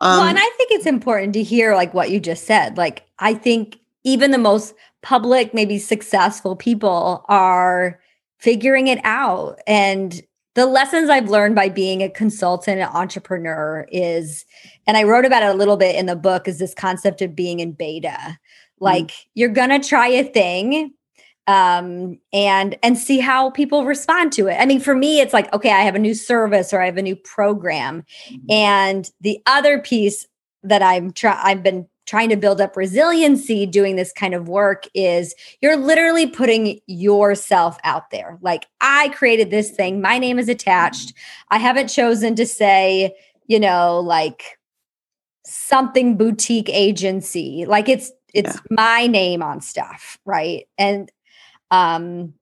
Um, 0.00 0.18
well, 0.18 0.28
and 0.28 0.38
I 0.38 0.50
think 0.56 0.70
it's 0.72 0.86
important 0.86 1.34
to 1.34 1.42
hear 1.42 1.74
like 1.74 1.94
what 1.94 2.10
you 2.10 2.20
just 2.20 2.44
said. 2.46 2.76
Like 2.76 3.06
I 3.18 3.34
think 3.34 3.78
even 4.04 4.30
the 4.30 4.38
most 4.38 4.74
public, 5.02 5.54
maybe 5.54 5.78
successful 5.78 6.56
people 6.56 7.24
are 7.28 8.00
figuring 8.38 8.88
it 8.88 9.00
out. 9.04 9.58
And 9.66 10.20
the 10.54 10.66
lessons 10.66 11.10
I've 11.10 11.28
learned 11.28 11.54
by 11.54 11.68
being 11.68 12.02
a 12.02 12.08
consultant 12.08 12.80
and 12.80 12.90
entrepreneur 12.90 13.86
is, 13.90 14.44
and 14.86 14.96
I 14.96 15.02
wrote 15.02 15.24
about 15.24 15.42
it 15.42 15.50
a 15.50 15.54
little 15.54 15.76
bit 15.76 15.96
in 15.96 16.06
the 16.06 16.16
book, 16.16 16.46
is 16.46 16.58
this 16.58 16.74
concept 16.74 17.22
of 17.22 17.34
being 17.34 17.60
in 17.60 17.72
beta. 17.72 18.16
Mm. 18.18 18.36
Like 18.78 19.06
mm. 19.06 19.24
you're 19.34 19.48
gonna 19.48 19.82
try 19.82 20.08
a 20.08 20.24
thing 20.24 20.94
um 21.46 22.18
and 22.32 22.78
and 22.82 22.96
see 22.96 23.20
how 23.20 23.50
people 23.50 23.84
respond 23.84 24.32
to 24.32 24.46
it 24.46 24.54
i 24.54 24.64
mean 24.64 24.80
for 24.80 24.94
me 24.94 25.20
it's 25.20 25.34
like 25.34 25.52
okay 25.52 25.70
i 25.70 25.82
have 25.82 25.94
a 25.94 25.98
new 25.98 26.14
service 26.14 26.72
or 26.72 26.80
i 26.80 26.86
have 26.86 26.96
a 26.96 27.02
new 27.02 27.14
program 27.14 28.02
mm-hmm. 28.30 28.50
and 28.50 29.10
the 29.20 29.38
other 29.44 29.78
piece 29.78 30.26
that 30.62 30.80
i'm 30.80 31.12
trying 31.12 31.38
i've 31.42 31.62
been 31.62 31.86
trying 32.06 32.28
to 32.28 32.36
build 32.36 32.60
up 32.60 32.76
resiliency 32.76 33.66
doing 33.66 33.96
this 33.96 34.12
kind 34.12 34.34
of 34.34 34.48
work 34.48 34.84
is 34.94 35.34
you're 35.60 35.76
literally 35.76 36.26
putting 36.26 36.80
yourself 36.86 37.78
out 37.84 38.10
there. 38.10 38.38
Like, 38.42 38.66
I 38.80 39.08
created 39.10 39.50
this 39.50 39.70
thing, 39.70 40.00
my 40.00 40.18
name 40.18 40.38
is 40.38 40.48
attached. 40.48 41.14
I 41.50 41.58
haven't 41.58 41.88
chosen 41.88 42.34
to 42.36 42.46
say, 42.46 43.14
you 43.46 43.60
know, 43.60 44.00
like 44.00 44.58
something 45.44 46.16
boutique 46.16 46.70
agency. 46.70 47.64
Like 47.66 47.88
it's 47.88 48.10
it's 48.32 48.54
yeah. 48.54 48.60
my 48.70 49.06
name 49.06 49.42
on 49.42 49.60
stuff, 49.60 50.18
right? 50.24 50.66
And 50.78 51.10
um 51.70 52.34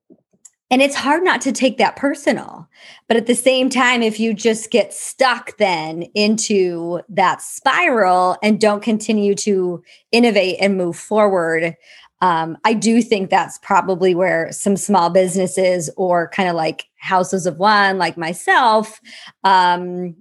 and 0.71 0.81
it's 0.81 0.95
hard 0.95 1.23
not 1.23 1.41
to 1.41 1.51
take 1.51 1.77
that 1.77 1.95
personal. 1.95 2.67
But 3.07 3.17
at 3.17 3.27
the 3.27 3.35
same 3.35 3.69
time, 3.69 4.01
if 4.01 4.19
you 4.19 4.33
just 4.33 4.71
get 4.71 4.93
stuck 4.93 5.57
then 5.57 6.03
into 6.15 7.01
that 7.09 7.41
spiral 7.41 8.37
and 8.41 8.59
don't 8.59 8.81
continue 8.81 9.35
to 9.35 9.83
innovate 10.11 10.57
and 10.59 10.77
move 10.77 10.95
forward, 10.95 11.75
um, 12.21 12.57
I 12.63 12.73
do 12.73 13.01
think 13.01 13.29
that's 13.29 13.59
probably 13.59 14.15
where 14.15 14.51
some 14.51 14.77
small 14.77 15.09
businesses 15.09 15.89
or 15.97 16.29
kind 16.29 16.47
of 16.47 16.55
like 16.55 16.85
houses 16.95 17.45
of 17.45 17.57
one, 17.57 17.97
like 17.97 18.17
myself, 18.17 19.01
um, 19.43 20.15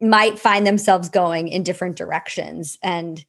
might 0.00 0.38
find 0.38 0.66
themselves 0.66 1.08
going 1.08 1.48
in 1.48 1.62
different 1.62 1.96
directions. 1.96 2.78
And 2.82 3.24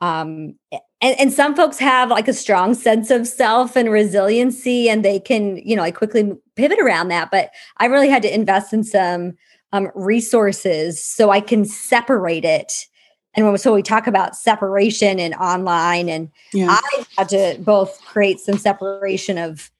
um, 0.00 0.54
and, 1.00 1.18
and 1.20 1.32
some 1.32 1.54
folks 1.54 1.78
have 1.78 2.10
like 2.10 2.28
a 2.28 2.32
strong 2.32 2.74
sense 2.74 3.10
of 3.10 3.26
self 3.26 3.76
and 3.76 3.90
resiliency 3.90 4.88
and 4.88 5.04
they 5.04 5.20
can 5.20 5.56
you 5.58 5.76
know 5.76 5.82
like 5.82 5.96
quickly 5.96 6.32
pivot 6.56 6.78
around 6.80 7.08
that. 7.08 7.30
But 7.30 7.50
i 7.78 7.86
really 7.86 8.08
had 8.08 8.22
to 8.22 8.34
invest 8.34 8.72
in 8.72 8.84
some 8.84 9.36
um, 9.72 9.90
resources 9.94 11.02
so 11.02 11.30
i 11.30 11.40
can 11.40 11.64
separate 11.64 12.44
it. 12.44 12.86
And 13.34 13.46
when, 13.46 13.58
so 13.58 13.74
we 13.74 13.82
talk 13.82 14.06
about 14.06 14.36
separation 14.36 15.20
and 15.20 15.34
online 15.34 16.08
and 16.08 16.30
yeah. 16.52 16.68
i 16.70 17.06
had 17.16 17.28
to 17.30 17.56
both 17.60 18.00
create 18.04 18.40
some 18.40 18.58
separation 18.58 19.38
of 19.38 19.70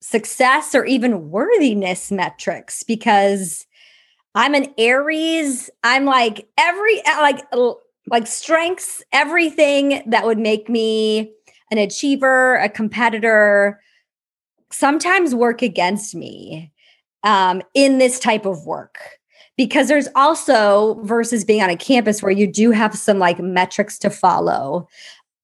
success 0.00 0.74
or 0.74 0.84
even 0.84 1.30
worthiness 1.30 2.10
metrics 2.12 2.82
because 2.82 3.66
i'm 4.34 4.54
an 4.54 4.72
aries. 4.76 5.70
I'm 5.82 6.04
like 6.04 6.46
every 6.58 7.02
like 7.06 7.44
like 8.10 8.26
strengths, 8.26 9.02
everything 9.12 10.02
that 10.06 10.24
would 10.24 10.38
make 10.38 10.68
me 10.68 11.32
an 11.70 11.78
achiever, 11.78 12.56
a 12.56 12.68
competitor, 12.68 13.80
sometimes 14.70 15.34
work 15.34 15.62
against 15.62 16.14
me 16.14 16.72
um, 17.24 17.62
in 17.74 17.98
this 17.98 18.18
type 18.18 18.46
of 18.46 18.66
work. 18.66 18.98
Because 19.56 19.88
there's 19.88 20.08
also 20.14 21.00
versus 21.02 21.44
being 21.44 21.62
on 21.62 21.70
a 21.70 21.76
campus 21.76 22.22
where 22.22 22.30
you 22.30 22.46
do 22.46 22.70
have 22.70 22.94
some 22.94 23.18
like 23.18 23.40
metrics 23.40 23.98
to 23.98 24.08
follow. 24.08 24.88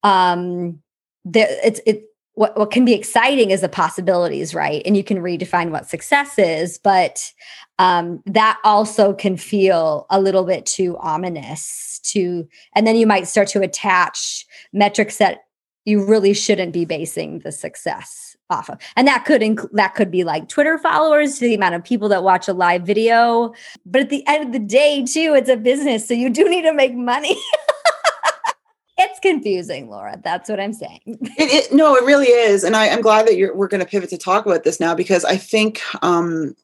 Um, 0.05 0.81
there, 1.25 1.49
it's 1.65 1.81
it 1.85 2.05
what, 2.35 2.57
what 2.57 2.71
can 2.71 2.85
be 2.85 2.93
exciting 2.93 3.51
is 3.51 3.61
the 3.61 3.69
possibilities, 3.69 4.55
right? 4.55 4.83
And 4.85 4.97
you 4.97 5.05
can 5.05 5.19
redefine 5.19 5.71
what 5.71 5.89
success 5.89 6.39
is, 6.39 6.79
but 6.79 7.33
um, 7.79 8.23
that 8.27 8.59
also 8.65 9.13
can 9.13 9.37
feel 9.37 10.07
a 10.11 10.21
little 10.21 10.45
bit 10.45 10.67
too 10.67 10.97
ominous 10.99 11.94
to 12.05 12.49
and 12.75 12.87
then 12.87 12.97
you 12.97 13.07
might 13.07 13.27
start 13.27 13.49
to 13.49 13.63
attach 13.63 14.47
metrics 14.73 15.19
that 15.19 15.45
you 15.85 16.05
really 16.05 16.33
shouldn't 16.33 16.73
be 16.73 16.85
basing 16.85 17.41
the 17.41 17.53
success 17.53 18.37
off 18.51 18.71
of. 18.71 18.79
And 18.97 19.07
that 19.09 19.25
could 19.25 19.43
inc- 19.43 19.71
that 19.73 19.95
could 19.95 20.11
be 20.11 20.25
like 20.25 20.49
twitter 20.49 20.79
followers 20.79 21.39
to 21.39 21.47
the 21.47 21.55
amount 21.55 21.75
of 21.75 21.85
people 21.85 22.09
that 22.11 22.23
watch 22.23 22.49
a 22.49 22.53
live 22.53 22.83
video. 22.83 23.53
But 23.85 24.03
at 24.03 24.11
the 24.11 24.27
end 24.27 24.47
of 24.47 24.53
the 24.53 24.59
day 24.59 25.05
too 25.05 25.35
it's 25.37 25.49
a 25.49 25.57
business 25.57 26.07
so 26.07 26.15
you 26.15 26.31
do 26.31 26.49
need 26.49 26.63
to 26.63 26.73
make 26.73 26.95
money. 26.95 27.37
It's 28.97 29.19
confusing 29.19 29.91
laura. 29.91 30.21
That's 30.23 30.49
what 30.49 30.61
i'm 30.61 30.73
saying. 30.73 31.01
It, 31.07 31.67
it, 31.67 31.73
no 31.75 31.97
it 31.97 32.05
really 32.05 32.29
is. 32.29 32.63
And 32.63 32.77
I, 32.77 32.87
am 32.87 33.01
glad 33.01 33.27
that 33.27 33.37
you're 33.37 33.55
we're 33.55 33.69
going 33.69 33.81
to 33.81 33.87
pivot 33.87 34.09
to 34.11 34.19
talk 34.19 34.47
about 34.47 34.63
this 34.63 34.79
now 34.79 34.95
because 34.95 35.25
i 35.25 35.37
think 35.37 35.81
um 36.03 36.55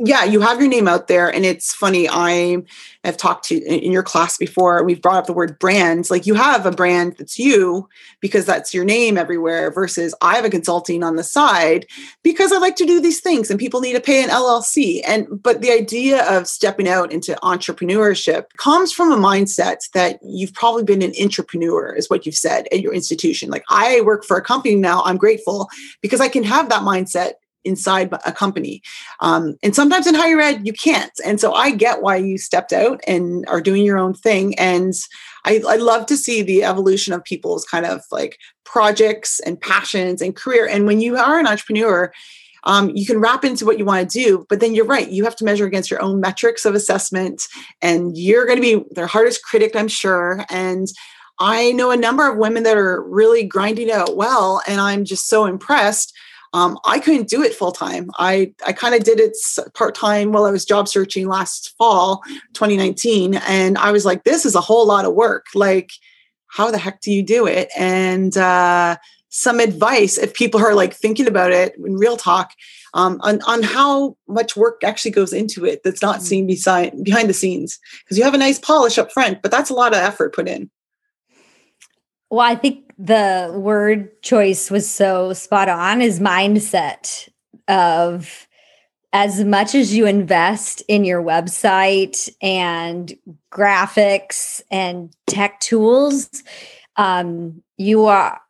yeah, 0.00 0.24
you 0.24 0.40
have 0.40 0.60
your 0.60 0.68
name 0.68 0.88
out 0.88 1.08
there. 1.08 1.28
And 1.32 1.44
it's 1.44 1.74
funny, 1.74 2.08
I 2.08 2.62
have 3.04 3.16
talked 3.16 3.44
to 3.46 3.56
in 3.56 3.92
your 3.92 4.02
class 4.02 4.36
before, 4.36 4.82
we've 4.82 5.00
brought 5.00 5.16
up 5.16 5.26
the 5.26 5.32
word 5.32 5.58
brands. 5.58 6.10
Like 6.10 6.26
you 6.26 6.34
have 6.34 6.66
a 6.66 6.70
brand 6.70 7.14
that's 7.18 7.38
you 7.38 7.88
because 8.20 8.44
that's 8.44 8.74
your 8.74 8.84
name 8.84 9.16
everywhere, 9.16 9.70
versus 9.70 10.14
I 10.20 10.34
have 10.34 10.44
a 10.44 10.50
consulting 10.50 11.02
on 11.04 11.16
the 11.16 11.22
side 11.22 11.86
because 12.22 12.52
I 12.52 12.58
like 12.58 12.76
to 12.76 12.86
do 12.86 13.00
these 13.00 13.20
things 13.20 13.50
and 13.50 13.60
people 13.60 13.80
need 13.80 13.92
to 13.92 14.00
pay 14.00 14.22
an 14.24 14.30
LLC. 14.30 15.02
And 15.06 15.26
but 15.42 15.60
the 15.60 15.70
idea 15.70 16.24
of 16.28 16.48
stepping 16.48 16.88
out 16.88 17.12
into 17.12 17.36
entrepreneurship 17.42 18.46
comes 18.56 18.92
from 18.92 19.12
a 19.12 19.16
mindset 19.16 19.88
that 19.94 20.18
you've 20.22 20.54
probably 20.54 20.82
been 20.82 21.02
an 21.02 21.12
entrepreneur, 21.22 21.92
is 21.92 22.10
what 22.10 22.26
you've 22.26 22.34
said 22.34 22.66
at 22.72 22.80
your 22.80 22.92
institution. 22.92 23.50
Like 23.50 23.64
I 23.68 24.00
work 24.00 24.24
for 24.24 24.36
a 24.36 24.42
company 24.42 24.74
now, 24.74 25.02
I'm 25.04 25.16
grateful 25.16 25.68
because 26.00 26.20
I 26.20 26.28
can 26.28 26.42
have 26.42 26.68
that 26.70 26.82
mindset 26.82 27.34
inside 27.66 28.12
a 28.24 28.32
company. 28.32 28.80
Um, 29.20 29.56
and 29.62 29.74
sometimes 29.74 30.06
in 30.06 30.14
higher 30.14 30.40
ed, 30.40 30.66
you 30.66 30.72
can't. 30.72 31.12
And 31.24 31.40
so 31.40 31.52
I 31.52 31.72
get 31.72 32.02
why 32.02 32.16
you 32.16 32.38
stepped 32.38 32.72
out 32.72 33.00
and 33.06 33.44
are 33.48 33.60
doing 33.60 33.84
your 33.84 33.98
own 33.98 34.14
thing. 34.14 34.58
And 34.58 34.94
I, 35.44 35.62
I 35.68 35.76
love 35.76 36.06
to 36.06 36.16
see 36.16 36.42
the 36.42 36.64
evolution 36.64 37.12
of 37.12 37.24
people's 37.24 37.64
kind 37.64 37.84
of 37.84 38.02
like 38.10 38.38
projects 38.64 39.40
and 39.40 39.60
passions 39.60 40.22
and 40.22 40.34
career. 40.34 40.66
And 40.66 40.86
when 40.86 41.00
you 41.00 41.16
are 41.16 41.38
an 41.38 41.46
entrepreneur, 41.46 42.12
um, 42.64 42.90
you 42.94 43.06
can 43.06 43.20
wrap 43.20 43.44
into 43.44 43.64
what 43.64 43.78
you 43.78 43.84
want 43.84 44.10
to 44.10 44.18
do, 44.18 44.44
but 44.48 44.58
then 44.58 44.74
you're 44.74 44.84
right. 44.84 45.08
You 45.08 45.22
have 45.22 45.36
to 45.36 45.44
measure 45.44 45.66
against 45.66 45.90
your 45.90 46.02
own 46.02 46.20
metrics 46.20 46.64
of 46.64 46.74
assessment, 46.74 47.42
and 47.80 48.16
you're 48.16 48.44
going 48.44 48.60
to 48.60 48.62
be 48.62 48.84
their 48.90 49.06
hardest 49.06 49.44
critic, 49.44 49.76
I'm 49.76 49.86
sure. 49.86 50.44
And 50.50 50.88
I 51.38 51.70
know 51.72 51.92
a 51.92 51.96
number 51.96 52.28
of 52.28 52.38
women 52.38 52.64
that 52.64 52.76
are 52.76 53.02
really 53.04 53.44
grinding 53.44 53.90
out 53.90 54.16
well, 54.16 54.62
and 54.66 54.80
I'm 54.80 55.04
just 55.04 55.28
so 55.28 55.44
impressed 55.44 56.12
um, 56.52 56.78
I 56.84 56.98
couldn't 56.98 57.28
do 57.28 57.42
it 57.42 57.54
full 57.54 57.72
time. 57.72 58.10
I, 58.18 58.52
I 58.66 58.72
kind 58.72 58.94
of 58.94 59.04
did 59.04 59.20
it 59.20 59.36
part 59.74 59.94
time 59.94 60.32
while 60.32 60.44
I 60.44 60.50
was 60.50 60.64
job 60.64 60.88
searching 60.88 61.28
last 61.28 61.74
fall, 61.76 62.22
2019. 62.54 63.34
And 63.46 63.76
I 63.78 63.92
was 63.92 64.04
like, 64.04 64.24
this 64.24 64.44
is 64.44 64.54
a 64.54 64.60
whole 64.60 64.86
lot 64.86 65.04
of 65.04 65.14
work. 65.14 65.46
Like, 65.54 65.90
how 66.46 66.70
the 66.70 66.78
heck 66.78 67.00
do 67.00 67.12
you 67.12 67.22
do 67.22 67.46
it? 67.46 67.68
And 67.76 68.36
uh, 68.36 68.96
some 69.28 69.60
advice 69.60 70.16
if 70.16 70.32
people 70.34 70.60
are 70.60 70.74
like 70.74 70.94
thinking 70.94 71.26
about 71.26 71.52
it 71.52 71.74
in 71.76 71.96
real 71.96 72.16
talk 72.16 72.52
um, 72.94 73.20
on, 73.22 73.42
on 73.42 73.62
how 73.62 74.16
much 74.28 74.56
work 74.56 74.82
actually 74.82 75.10
goes 75.10 75.32
into 75.32 75.66
it 75.66 75.82
that's 75.82 76.00
not 76.00 76.20
mm. 76.20 76.22
seen 76.22 76.46
beside, 76.46 77.04
behind 77.04 77.28
the 77.28 77.34
scenes. 77.34 77.78
Because 78.04 78.16
you 78.16 78.24
have 78.24 78.34
a 78.34 78.38
nice 78.38 78.58
polish 78.58 78.96
up 78.96 79.12
front, 79.12 79.42
but 79.42 79.50
that's 79.50 79.70
a 79.70 79.74
lot 79.74 79.92
of 79.92 79.98
effort 79.98 80.34
put 80.34 80.48
in. 80.48 80.70
Well, 82.30 82.40
I 82.40 82.56
think 82.56 82.92
the 82.98 83.52
word 83.54 84.20
choice 84.22 84.70
was 84.70 84.88
so 84.90 85.32
spot 85.32 85.68
on 85.68 86.02
is 86.02 86.18
mindset 86.18 87.28
of 87.68 88.46
as 89.12 89.44
much 89.44 89.74
as 89.74 89.94
you 89.94 90.06
invest 90.06 90.82
in 90.88 91.04
your 91.04 91.22
website 91.22 92.28
and 92.42 93.14
graphics 93.52 94.60
and 94.70 95.14
tech 95.26 95.60
tools, 95.60 96.28
um, 96.96 97.62
you 97.76 98.06
are 98.06 98.40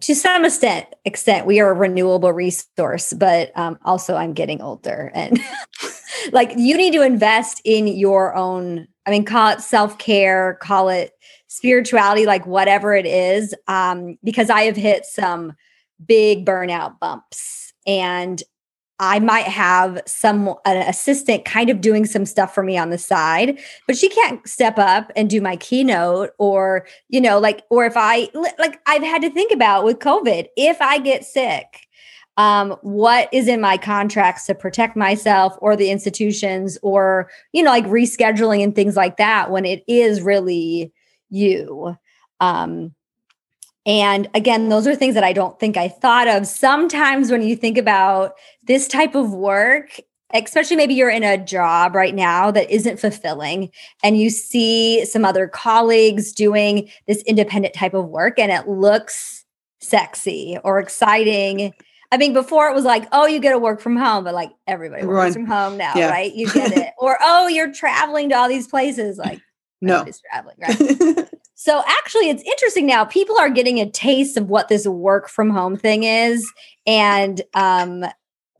to 0.00 0.14
some 0.14 0.44
extent 0.44 0.86
extent 1.06 1.46
we 1.46 1.60
are 1.60 1.70
a 1.70 1.74
renewable 1.74 2.32
resource 2.32 3.14
but 3.14 3.50
um, 3.56 3.78
also 3.84 4.14
i'm 4.16 4.34
getting 4.34 4.60
older 4.60 5.10
and 5.14 5.40
like 6.32 6.52
you 6.56 6.76
need 6.76 6.92
to 6.92 7.00
invest 7.00 7.62
in 7.64 7.86
your 7.86 8.34
own 8.34 8.86
i 9.06 9.10
mean 9.10 9.24
call 9.24 9.50
it 9.50 9.60
self-care 9.62 10.58
call 10.60 10.90
it 10.90 11.12
spirituality, 11.54 12.26
like 12.26 12.46
whatever 12.46 12.94
it 12.94 13.06
is, 13.06 13.54
um, 13.68 14.18
because 14.24 14.50
I 14.50 14.62
have 14.62 14.76
hit 14.76 15.06
some 15.06 15.52
big 16.04 16.44
burnout 16.44 16.98
bumps 16.98 17.72
and 17.86 18.42
I 18.98 19.20
might 19.20 19.46
have 19.46 20.00
some 20.04 20.54
an 20.64 20.76
assistant 20.88 21.44
kind 21.44 21.70
of 21.70 21.80
doing 21.80 22.06
some 22.06 22.26
stuff 22.26 22.52
for 22.52 22.64
me 22.64 22.76
on 22.76 22.90
the 22.90 22.98
side, 22.98 23.60
but 23.86 23.96
she 23.96 24.08
can't 24.08 24.46
step 24.48 24.78
up 24.78 25.12
and 25.14 25.30
do 25.30 25.40
my 25.40 25.54
keynote 25.56 26.30
or, 26.38 26.86
you 27.08 27.20
know, 27.20 27.38
like, 27.38 27.62
or 27.70 27.86
if 27.86 27.94
I, 27.96 28.28
like, 28.58 28.80
I've 28.86 29.02
had 29.02 29.22
to 29.22 29.30
think 29.30 29.52
about 29.52 29.84
with 29.84 30.00
COVID, 30.00 30.46
if 30.56 30.80
I 30.80 30.98
get 30.98 31.24
sick, 31.24 31.86
um, 32.36 32.72
what 32.82 33.28
is 33.32 33.46
in 33.46 33.60
my 33.60 33.76
contracts 33.76 34.46
to 34.46 34.56
protect 34.56 34.96
myself 34.96 35.56
or 35.60 35.76
the 35.76 35.90
institutions 35.90 36.78
or, 36.82 37.30
you 37.52 37.62
know, 37.62 37.70
like 37.70 37.86
rescheduling 37.86 38.62
and 38.64 38.74
things 38.74 38.96
like 38.96 39.18
that 39.18 39.52
when 39.52 39.64
it 39.64 39.84
is 39.86 40.20
really 40.20 40.92
you. 41.30 41.96
Um, 42.40 42.94
and 43.86 44.28
again, 44.34 44.70
those 44.70 44.86
are 44.86 44.96
things 44.96 45.14
that 45.14 45.24
I 45.24 45.32
don't 45.32 45.58
think 45.60 45.76
I 45.76 45.88
thought 45.88 46.26
of. 46.26 46.46
Sometimes 46.46 47.30
when 47.30 47.42
you 47.42 47.54
think 47.54 47.76
about 47.76 48.34
this 48.62 48.88
type 48.88 49.14
of 49.14 49.32
work, 49.32 50.00
especially 50.32 50.76
maybe 50.76 50.94
you're 50.94 51.10
in 51.10 51.22
a 51.22 51.36
job 51.36 51.94
right 51.94 52.14
now 52.14 52.50
that 52.50 52.70
isn't 52.70 52.98
fulfilling 52.98 53.70
and 54.02 54.18
you 54.18 54.30
see 54.30 55.04
some 55.04 55.24
other 55.24 55.46
colleagues 55.46 56.32
doing 56.32 56.88
this 57.06 57.22
independent 57.22 57.74
type 57.74 57.94
of 57.94 58.08
work 58.08 58.38
and 58.38 58.50
it 58.50 58.68
looks 58.68 59.44
sexy 59.80 60.58
or 60.64 60.78
exciting. 60.78 61.72
I 62.10 62.16
mean, 62.16 62.32
before 62.32 62.68
it 62.68 62.74
was 62.74 62.84
like, 62.84 63.06
oh, 63.12 63.26
you 63.26 63.38
get 63.38 63.52
to 63.52 63.58
work 63.58 63.80
from 63.80 63.96
home, 63.96 64.24
but 64.24 64.34
like 64.34 64.50
everybody 64.66 65.04
works 65.04 65.34
from 65.34 65.46
home 65.46 65.76
now, 65.76 65.92
yeah. 65.94 66.10
right? 66.10 66.34
You 66.34 66.50
get 66.52 66.76
it. 66.76 66.92
or 66.98 67.18
oh, 67.20 67.48
you're 67.48 67.72
traveling 67.72 68.30
to 68.30 68.36
all 68.36 68.48
these 68.48 68.66
places. 68.66 69.18
Like 69.18 69.40
no, 69.86 70.06
traveling, 70.30 70.56
right? 70.58 71.28
So 71.56 71.82
actually, 71.86 72.28
it's 72.28 72.42
interesting 72.42 72.84
now. 72.84 73.04
People 73.04 73.38
are 73.38 73.48
getting 73.48 73.80
a 73.80 73.88
taste 73.88 74.36
of 74.36 74.50
what 74.50 74.68
this 74.68 74.86
work 74.86 75.30
from 75.30 75.48
home 75.48 75.76
thing 75.76 76.02
is, 76.02 76.46
and 76.86 77.40
um, 77.54 78.04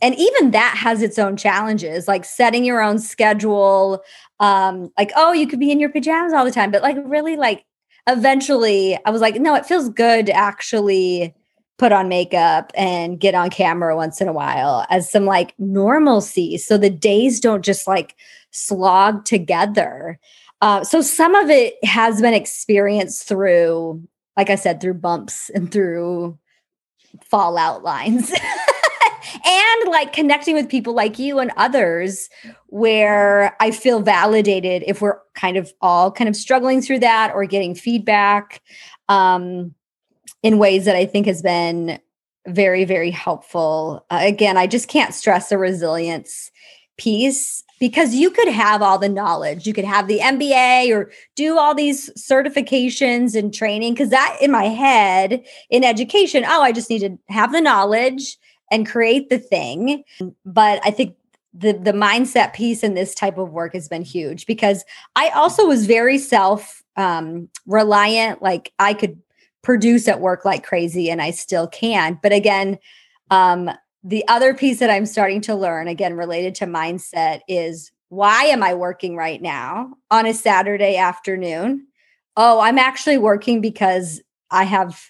and 0.00 0.14
even 0.16 0.52
that 0.52 0.76
has 0.78 1.02
its 1.02 1.18
own 1.18 1.36
challenges, 1.36 2.06
like 2.06 2.24
setting 2.24 2.64
your 2.64 2.80
own 2.80 2.98
schedule. 2.98 4.02
Um, 4.40 4.90
like, 4.96 5.12
oh, 5.16 5.32
you 5.32 5.46
could 5.46 5.60
be 5.60 5.70
in 5.70 5.80
your 5.80 5.90
pajamas 5.90 6.32
all 6.32 6.44
the 6.44 6.50
time, 6.50 6.70
but 6.70 6.82
like, 6.82 6.96
really, 7.04 7.36
like, 7.36 7.64
eventually, 8.06 8.98
I 9.04 9.10
was 9.10 9.20
like, 9.20 9.36
no, 9.36 9.54
it 9.54 9.66
feels 9.66 9.88
good 9.88 10.26
to 10.26 10.32
actually 10.32 11.34
put 11.78 11.90
on 11.90 12.08
makeup 12.08 12.70
and 12.76 13.18
get 13.18 13.34
on 13.34 13.50
camera 13.50 13.96
once 13.96 14.20
in 14.20 14.28
a 14.28 14.32
while 14.32 14.86
as 14.90 15.10
some 15.10 15.26
like 15.26 15.52
normalcy, 15.58 16.56
so 16.56 16.78
the 16.78 16.90
days 16.90 17.40
don't 17.40 17.64
just 17.64 17.86
like 17.86 18.14
slog 18.50 19.24
together. 19.24 20.18
Uh, 20.64 20.82
so 20.82 21.02
some 21.02 21.34
of 21.34 21.50
it 21.50 21.74
has 21.84 22.22
been 22.22 22.32
experienced 22.32 23.28
through, 23.28 24.02
like 24.34 24.48
I 24.48 24.54
said, 24.54 24.80
through 24.80 24.94
bumps 24.94 25.50
and 25.50 25.70
through 25.70 26.38
fallout 27.22 27.82
lines. 27.82 28.32
and 29.44 29.90
like 29.90 30.14
connecting 30.14 30.54
with 30.54 30.70
people 30.70 30.94
like 30.94 31.18
you 31.18 31.38
and 31.38 31.52
others 31.58 32.30
where 32.68 33.54
I 33.60 33.72
feel 33.72 34.00
validated 34.00 34.84
if 34.86 35.02
we're 35.02 35.18
kind 35.34 35.58
of 35.58 35.70
all 35.82 36.10
kind 36.10 36.30
of 36.30 36.34
struggling 36.34 36.80
through 36.80 37.00
that 37.00 37.34
or 37.34 37.44
getting 37.44 37.74
feedback 37.74 38.62
um, 39.10 39.74
in 40.42 40.56
ways 40.56 40.86
that 40.86 40.96
I 40.96 41.04
think 41.04 41.26
has 41.26 41.42
been 41.42 42.00
very, 42.46 42.86
very 42.86 43.10
helpful. 43.10 44.06
Uh, 44.10 44.20
again, 44.22 44.56
I 44.56 44.66
just 44.66 44.88
can't 44.88 45.12
stress 45.12 45.50
the 45.50 45.58
resilience 45.58 46.50
piece 46.96 47.63
because 47.80 48.14
you 48.14 48.30
could 48.30 48.48
have 48.48 48.82
all 48.82 48.98
the 48.98 49.08
knowledge. 49.08 49.66
You 49.66 49.72
could 49.72 49.84
have 49.84 50.06
the 50.06 50.20
MBA 50.20 50.94
or 50.94 51.10
do 51.34 51.58
all 51.58 51.74
these 51.74 52.10
certifications 52.10 53.34
and 53.34 53.52
training. 53.52 53.94
Because 53.94 54.10
that 54.10 54.36
in 54.40 54.50
my 54.50 54.64
head 54.64 55.44
in 55.70 55.84
education, 55.84 56.44
oh, 56.46 56.62
I 56.62 56.72
just 56.72 56.90
need 56.90 57.00
to 57.00 57.18
have 57.28 57.52
the 57.52 57.60
knowledge 57.60 58.38
and 58.70 58.86
create 58.86 59.28
the 59.28 59.38
thing. 59.38 60.04
But 60.44 60.80
I 60.84 60.90
think 60.90 61.16
the 61.52 61.72
the 61.72 61.92
mindset 61.92 62.52
piece 62.52 62.82
in 62.82 62.94
this 62.94 63.14
type 63.14 63.38
of 63.38 63.52
work 63.52 63.74
has 63.74 63.88
been 63.88 64.02
huge 64.02 64.46
because 64.46 64.84
I 65.14 65.28
also 65.30 65.66
was 65.66 65.86
very 65.86 66.18
self 66.18 66.82
um, 66.96 67.48
reliant. 67.66 68.42
Like 68.42 68.72
I 68.78 68.94
could 68.94 69.20
produce 69.62 70.08
at 70.08 70.20
work 70.20 70.44
like 70.44 70.64
crazy, 70.64 71.10
and 71.10 71.22
I 71.22 71.30
still 71.30 71.66
can. 71.68 72.18
But 72.22 72.32
again, 72.32 72.78
um, 73.30 73.70
the 74.04 74.26
other 74.28 74.52
piece 74.52 74.78
that 74.80 74.90
I'm 74.90 75.06
starting 75.06 75.40
to 75.42 75.54
learn, 75.54 75.88
again, 75.88 76.14
related 76.14 76.54
to 76.56 76.66
mindset, 76.66 77.40
is 77.48 77.90
why 78.10 78.44
am 78.44 78.62
I 78.62 78.74
working 78.74 79.16
right 79.16 79.40
now 79.40 79.94
on 80.10 80.26
a 80.26 80.34
Saturday 80.34 80.96
afternoon? 80.96 81.86
Oh, 82.36 82.60
I'm 82.60 82.78
actually 82.78 83.18
working 83.18 83.62
because 83.62 84.20
I 84.50 84.64
have 84.64 85.00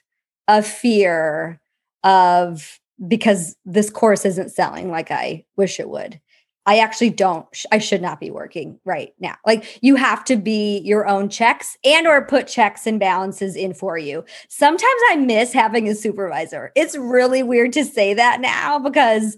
a 0.46 0.62
fear 0.62 1.60
of 2.04 2.78
because 3.08 3.56
this 3.64 3.90
course 3.90 4.24
isn't 4.24 4.52
selling 4.52 4.90
like 4.90 5.10
I 5.10 5.44
wish 5.56 5.80
it 5.80 5.88
would. 5.88 6.20
I 6.66 6.78
actually 6.78 7.10
don't 7.10 7.46
I 7.72 7.78
should 7.78 8.00
not 8.00 8.20
be 8.20 8.30
working 8.30 8.78
right 8.84 9.12
now. 9.20 9.36
Like 9.46 9.78
you 9.82 9.96
have 9.96 10.24
to 10.24 10.36
be 10.36 10.78
your 10.78 11.06
own 11.06 11.28
checks 11.28 11.76
and 11.84 12.06
or 12.06 12.24
put 12.24 12.46
checks 12.46 12.86
and 12.86 12.98
balances 12.98 13.54
in 13.56 13.74
for 13.74 13.98
you. 13.98 14.24
Sometimes 14.48 15.00
I 15.10 15.16
miss 15.16 15.52
having 15.52 15.88
a 15.88 15.94
supervisor. 15.94 16.72
It's 16.74 16.96
really 16.96 17.42
weird 17.42 17.72
to 17.74 17.84
say 17.84 18.14
that 18.14 18.40
now 18.40 18.78
because 18.78 19.36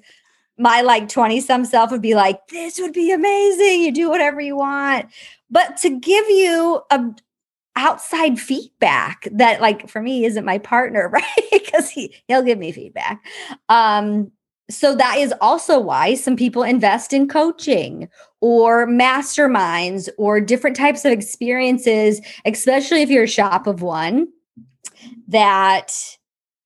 my 0.59 0.81
like 0.81 1.09
20 1.09 1.41
some 1.41 1.65
self 1.65 1.91
would 1.91 2.03
be 2.03 2.15
like 2.15 2.47
this 2.49 2.79
would 2.79 2.93
be 2.93 3.13
amazing. 3.13 3.83
You 3.83 3.93
do 3.93 4.09
whatever 4.09 4.41
you 4.41 4.57
want. 4.57 5.07
But 5.51 5.77
to 5.79 5.91
give 5.91 6.29
you 6.29 6.81
a 6.91 7.05
outside 7.79 8.41
feedback 8.41 9.29
that 9.33 9.61
like 9.61 9.89
for 9.89 10.01
me 10.01 10.25
isn't 10.25 10.45
my 10.45 10.59
partner, 10.59 11.09
right? 11.13 11.25
because 11.53 11.91
he 11.91 12.15
he'll 12.29 12.43
give 12.43 12.59
me 12.59 12.73
feedback. 12.73 13.23
Um 13.69 14.31
so 14.69 14.97
that 14.97 15.19
is 15.19 15.33
also 15.41 15.79
why 15.79 16.15
some 16.15 16.37
people 16.37 16.63
invest 16.63 17.13
in 17.13 17.29
coaching 17.29 18.09
or 18.41 18.87
masterminds 18.87 20.09
or 20.19 20.41
different 20.41 20.77
types 20.77 21.05
of 21.05 21.13
experiences, 21.13 22.21
especially 22.45 23.03
if 23.03 23.09
you're 23.09 23.25
a 23.25 23.29
shop 23.29 23.67
of 23.67 23.83
one 23.83 24.29
that 25.29 25.93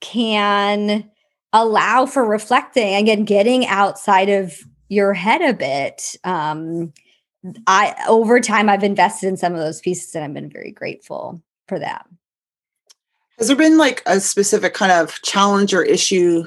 can 0.01 1.11
allow 1.53 2.07
for 2.07 2.25
reflecting 2.25 2.95
again 2.95 3.25
getting 3.25 3.67
outside 3.67 4.31
of 4.31 4.57
your 4.89 5.13
head 5.13 5.43
a 5.43 5.53
bit. 5.53 6.17
Um 6.25 6.93
i 7.67 7.95
over 8.07 8.39
time 8.39 8.69
i've 8.69 8.85
invested 8.85 9.27
in 9.27 9.35
some 9.35 9.55
of 9.55 9.61
those 9.61 9.81
pieces 9.81 10.15
and 10.15 10.23
i've 10.23 10.35
been 10.35 10.51
very 10.51 10.71
grateful 10.71 11.43
for 11.69 11.79
that. 11.79 12.07
Has 13.39 13.49
there 13.49 13.57
been 13.57 13.79
like 13.79 14.03
a 14.05 14.21
specific 14.21 14.75
kind 14.75 14.93
of 14.93 15.21
challenge 15.23 15.73
or 15.73 15.83
issue 15.83 16.45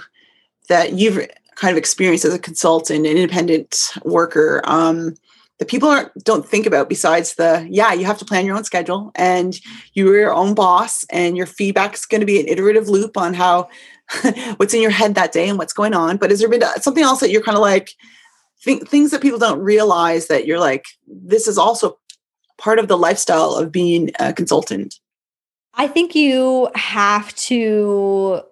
that 0.69 0.93
you've 0.93 1.27
kind 1.55 1.71
of 1.71 1.77
experience 1.77 2.25
as 2.25 2.33
a 2.33 2.39
consultant 2.39 3.05
and 3.05 3.17
independent 3.17 3.91
worker 4.03 4.61
um, 4.65 5.15
that 5.59 5.67
people 5.67 5.89
aren't, 5.89 6.11
don't 6.23 6.47
think 6.47 6.65
about 6.65 6.89
besides 6.89 7.35
the 7.35 7.65
yeah 7.69 7.93
you 7.93 8.05
have 8.05 8.17
to 8.17 8.25
plan 8.25 8.45
your 8.45 8.55
own 8.55 8.63
schedule 8.63 9.11
and 9.15 9.59
you're 9.93 10.17
your 10.17 10.33
own 10.33 10.53
boss 10.53 11.05
and 11.09 11.37
your 11.37 11.45
feedback 11.45 11.93
is 11.93 12.05
going 12.05 12.21
to 12.21 12.27
be 12.27 12.39
an 12.39 12.47
iterative 12.47 12.89
loop 12.89 13.17
on 13.17 13.33
how 13.33 13.69
what's 14.57 14.73
in 14.73 14.81
your 14.81 14.91
head 14.91 15.15
that 15.15 15.31
day 15.31 15.47
and 15.47 15.57
what's 15.57 15.73
going 15.73 15.93
on. 15.93 16.17
But 16.17 16.29
has 16.29 16.39
there 16.39 16.49
been 16.49 16.63
something 16.81 17.03
else 17.03 17.19
that 17.19 17.29
you're 17.29 17.43
kind 17.43 17.57
of 17.57 17.61
like 17.61 17.91
th- 18.63 18.83
things 18.83 19.11
that 19.11 19.21
people 19.21 19.39
don't 19.39 19.59
realize 19.59 20.27
that 20.27 20.45
you're 20.45 20.59
like 20.59 20.85
this 21.07 21.47
is 21.47 21.57
also 21.57 21.97
part 22.57 22.79
of 22.79 22.87
the 22.87 22.97
lifestyle 22.97 23.55
of 23.55 23.71
being 23.71 24.11
a 24.19 24.33
consultant? 24.33 24.95
I 25.75 25.87
think 25.87 26.13
you 26.13 26.69
have 26.75 27.33
to 27.35 28.43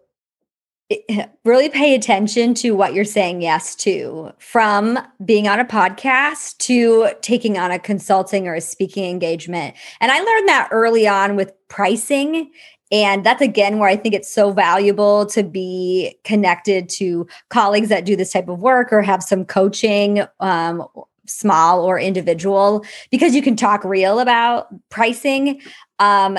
really 1.45 1.69
pay 1.69 1.95
attention 1.95 2.53
to 2.55 2.71
what 2.71 2.93
you're 2.93 3.05
saying 3.05 3.41
yes 3.41 3.75
to 3.75 4.31
from 4.39 4.99
being 5.23 5.47
on 5.47 5.59
a 5.59 5.65
podcast 5.65 6.57
to 6.59 7.09
taking 7.21 7.57
on 7.57 7.71
a 7.71 7.79
consulting 7.79 8.47
or 8.47 8.55
a 8.55 8.61
speaking 8.61 9.05
engagement. 9.05 9.75
And 9.99 10.11
I 10.11 10.19
learned 10.19 10.47
that 10.47 10.69
early 10.71 11.07
on 11.07 11.35
with 11.35 11.53
pricing. 11.67 12.51
And 12.91 13.25
that's 13.25 13.41
again 13.41 13.79
where 13.79 13.89
I 13.89 13.95
think 13.95 14.13
it's 14.13 14.31
so 14.31 14.51
valuable 14.51 15.25
to 15.27 15.43
be 15.43 16.17
connected 16.23 16.89
to 16.89 17.27
colleagues 17.49 17.89
that 17.89 18.05
do 18.05 18.15
this 18.15 18.33
type 18.33 18.49
of 18.49 18.59
work 18.59 18.91
or 18.91 19.01
have 19.01 19.23
some 19.23 19.45
coaching, 19.45 20.23
um, 20.41 20.85
small 21.25 21.85
or 21.85 21.97
individual, 21.97 22.83
because 23.09 23.33
you 23.33 23.41
can 23.41 23.55
talk 23.55 23.85
real 23.85 24.19
about 24.19 24.67
pricing. 24.89 25.61
Um, 25.99 26.37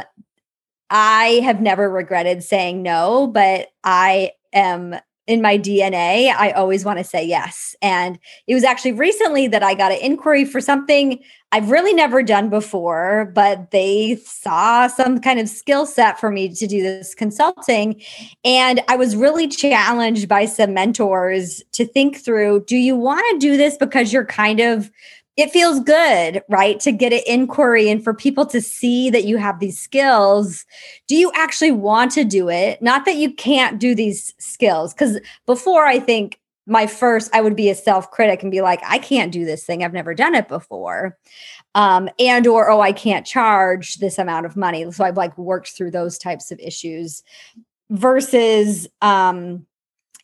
I 0.90 1.40
have 1.42 1.62
never 1.62 1.88
regretted 1.88 2.42
saying 2.42 2.82
no, 2.82 3.26
but 3.26 3.68
I 3.82 4.32
am 4.52 4.96
in 5.28 5.40
my 5.40 5.56
DNA, 5.56 6.34
I 6.34 6.50
always 6.50 6.84
want 6.84 6.98
to 6.98 7.04
say 7.04 7.24
yes. 7.24 7.76
And 7.80 8.18
it 8.48 8.54
was 8.54 8.64
actually 8.64 8.92
recently 8.92 9.46
that 9.48 9.62
I 9.62 9.74
got 9.74 9.92
an 9.92 9.98
inquiry 9.98 10.44
for 10.44 10.60
something 10.60 11.22
I've 11.52 11.70
really 11.70 11.92
never 11.92 12.22
done 12.22 12.48
before, 12.48 13.30
but 13.34 13.70
they 13.70 14.16
saw 14.24 14.88
some 14.88 15.20
kind 15.20 15.38
of 15.38 15.48
skill 15.48 15.86
set 15.86 16.18
for 16.18 16.30
me 16.30 16.48
to 16.54 16.66
do 16.66 16.82
this 16.82 17.14
consulting. 17.14 18.02
And 18.44 18.80
I 18.88 18.96
was 18.96 19.14
really 19.14 19.46
challenged 19.46 20.28
by 20.28 20.46
some 20.46 20.74
mentors 20.74 21.62
to 21.72 21.86
think 21.86 22.16
through 22.16 22.64
do 22.66 22.76
you 22.76 22.96
want 22.96 23.24
to 23.32 23.38
do 23.38 23.56
this 23.56 23.76
because 23.76 24.12
you're 24.12 24.26
kind 24.26 24.60
of 24.60 24.90
it 25.36 25.50
feels 25.50 25.80
good, 25.80 26.42
right? 26.48 26.78
To 26.80 26.92
get 26.92 27.12
an 27.12 27.22
inquiry 27.26 27.88
and 27.88 28.02
for 28.04 28.12
people 28.12 28.44
to 28.46 28.60
see 28.60 29.08
that 29.10 29.24
you 29.24 29.38
have 29.38 29.60
these 29.60 29.80
skills. 29.80 30.66
Do 31.08 31.16
you 31.16 31.32
actually 31.34 31.72
want 31.72 32.12
to 32.12 32.24
do 32.24 32.50
it? 32.50 32.82
Not 32.82 33.06
that 33.06 33.16
you 33.16 33.32
can't 33.32 33.78
do 33.80 33.94
these 33.94 34.34
skills. 34.38 34.92
Because 34.92 35.20
before, 35.46 35.86
I 35.86 35.98
think 35.98 36.38
my 36.66 36.86
first 36.86 37.28
i 37.34 37.40
would 37.40 37.56
be 37.56 37.68
a 37.70 37.74
self-critic 37.74 38.42
and 38.42 38.52
be 38.52 38.60
like 38.60 38.80
i 38.84 38.98
can't 38.98 39.32
do 39.32 39.44
this 39.44 39.64
thing 39.64 39.82
i've 39.82 39.92
never 39.92 40.14
done 40.14 40.34
it 40.34 40.48
before 40.48 41.18
um, 41.74 42.08
and 42.18 42.46
or 42.46 42.70
oh 42.70 42.80
i 42.80 42.92
can't 42.92 43.26
charge 43.26 43.96
this 43.96 44.18
amount 44.18 44.46
of 44.46 44.56
money 44.56 44.90
so 44.92 45.04
i've 45.04 45.16
like 45.16 45.36
worked 45.36 45.70
through 45.70 45.90
those 45.90 46.18
types 46.18 46.52
of 46.52 46.60
issues 46.60 47.22
versus 47.90 48.86
um, 49.00 49.66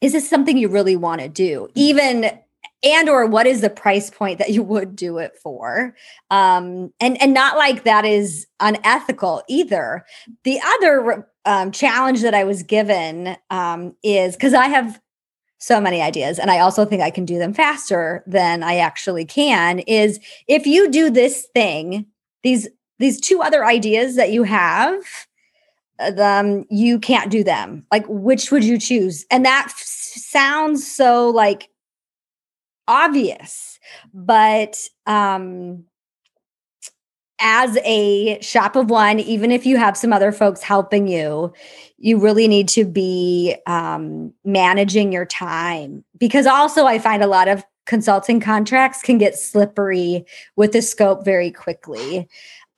is 0.01 0.13
this 0.13 0.31
something 0.31 0.57
you 0.57 0.69
really 0.69 0.97
want 0.97 1.21
to 1.21 1.29
do 1.29 1.69
even 1.75 2.31
and 2.83 3.09
or 3.09 3.27
what 3.27 3.47
is 3.47 3.61
the 3.61 3.71
price 3.71 4.11
point 4.11 4.39
that 4.39 4.51
you 4.51 4.63
would 4.63 4.95
do 4.95 5.19
it 5.19 5.37
for? 5.43 5.95
Um 6.31 6.93
and 7.01 7.21
and 7.21 7.35
not 7.35 7.57
like 7.57 7.85
that 7.85 8.05
is 8.05 8.47
unethical 8.61 9.43
either. 9.49 10.05
The 10.45 10.61
other 10.65 11.29
um, 11.45 11.73
challenge 11.73 12.21
that 12.21 12.35
i 12.35 12.45
was 12.45 12.63
given 12.63 13.35
um 13.49 13.97
is 14.03 14.37
because 14.37 14.53
i 14.53 14.67
have 14.67 15.01
so 15.57 15.81
many 15.81 16.03
ideas 16.03 16.39
and 16.39 16.51
i 16.51 16.59
also 16.59 16.85
think 16.85 17.01
i 17.01 17.11
can 17.11 17.25
do 17.25 17.39
them 17.39 17.55
faster 17.55 18.23
than 18.27 18.63
i 18.63 18.77
actually 18.77 19.25
can 19.25 19.79
is 19.81 20.21
if 20.47 20.67
you 20.67 20.91
do 20.91 21.09
this 21.09 21.47
thing 21.55 22.05
these 22.43 22.69
these 22.99 23.19
two 23.19 23.41
other 23.41 23.65
ideas 23.65 24.17
that 24.17 24.31
you 24.31 24.43
have 24.43 25.03
um 26.19 26.65
you 26.71 26.99
can't 26.99 27.31
do 27.31 27.43
them. 27.43 27.85
Like 27.91 28.07
which 28.09 28.51
would 28.51 28.65
you 28.65 28.79
choose? 28.79 29.27
And 29.31 29.45
that 29.45 29.65
f- 29.67 29.79
sounds 29.79 30.87
so 30.87 31.31
like 31.31 31.69
obvious 32.89 33.79
but 34.13 34.77
um 35.07 35.85
as 37.41 37.79
a 37.85 38.41
shop 38.41 38.75
of 38.77 38.91
one, 38.91 39.21
even 39.21 39.53
if 39.53 39.65
you 39.65 39.77
have 39.77 39.97
some 39.97 40.13
other 40.13 40.33
folks 40.33 40.63
helping 40.63 41.07
you, 41.07 41.53
you 41.99 42.19
really 42.19 42.49
need 42.49 42.69
to 42.71 42.85
be 42.85 43.57
um, 43.67 44.33
managing 44.45 45.13
your 45.13 45.25
time. 45.25 46.05
Because 46.19 46.47
also, 46.47 46.87
I 46.87 46.99
find 46.99 47.23
a 47.23 47.29
lot 47.29 47.49
of 47.49 47.65
consulting 47.87 48.41
contracts 48.41 49.03
can 49.03 49.19
get 49.19 49.39
slippery 49.39 50.25
with 50.57 50.73
the 50.73 50.83
scope 50.83 51.25
very 51.25 51.51
quickly. 51.51 52.29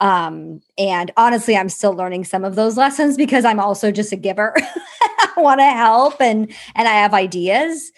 Um, 0.00 0.60
and 0.78 1.10
honestly, 1.16 1.56
I'm 1.56 1.68
still 1.68 1.92
learning 1.92 2.24
some 2.24 2.44
of 2.44 2.54
those 2.54 2.76
lessons 2.76 3.16
because 3.16 3.44
I'm 3.44 3.60
also 3.60 3.90
just 3.90 4.12
a 4.12 4.16
giver. 4.16 4.54
I 4.58 5.32
want 5.36 5.60
to 5.60 5.66
help 5.66 6.20
and 6.20 6.50
and 6.74 6.88
I 6.88 6.92
have 6.92 7.12
ideas. 7.12 7.92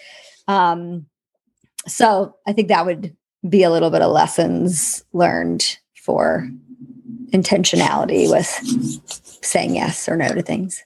Um, 0.48 1.06
so 1.86 2.36
I 2.46 2.52
think 2.52 2.68
that 2.68 2.86
would 2.86 3.16
be 3.48 3.62
a 3.62 3.70
little 3.70 3.90
bit 3.90 4.02
of 4.02 4.12
lessons 4.12 5.04
learned 5.12 5.78
for 5.94 6.48
intentionality 7.30 8.30
with 8.30 8.46
saying 9.44 9.74
yes 9.74 10.08
or 10.08 10.16
no 10.16 10.28
to 10.28 10.42
things. 10.42 10.82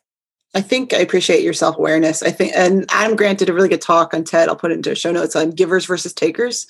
I 0.54 0.62
think 0.62 0.94
I 0.94 0.98
appreciate 0.98 1.42
your 1.42 1.52
self 1.52 1.76
awareness. 1.76 2.22
I 2.22 2.30
think, 2.30 2.52
and 2.56 2.86
Adam 2.90 3.16
Grant 3.16 3.38
did 3.38 3.50
a 3.50 3.52
really 3.52 3.68
good 3.68 3.82
talk 3.82 4.14
on 4.14 4.24
TED. 4.24 4.48
I'll 4.48 4.56
put 4.56 4.70
it 4.70 4.74
into 4.74 4.94
show 4.94 5.12
notes 5.12 5.36
on 5.36 5.50
givers 5.50 5.84
versus 5.84 6.14
takers. 6.14 6.66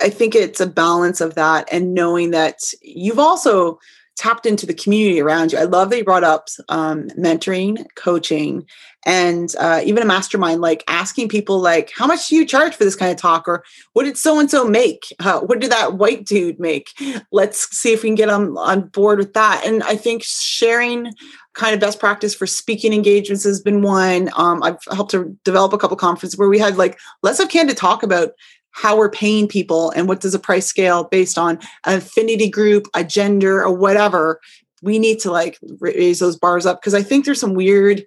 I 0.00 0.08
think 0.08 0.34
it's 0.34 0.60
a 0.60 0.66
balance 0.66 1.20
of 1.20 1.34
that 1.34 1.68
and 1.70 1.94
knowing 1.94 2.32
that 2.32 2.72
you've 2.80 3.18
also 3.18 3.78
tapped 4.16 4.46
into 4.46 4.66
the 4.66 4.74
community 4.74 5.20
around 5.20 5.52
you. 5.52 5.58
I 5.58 5.64
love 5.64 5.90
that 5.90 5.98
you 5.98 6.04
brought 6.04 6.24
up 6.24 6.48
um, 6.68 7.08
mentoring, 7.10 7.84
coaching, 7.94 8.66
and 9.04 9.54
uh, 9.58 9.80
even 9.84 10.02
a 10.02 10.06
mastermind. 10.06 10.60
Like 10.60 10.84
asking 10.86 11.28
people, 11.28 11.58
like, 11.60 11.90
how 11.94 12.06
much 12.06 12.28
do 12.28 12.36
you 12.36 12.46
charge 12.46 12.74
for 12.74 12.84
this 12.84 12.96
kind 12.96 13.10
of 13.10 13.16
talk, 13.16 13.48
or 13.48 13.64
what 13.94 14.04
did 14.04 14.16
so 14.18 14.38
and 14.38 14.50
so 14.50 14.66
make? 14.66 15.12
Uh, 15.18 15.40
what 15.40 15.60
did 15.60 15.72
that 15.72 15.94
white 15.94 16.24
dude 16.24 16.60
make? 16.60 16.90
Let's 17.30 17.74
see 17.76 17.92
if 17.92 18.02
we 18.02 18.10
can 18.10 18.16
get 18.16 18.28
on 18.28 18.56
on 18.56 18.88
board 18.88 19.18
with 19.18 19.34
that. 19.34 19.62
And 19.66 19.82
I 19.82 19.96
think 19.96 20.22
sharing 20.22 21.12
kind 21.54 21.74
of 21.74 21.80
best 21.80 22.00
practice 22.00 22.34
for 22.34 22.46
speaking 22.46 22.92
engagements 22.92 23.44
has 23.44 23.60
been 23.60 23.82
one. 23.82 24.30
Um, 24.36 24.62
I've 24.62 24.78
helped 24.90 25.10
to 25.10 25.36
develop 25.44 25.72
a 25.72 25.78
couple 25.78 25.96
conferences 25.96 26.38
where 26.38 26.48
we 26.48 26.58
had 26.58 26.76
like 26.76 26.98
let's 27.22 27.38
have 27.38 27.50
candid 27.50 27.76
talk 27.76 28.02
about 28.02 28.30
how 28.72 28.96
we're 28.96 29.10
paying 29.10 29.46
people 29.46 29.90
and 29.90 30.08
what 30.08 30.20
does 30.20 30.34
a 30.34 30.38
price 30.38 30.66
scale 30.66 31.04
based 31.04 31.38
on 31.38 31.58
an 31.84 31.98
affinity 31.98 32.48
group, 32.48 32.86
a 32.94 33.04
gender, 33.04 33.62
or 33.62 33.72
whatever. 33.72 34.40
We 34.82 34.98
need 34.98 35.20
to 35.20 35.30
like 35.30 35.58
raise 35.78 36.18
those 36.18 36.36
bars 36.36 36.66
up 36.66 36.80
because 36.80 36.94
I 36.94 37.02
think 37.02 37.24
there's 37.24 37.40
some 37.40 37.54
weird 37.54 38.04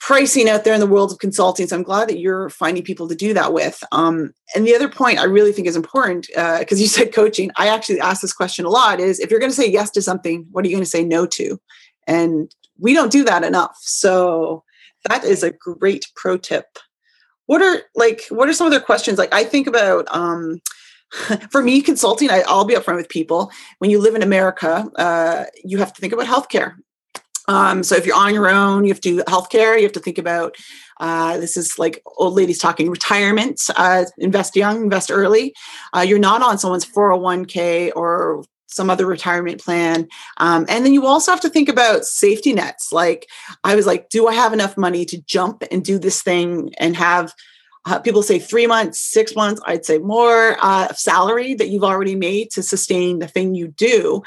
pricing 0.00 0.48
out 0.48 0.64
there 0.64 0.74
in 0.74 0.80
the 0.80 0.86
world 0.86 1.12
of 1.12 1.18
consulting. 1.18 1.66
So 1.66 1.76
I'm 1.76 1.82
glad 1.82 2.08
that 2.08 2.18
you're 2.18 2.50
finding 2.50 2.82
people 2.82 3.08
to 3.08 3.14
do 3.14 3.34
that 3.34 3.52
with. 3.52 3.82
Um, 3.92 4.32
and 4.54 4.66
the 4.66 4.74
other 4.74 4.88
point 4.88 5.18
I 5.18 5.24
really 5.24 5.52
think 5.52 5.66
is 5.66 5.76
important 5.76 6.26
because 6.28 6.78
uh, 6.78 6.82
you 6.82 6.86
said 6.86 7.12
coaching. 7.12 7.50
I 7.56 7.68
actually 7.68 8.00
ask 8.00 8.22
this 8.22 8.32
question 8.32 8.64
a 8.64 8.70
lot: 8.70 9.00
is 9.00 9.20
if 9.20 9.30
you're 9.30 9.40
going 9.40 9.52
to 9.52 9.56
say 9.56 9.70
yes 9.70 9.90
to 9.92 10.02
something, 10.02 10.46
what 10.50 10.64
are 10.64 10.68
you 10.68 10.74
going 10.74 10.84
to 10.84 10.90
say 10.90 11.04
no 11.04 11.26
to? 11.26 11.60
And 12.06 12.50
we 12.78 12.94
don't 12.94 13.12
do 13.12 13.24
that 13.24 13.44
enough. 13.44 13.76
So 13.80 14.64
that 15.08 15.24
is 15.24 15.42
a 15.42 15.50
great 15.50 16.06
pro 16.14 16.36
tip 16.36 16.78
what 17.48 17.62
are 17.62 17.80
like 17.96 18.26
what 18.28 18.48
are 18.48 18.52
some 18.52 18.66
other 18.66 18.78
questions? 18.80 19.18
Like 19.18 19.34
i 19.34 19.42
think 19.42 19.66
about 19.66 20.06
um 20.14 20.60
for 21.50 21.62
me 21.62 21.80
consulting 21.80 22.30
I, 22.30 22.42
will 22.46 22.64
be 22.64 22.74
upfront 22.74 22.96
with 22.96 23.08
people. 23.08 23.50
When 23.78 23.90
you 23.90 24.00
live 24.00 24.14
in 24.14 24.22
america 24.22 24.86
uh, 24.96 25.44
you 25.64 25.78
have 25.78 25.92
to 25.94 26.00
think 26.00 26.12
about 26.12 26.26
healthcare. 26.26 26.74
Um, 27.48 27.82
so 27.82 27.96
if 27.96 28.04
you're 28.04 28.14
on 28.14 28.34
your 28.34 28.50
own 28.50 28.84
you 28.84 28.92
have 28.92 29.00
to 29.00 29.16
do 29.16 29.22
healthcare 29.24 29.76
you 29.76 29.84
have 29.84 29.92
to 29.92 30.00
think 30.00 30.18
about 30.18 30.54
uh, 31.00 31.38
this 31.38 31.56
is 31.56 31.78
like 31.78 32.02
old 32.18 32.34
ladies 32.34 32.58
talking 32.58 32.90
retirement 32.90 33.58
uh, 33.76 34.04
invest 34.18 34.54
young 34.54 34.84
invest 34.84 35.10
early. 35.10 35.54
Uh, 35.96 36.00
you're 36.00 36.18
not 36.18 36.42
on 36.42 36.58
someone's 36.58 36.84
401k 36.84 37.92
or 37.96 38.44
some 38.68 38.90
other 38.90 39.06
retirement 39.06 39.60
plan. 39.60 40.06
Um, 40.36 40.66
and 40.68 40.84
then 40.84 40.94
you 40.94 41.06
also 41.06 41.32
have 41.32 41.40
to 41.40 41.50
think 41.50 41.68
about 41.68 42.04
safety 42.04 42.52
nets. 42.52 42.92
Like, 42.92 43.26
I 43.64 43.74
was 43.74 43.86
like, 43.86 44.08
do 44.10 44.28
I 44.28 44.34
have 44.34 44.52
enough 44.52 44.76
money 44.76 45.04
to 45.06 45.20
jump 45.22 45.64
and 45.70 45.84
do 45.84 45.98
this 45.98 46.22
thing 46.22 46.72
and 46.78 46.94
have 46.96 47.34
uh, 47.86 47.98
people 47.98 48.22
say 48.22 48.38
three 48.38 48.66
months, 48.66 49.00
six 49.00 49.34
months, 49.34 49.60
I'd 49.64 49.86
say 49.86 49.98
more 49.98 50.58
uh, 50.60 50.92
salary 50.92 51.54
that 51.54 51.68
you've 51.68 51.84
already 51.84 52.14
made 52.14 52.50
to 52.50 52.62
sustain 52.62 53.18
the 53.18 53.28
thing 53.28 53.54
you 53.54 53.68
do. 53.68 54.22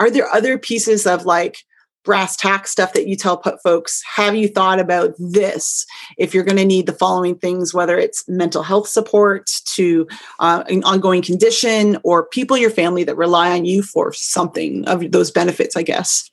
Are 0.00 0.10
there 0.10 0.28
other 0.28 0.58
pieces 0.58 1.06
of 1.06 1.24
like, 1.24 1.58
brass 2.04 2.36
tack 2.36 2.66
stuff 2.66 2.92
that 2.92 3.08
you 3.08 3.16
tell 3.16 3.36
put 3.36 3.62
folks 3.62 4.02
have 4.04 4.34
you 4.34 4.46
thought 4.46 4.78
about 4.78 5.14
this? 5.18 5.86
If 6.18 6.34
you're 6.34 6.44
going 6.44 6.58
to 6.58 6.64
need 6.64 6.86
the 6.86 6.92
following 6.92 7.36
things 7.36 7.74
whether 7.74 7.98
it's 7.98 8.28
mental 8.28 8.62
health 8.62 8.88
support 8.88 9.50
to 9.74 10.06
uh, 10.38 10.62
an 10.68 10.84
ongoing 10.84 11.22
condition 11.22 11.98
or 12.04 12.26
people 12.26 12.56
your 12.56 12.70
family 12.70 13.04
that 13.04 13.16
rely 13.16 13.50
on 13.50 13.64
you 13.64 13.82
for 13.82 14.12
something 14.12 14.86
of 14.86 15.10
those 15.10 15.30
benefits 15.30 15.76
i 15.76 15.82
guess. 15.82 16.30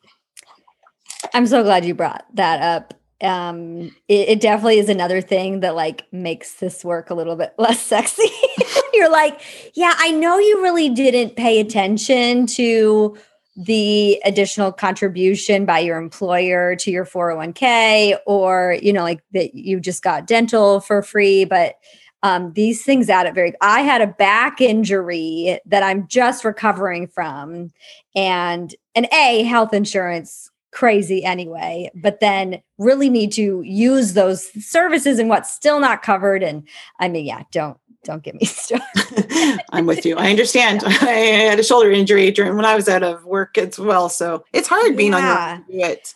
I'm 1.33 1.47
so 1.47 1.63
glad 1.63 1.85
you 1.85 1.93
brought 1.93 2.25
that 2.33 2.61
up. 2.61 2.93
Um 3.21 3.95
it, 4.07 4.29
it 4.29 4.41
definitely 4.41 4.79
is 4.79 4.89
another 4.89 5.21
thing 5.21 5.61
that 5.61 5.75
like 5.75 6.11
makes 6.11 6.55
this 6.55 6.83
work 6.83 7.09
a 7.09 7.13
little 7.13 7.35
bit 7.35 7.53
less 7.57 7.79
sexy. 7.79 8.29
You're 8.93 9.11
like 9.11 9.41
yeah 9.73 9.93
i 9.97 10.11
know 10.11 10.37
you 10.37 10.61
really 10.61 10.89
didn't 10.89 11.35
pay 11.35 11.59
attention 11.59 12.45
to 12.45 13.17
the 13.65 14.19
additional 14.25 14.71
contribution 14.71 15.65
by 15.65 15.79
your 15.79 15.97
employer 15.97 16.75
to 16.75 16.91
your 16.91 17.05
401k 17.05 18.17
or 18.25 18.77
you 18.81 18.93
know 18.93 19.03
like 19.03 19.23
that 19.33 19.53
you 19.53 19.79
just 19.79 20.03
got 20.03 20.27
dental 20.27 20.79
for 20.79 21.01
free 21.01 21.45
but 21.45 21.75
um, 22.23 22.53
these 22.53 22.83
things 22.83 23.09
add 23.09 23.25
up 23.25 23.33
very 23.33 23.53
i 23.61 23.81
had 23.81 24.01
a 24.01 24.07
back 24.07 24.61
injury 24.61 25.59
that 25.65 25.83
i'm 25.83 26.07
just 26.07 26.45
recovering 26.45 27.07
from 27.07 27.71
and 28.15 28.75
an 28.95 29.07
a 29.13 29.43
health 29.43 29.73
insurance 29.73 30.50
crazy 30.71 31.23
anyway 31.23 31.89
but 31.95 32.19
then 32.19 32.61
really 32.77 33.09
need 33.09 33.31
to 33.31 33.61
use 33.63 34.13
those 34.13 34.49
services 34.65 35.19
and 35.19 35.29
what's 35.29 35.51
still 35.51 35.79
not 35.79 36.01
covered 36.01 36.41
and 36.41 36.67
i 36.99 37.07
mean 37.07 37.25
yeah 37.25 37.43
don't 37.51 37.77
don't 38.03 38.23
get 38.23 38.35
me 38.35 38.45
started. 38.45 39.61
I'm 39.71 39.85
with 39.85 40.05
you. 40.05 40.17
I 40.17 40.29
understand. 40.29 40.81
Yeah. 40.81 40.89
I 41.01 41.11
had 41.11 41.59
a 41.59 41.63
shoulder 41.63 41.91
injury 41.91 42.31
during 42.31 42.55
when 42.55 42.65
I 42.65 42.75
was 42.75 42.89
out 42.89 43.03
of 43.03 43.25
work 43.25 43.57
as 43.57 43.77
well, 43.77 44.09
so 44.09 44.43
it's 44.53 44.67
hard 44.67 44.97
being 44.97 45.13
yeah. 45.13 45.59
on 45.59 45.65
your 45.67 45.87
it. 45.87 46.13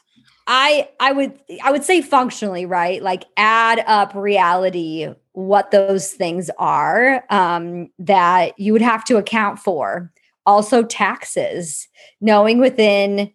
I 0.47 0.89
I 0.99 1.11
would 1.11 1.39
I 1.63 1.71
would 1.71 1.83
say 1.83 2.01
functionally, 2.01 2.65
right? 2.65 3.01
Like 3.01 3.25
add 3.37 3.83
up 3.87 4.13
reality 4.13 5.07
what 5.33 5.71
those 5.71 6.11
things 6.11 6.49
are 6.57 7.25
um, 7.29 7.89
that 7.99 8.57
you 8.59 8.71
would 8.73 8.81
have 8.81 9.03
to 9.05 9.17
account 9.17 9.59
for. 9.59 10.11
Also 10.45 10.83
taxes, 10.83 11.87
knowing 12.21 12.59
within 12.59 13.33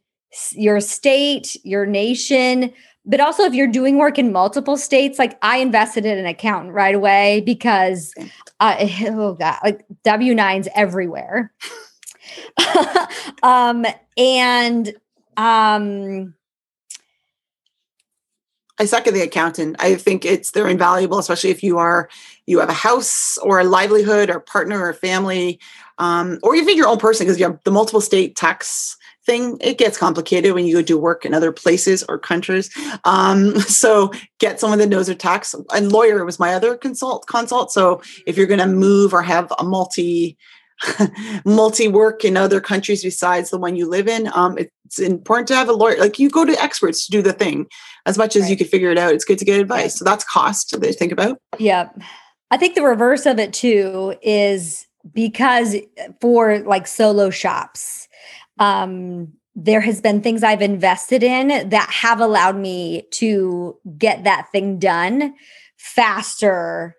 your 0.52 0.80
state, 0.80 1.56
your 1.64 1.86
nation, 1.86 2.72
but 3.06 3.20
also 3.20 3.44
if 3.44 3.54
you're 3.54 3.66
doing 3.66 3.98
work 3.98 4.18
in 4.18 4.32
multiple 4.32 4.76
states 4.76 5.18
like 5.18 5.38
i 5.42 5.58
invested 5.58 6.04
in 6.04 6.18
an 6.18 6.26
accountant 6.26 6.72
right 6.72 6.94
away 6.94 7.42
because 7.44 8.14
uh, 8.60 8.76
oh 9.06 9.34
god 9.34 9.58
like 9.64 9.84
w9s 10.04 10.68
everywhere 10.74 11.52
um 13.42 13.84
and 14.16 14.94
um 15.36 16.34
I 18.78 18.86
suck 18.86 19.06
at 19.06 19.12
the 19.12 19.20
accountant. 19.20 19.76
I 19.78 19.94
think 19.94 20.24
it's 20.24 20.52
they're 20.52 20.66
invaluable, 20.66 21.18
especially 21.18 21.50
if 21.50 21.62
you 21.62 21.76
are 21.76 22.08
you 22.46 22.60
have 22.60 22.70
a 22.70 22.74
house 22.74 23.36
or 23.42 23.60
a 23.60 23.64
livelihood 23.64 24.30
or 24.30 24.40
partner 24.40 24.82
or 24.82 24.94
family, 24.94 25.60
um, 25.98 26.38
or 26.42 26.54
even 26.54 26.78
your 26.78 26.88
own 26.88 26.96
person, 26.98 27.26
because 27.26 27.38
you 27.38 27.44
have 27.44 27.62
the 27.64 27.70
multiple 27.70 28.00
state 28.00 28.36
tax 28.36 28.96
thing. 29.30 29.58
It 29.60 29.78
gets 29.78 29.96
complicated 29.96 30.54
when 30.54 30.66
you 30.66 30.74
go 30.74 30.82
do 30.82 30.98
work 30.98 31.24
in 31.24 31.34
other 31.34 31.52
places 31.52 32.02
or 32.08 32.18
countries. 32.18 32.70
Um, 33.04 33.58
so 33.60 34.12
get 34.38 34.58
someone 34.58 34.78
that 34.80 34.88
knows 34.88 35.06
their 35.06 35.14
tax. 35.14 35.54
And 35.72 35.92
lawyer 35.92 36.24
was 36.24 36.40
my 36.40 36.54
other 36.54 36.76
consult 36.76 37.26
consult. 37.26 37.70
So 37.72 38.02
if 38.26 38.36
you're 38.36 38.46
going 38.46 38.60
to 38.60 38.66
move 38.66 39.14
or 39.14 39.22
have 39.22 39.52
a 39.58 39.64
multi 39.64 40.36
multi 41.44 41.88
work 41.88 42.24
in 42.24 42.36
other 42.36 42.60
countries 42.60 43.02
besides 43.02 43.50
the 43.50 43.58
one 43.58 43.76
you 43.76 43.86
live 43.86 44.08
in, 44.08 44.30
um, 44.34 44.58
it's 44.58 44.98
important 44.98 45.46
to 45.48 45.54
have 45.54 45.68
a 45.68 45.74
lawyer. 45.74 45.98
Like 45.98 46.18
you 46.18 46.30
go 46.30 46.44
to 46.44 46.60
experts 46.60 47.04
to 47.04 47.12
do 47.12 47.22
the 47.22 47.34
thing 47.34 47.66
as 48.06 48.16
much 48.18 48.34
as 48.34 48.42
right. 48.42 48.50
you 48.50 48.56
could 48.56 48.68
figure 48.68 48.90
it 48.90 48.98
out. 48.98 49.12
It's 49.12 49.24
good 49.24 49.38
to 49.38 49.44
get 49.44 49.60
advice. 49.60 49.98
So 49.98 50.04
that's 50.04 50.24
cost 50.24 50.70
to 50.70 50.78
think 50.92 51.12
about. 51.12 51.38
Yeah. 51.58 51.90
I 52.50 52.56
think 52.56 52.74
the 52.74 52.82
reverse 52.82 53.26
of 53.26 53.38
it 53.38 53.52
too 53.52 54.16
is 54.22 54.86
because 55.12 55.76
for 56.20 56.58
like 56.60 56.86
solo 56.86 57.30
shops, 57.30 58.08
um, 58.60 59.32
there 59.56 59.80
has 59.80 60.00
been 60.00 60.22
things 60.22 60.44
I've 60.44 60.62
invested 60.62 61.24
in 61.24 61.68
that 61.70 61.90
have 61.90 62.20
allowed 62.20 62.56
me 62.56 63.02
to 63.12 63.76
get 63.98 64.24
that 64.24 64.52
thing 64.52 64.78
done 64.78 65.34
faster 65.76 66.96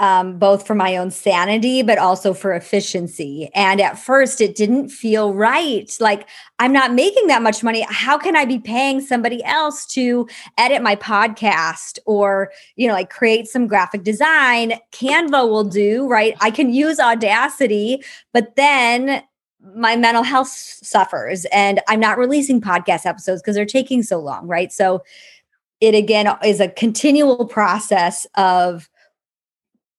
um, 0.00 0.38
both 0.38 0.66
for 0.66 0.74
my 0.74 0.96
own 0.96 1.10
sanity, 1.10 1.82
but 1.82 1.98
also 1.98 2.32
for 2.32 2.52
efficiency. 2.52 3.50
And 3.54 3.80
at 3.80 3.98
first, 3.98 4.40
it 4.40 4.54
didn't 4.54 4.90
feel 4.90 5.34
right. 5.34 5.92
Like, 5.98 6.28
I'm 6.60 6.72
not 6.72 6.94
making 6.94 7.26
that 7.28 7.42
much 7.42 7.64
money. 7.64 7.84
How 7.88 8.16
can 8.16 8.36
I 8.36 8.44
be 8.44 8.58
paying 8.58 9.00
somebody 9.00 9.42
else 9.42 9.86
to 9.86 10.28
edit 10.56 10.82
my 10.82 10.94
podcast 10.94 11.98
or, 12.06 12.52
you 12.76 12.86
know, 12.86 12.94
like 12.94 13.10
create 13.10 13.48
some 13.48 13.66
graphic 13.66 14.04
design? 14.04 14.74
Canva 14.92 15.48
will 15.48 15.64
do, 15.64 16.06
right? 16.06 16.36
I 16.40 16.52
can 16.52 16.72
use 16.72 17.00
Audacity, 17.00 18.02
but 18.32 18.54
then 18.54 19.22
my 19.74 19.96
mental 19.96 20.22
health 20.22 20.48
suffers 20.48 21.44
and 21.46 21.80
I'm 21.88 22.00
not 22.00 22.18
releasing 22.18 22.60
podcast 22.60 23.06
episodes 23.06 23.42
because 23.42 23.56
they're 23.56 23.66
taking 23.66 24.02
so 24.02 24.18
long, 24.18 24.46
right? 24.46 24.72
So, 24.72 25.02
it 25.80 25.94
again 25.94 26.28
is 26.44 26.58
a 26.60 26.68
continual 26.68 27.46
process 27.46 28.26
of 28.34 28.88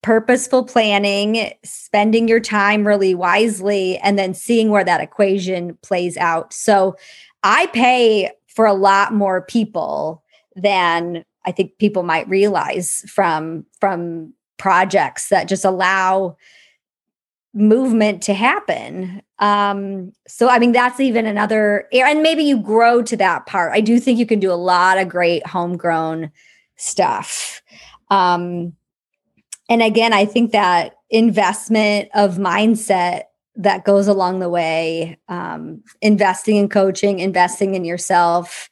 purposeful 0.02 0.64
planning, 0.64 1.52
spending 1.64 2.28
your 2.28 2.40
time 2.40 2.88
really 2.88 3.16
wisely, 3.16 3.98
and 4.00 4.18
then 4.18 4.34
seeing 4.34 4.70
where 4.70 4.84
that 4.84 5.02
equation 5.02 5.78
plays 5.82 6.18
out. 6.18 6.54
So 6.54 6.96
I 7.44 7.68
pay 7.68 8.32
for 8.48 8.66
a 8.66 8.74
lot 8.74 9.14
more 9.14 9.42
people 9.42 10.24
than 10.56 11.24
I 11.46 11.52
think 11.52 11.78
people 11.78 12.04
might 12.04 12.28
realize 12.28 13.06
from 13.08 13.66
from 13.80 14.34
projects 14.58 15.30
that 15.30 15.48
just 15.48 15.64
allow 15.64 16.36
movement 17.54 18.22
to 18.24 18.34
happen. 18.34 19.22
Um, 19.40 20.12
so 20.28 20.50
I 20.50 20.60
mean 20.60 20.74
that's 20.74 21.00
even 21.00 21.26
another 21.26 21.88
and 21.94 22.22
maybe 22.22 22.44
you 22.44 22.60
grow 22.60 23.02
to 23.04 23.18
that 23.18 23.46
part. 23.46 23.72
I 23.74 23.82
do 23.82 24.00
think 24.00 24.20
you 24.20 24.26
can 24.26 24.40
do 24.40 24.52
a 24.52 24.54
lot 24.54 24.98
of 24.98 25.08
great 25.08 25.46
homegrown 25.48 26.32
stuff. 26.76 27.62
Um, 28.10 28.74
and 29.70 29.84
again, 29.84 30.14
I 30.14 30.26
think 30.26 30.52
that 30.52 30.96
investment 31.10 32.10
of 32.14 32.38
mindset 32.38 33.24
that 33.56 33.84
goes 33.84 34.08
along 34.08 34.40
the 34.40 34.50
way, 34.50 35.18
um, 35.28 35.84
investing 36.02 36.56
in 36.56 36.70
coaching, 36.70 37.20
investing 37.20 37.76
in 37.76 37.86
yourself, 37.86 38.70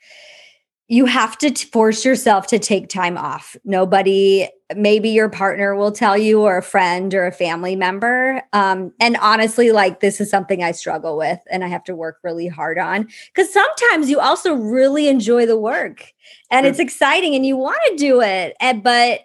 you 0.89 1.05
have 1.05 1.37
to 1.37 1.51
t- 1.51 1.67
force 1.67 2.05
yourself 2.05 2.47
to 2.47 2.59
take 2.59 2.87
time 2.87 3.17
off. 3.17 3.57
Nobody, 3.65 4.47
maybe 4.75 5.09
your 5.09 5.27
partner 5.27 5.75
will 5.75 5.91
tell 5.91 6.17
you, 6.17 6.41
or 6.41 6.57
a 6.57 6.63
friend 6.63 7.13
or 7.13 7.27
a 7.27 7.31
family 7.31 7.75
member. 7.75 8.41
Um, 8.53 8.93
and 9.01 9.17
honestly, 9.17 9.71
like 9.71 9.99
this 9.99 10.21
is 10.21 10.29
something 10.29 10.63
I 10.63 10.71
struggle 10.71 11.17
with 11.17 11.39
and 11.51 11.63
I 11.63 11.67
have 11.67 11.83
to 11.85 11.95
work 11.95 12.19
really 12.23 12.47
hard 12.47 12.79
on 12.79 13.07
because 13.33 13.51
sometimes 13.51 14.09
you 14.09 14.19
also 14.21 14.53
really 14.53 15.09
enjoy 15.09 15.45
the 15.45 15.59
work 15.59 16.13
and 16.51 16.65
mm. 16.65 16.69
it's 16.69 16.79
exciting 16.79 17.35
and 17.35 17.45
you 17.45 17.57
want 17.57 17.79
to 17.87 17.95
do 17.97 18.21
it. 18.21 18.55
And, 18.61 18.81
but 18.81 19.21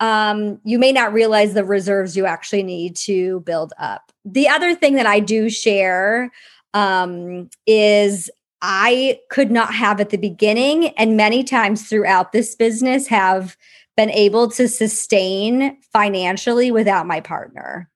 um, 0.00 0.60
you 0.64 0.78
may 0.78 0.92
not 0.92 1.14
realize 1.14 1.54
the 1.54 1.64
reserves 1.64 2.16
you 2.16 2.26
actually 2.26 2.62
need 2.62 2.96
to 2.96 3.40
build 3.40 3.72
up. 3.78 4.12
The 4.26 4.48
other 4.48 4.74
thing 4.74 4.94
that 4.94 5.06
I 5.06 5.20
do 5.20 5.48
share 5.48 6.30
um, 6.74 7.48
is 7.66 8.30
I 8.62 9.20
could 9.30 9.50
not 9.50 9.74
have 9.74 10.00
at 10.00 10.10
the 10.10 10.18
beginning, 10.18 10.88
and 10.90 11.16
many 11.16 11.44
times 11.44 11.88
throughout 11.88 12.32
this 12.32 12.54
business 12.54 13.06
have 13.06 13.56
been 13.96 14.10
able 14.10 14.50
to 14.50 14.68
sustain 14.68 15.78
financially 15.92 16.70
without 16.70 17.06
my 17.06 17.20
partner. 17.20 17.90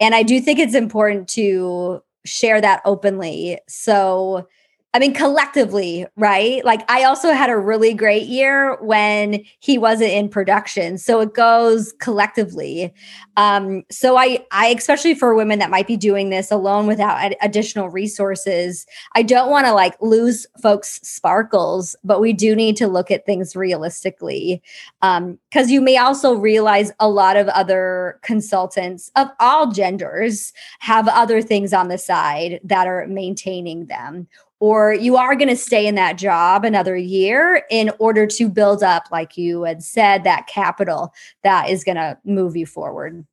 And 0.00 0.14
I 0.14 0.22
do 0.22 0.40
think 0.40 0.58
it's 0.58 0.74
important 0.74 1.28
to 1.30 2.02
share 2.24 2.60
that 2.60 2.82
openly. 2.84 3.58
So, 3.68 4.48
I 4.94 4.98
mean, 4.98 5.14
collectively, 5.14 6.06
right? 6.16 6.62
Like, 6.66 6.88
I 6.90 7.04
also 7.04 7.32
had 7.32 7.48
a 7.48 7.56
really 7.56 7.94
great 7.94 8.26
year 8.26 8.76
when 8.82 9.42
he 9.60 9.78
wasn't 9.78 10.10
in 10.10 10.28
production. 10.28 10.98
So 10.98 11.20
it 11.20 11.32
goes 11.32 11.94
collectively. 11.98 12.92
Um, 13.38 13.84
so 13.90 14.18
I, 14.18 14.44
I, 14.50 14.66
especially 14.68 15.14
for 15.14 15.34
women 15.34 15.60
that 15.60 15.70
might 15.70 15.86
be 15.86 15.96
doing 15.96 16.28
this 16.28 16.50
alone 16.50 16.86
without 16.86 17.16
ad- 17.16 17.36
additional 17.40 17.88
resources, 17.88 18.86
I 19.14 19.22
don't 19.22 19.50
want 19.50 19.66
to 19.66 19.72
like 19.72 19.96
lose 20.02 20.46
folks' 20.62 21.00
sparkles, 21.02 21.96
but 22.04 22.20
we 22.20 22.34
do 22.34 22.54
need 22.54 22.76
to 22.76 22.86
look 22.86 23.10
at 23.10 23.24
things 23.24 23.56
realistically. 23.56 24.62
Um, 25.00 25.38
because 25.48 25.70
you 25.70 25.80
may 25.80 25.96
also 25.96 26.34
realize 26.34 26.92
a 27.00 27.08
lot 27.08 27.38
of 27.38 27.48
other 27.48 28.18
consultants 28.22 29.10
of 29.16 29.28
all 29.40 29.70
genders 29.70 30.52
have 30.80 31.08
other 31.08 31.40
things 31.40 31.72
on 31.72 31.88
the 31.88 31.98
side 31.98 32.60
that 32.62 32.86
are 32.86 33.06
maintaining 33.06 33.86
them 33.86 34.28
or 34.62 34.94
you 34.94 35.16
are 35.16 35.34
going 35.34 35.48
to 35.48 35.56
stay 35.56 35.88
in 35.88 35.96
that 35.96 36.16
job 36.16 36.64
another 36.64 36.96
year 36.96 37.64
in 37.68 37.90
order 37.98 38.28
to 38.28 38.48
build 38.48 38.80
up, 38.80 39.02
like 39.10 39.36
you 39.36 39.64
had 39.64 39.82
said, 39.82 40.22
that 40.22 40.46
capital 40.46 41.12
that 41.42 41.68
is 41.68 41.82
going 41.82 41.96
to 41.96 42.16
move 42.24 42.56
you 42.56 42.64
forward. 42.64 43.26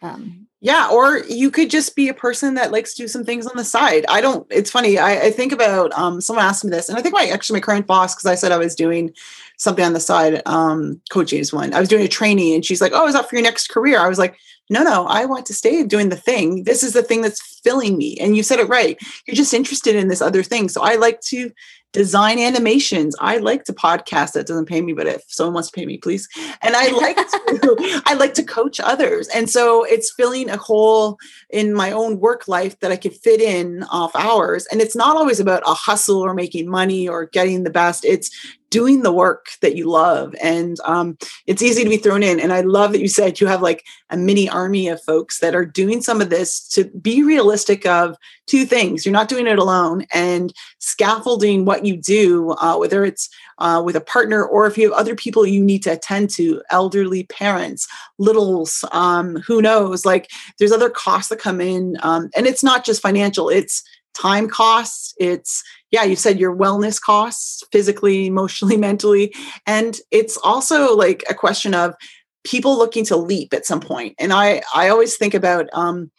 Um, 0.00 0.46
yeah, 0.64 0.88
or 0.90 1.18
you 1.28 1.50
could 1.50 1.68
just 1.68 1.94
be 1.94 2.08
a 2.08 2.14
person 2.14 2.54
that 2.54 2.72
likes 2.72 2.94
to 2.94 3.02
do 3.02 3.06
some 3.06 3.22
things 3.22 3.46
on 3.46 3.54
the 3.54 3.64
side. 3.64 4.06
I 4.08 4.22
don't. 4.22 4.46
It's 4.48 4.70
funny. 4.70 4.96
I, 4.96 5.26
I 5.26 5.30
think 5.30 5.52
about 5.52 5.92
um, 5.92 6.22
someone 6.22 6.42
asked 6.42 6.64
me 6.64 6.70
this, 6.70 6.88
and 6.88 6.96
I 6.96 7.02
think 7.02 7.14
my 7.14 7.26
actually 7.26 7.58
my 7.58 7.64
current 7.64 7.86
boss 7.86 8.14
because 8.14 8.24
I 8.24 8.34
said 8.34 8.50
I 8.50 8.56
was 8.56 8.74
doing 8.74 9.12
something 9.58 9.84
on 9.84 9.92
the 9.92 10.00
side. 10.00 10.40
Um, 10.46 11.02
coaching 11.10 11.38
is 11.38 11.52
one. 11.52 11.74
I 11.74 11.80
was 11.80 11.90
doing 11.90 12.02
a 12.02 12.08
training, 12.08 12.54
and 12.54 12.64
she's 12.64 12.80
like, 12.80 12.92
"Oh, 12.94 13.06
is 13.06 13.12
that 13.12 13.28
for 13.28 13.36
your 13.36 13.42
next 13.42 13.68
career?" 13.68 14.00
I 14.00 14.08
was 14.08 14.18
like, 14.18 14.38
no, 14.70 14.82
no, 14.82 15.04
I 15.04 15.26
want 15.26 15.44
to 15.46 15.54
stay 15.54 15.84
doing 15.84 16.08
the 16.08 16.16
thing. 16.16 16.64
This 16.64 16.82
is 16.82 16.94
the 16.94 17.02
thing 17.02 17.20
that's 17.20 17.60
filling 17.60 17.98
me. 17.98 18.16
And 18.18 18.34
you 18.34 18.42
said 18.42 18.58
it 18.58 18.68
right. 18.68 18.96
You're 19.26 19.34
just 19.34 19.52
interested 19.52 19.94
in 19.94 20.08
this 20.08 20.22
other 20.22 20.42
thing. 20.42 20.70
So 20.70 20.80
I 20.80 20.94
like 20.94 21.20
to 21.28 21.52
design 21.94 22.40
animations. 22.40 23.14
I 23.20 23.38
like 23.38 23.64
to 23.64 23.72
podcast 23.72 24.32
that 24.32 24.48
doesn't 24.48 24.66
pay 24.66 24.82
me, 24.82 24.92
but 24.92 25.06
if 25.06 25.22
someone 25.28 25.54
wants 25.54 25.70
to 25.70 25.74
pay 25.74 25.86
me, 25.86 25.96
please. 25.96 26.28
And 26.60 26.74
I 26.76 26.88
like 26.88 27.16
to 27.16 28.02
I 28.06 28.14
like 28.14 28.34
to 28.34 28.42
coach 28.42 28.80
others. 28.80 29.28
And 29.28 29.48
so 29.48 29.84
it's 29.84 30.12
filling 30.12 30.50
a 30.50 30.58
hole 30.58 31.16
in 31.48 31.72
my 31.72 31.92
own 31.92 32.18
work 32.18 32.48
life 32.48 32.78
that 32.80 32.90
I 32.90 32.96
could 32.96 33.14
fit 33.14 33.40
in 33.40 33.84
off 33.84 34.14
hours. 34.16 34.66
And 34.66 34.82
it's 34.82 34.96
not 34.96 35.16
always 35.16 35.40
about 35.40 35.62
a 35.66 35.72
hustle 35.72 36.20
or 36.20 36.34
making 36.34 36.68
money 36.68 37.08
or 37.08 37.26
getting 37.26 37.62
the 37.62 37.70
best. 37.70 38.04
It's 38.04 38.28
doing 38.74 39.04
the 39.04 39.12
work 39.12 39.50
that 39.62 39.76
you 39.76 39.88
love 39.88 40.34
and 40.42 40.80
um, 40.84 41.16
it's 41.46 41.62
easy 41.62 41.84
to 41.84 41.88
be 41.88 41.96
thrown 41.96 42.24
in 42.24 42.40
and 42.40 42.52
i 42.52 42.60
love 42.60 42.90
that 42.90 43.00
you 43.00 43.06
said 43.06 43.40
you 43.40 43.46
have 43.46 43.62
like 43.62 43.84
a 44.10 44.16
mini 44.16 44.48
army 44.48 44.88
of 44.88 45.00
folks 45.04 45.38
that 45.38 45.54
are 45.54 45.64
doing 45.64 46.02
some 46.02 46.20
of 46.20 46.28
this 46.28 46.66
to 46.66 46.82
be 47.00 47.22
realistic 47.22 47.86
of 47.86 48.16
two 48.46 48.66
things 48.66 49.06
you're 49.06 49.12
not 49.12 49.28
doing 49.28 49.46
it 49.46 49.60
alone 49.60 50.04
and 50.12 50.52
scaffolding 50.80 51.64
what 51.64 51.84
you 51.86 51.96
do 51.96 52.50
uh, 52.58 52.76
whether 52.76 53.04
it's 53.04 53.28
uh, 53.58 53.80
with 53.84 53.94
a 53.94 54.00
partner 54.00 54.44
or 54.44 54.66
if 54.66 54.76
you 54.76 54.90
have 54.90 54.98
other 54.98 55.14
people 55.14 55.46
you 55.46 55.62
need 55.62 55.84
to 55.84 55.92
attend 55.92 56.28
to 56.28 56.60
elderly 56.70 57.22
parents 57.26 57.86
littles 58.18 58.84
um, 58.90 59.36
who 59.46 59.62
knows 59.62 60.04
like 60.04 60.28
there's 60.58 60.72
other 60.72 60.90
costs 60.90 61.28
that 61.28 61.38
come 61.38 61.60
in 61.60 61.96
um, 62.02 62.28
and 62.36 62.48
it's 62.48 62.64
not 62.64 62.84
just 62.84 63.00
financial 63.00 63.48
it's 63.48 63.84
time 64.14 64.48
costs 64.48 65.14
it's 65.18 65.62
yeah, 65.94 66.02
you 66.02 66.16
said 66.16 66.40
your 66.40 66.56
wellness 66.56 67.00
costs 67.00 67.62
physically, 67.70 68.26
emotionally, 68.26 68.76
mentally. 68.88 69.32
And 69.64 69.96
it's 70.10 70.36
also 70.38 70.96
like 70.96 71.22
a 71.30 71.34
question 71.34 71.72
of 71.72 71.94
people 72.42 72.76
looking 72.76 73.04
to 73.06 73.16
leap 73.16 73.54
at 73.54 73.64
some 73.64 73.80
point. 73.80 74.16
And 74.18 74.32
I, 74.32 74.62
I 74.74 74.88
always 74.88 75.16
think 75.16 75.34
about 75.34 75.68
um, 75.72 76.10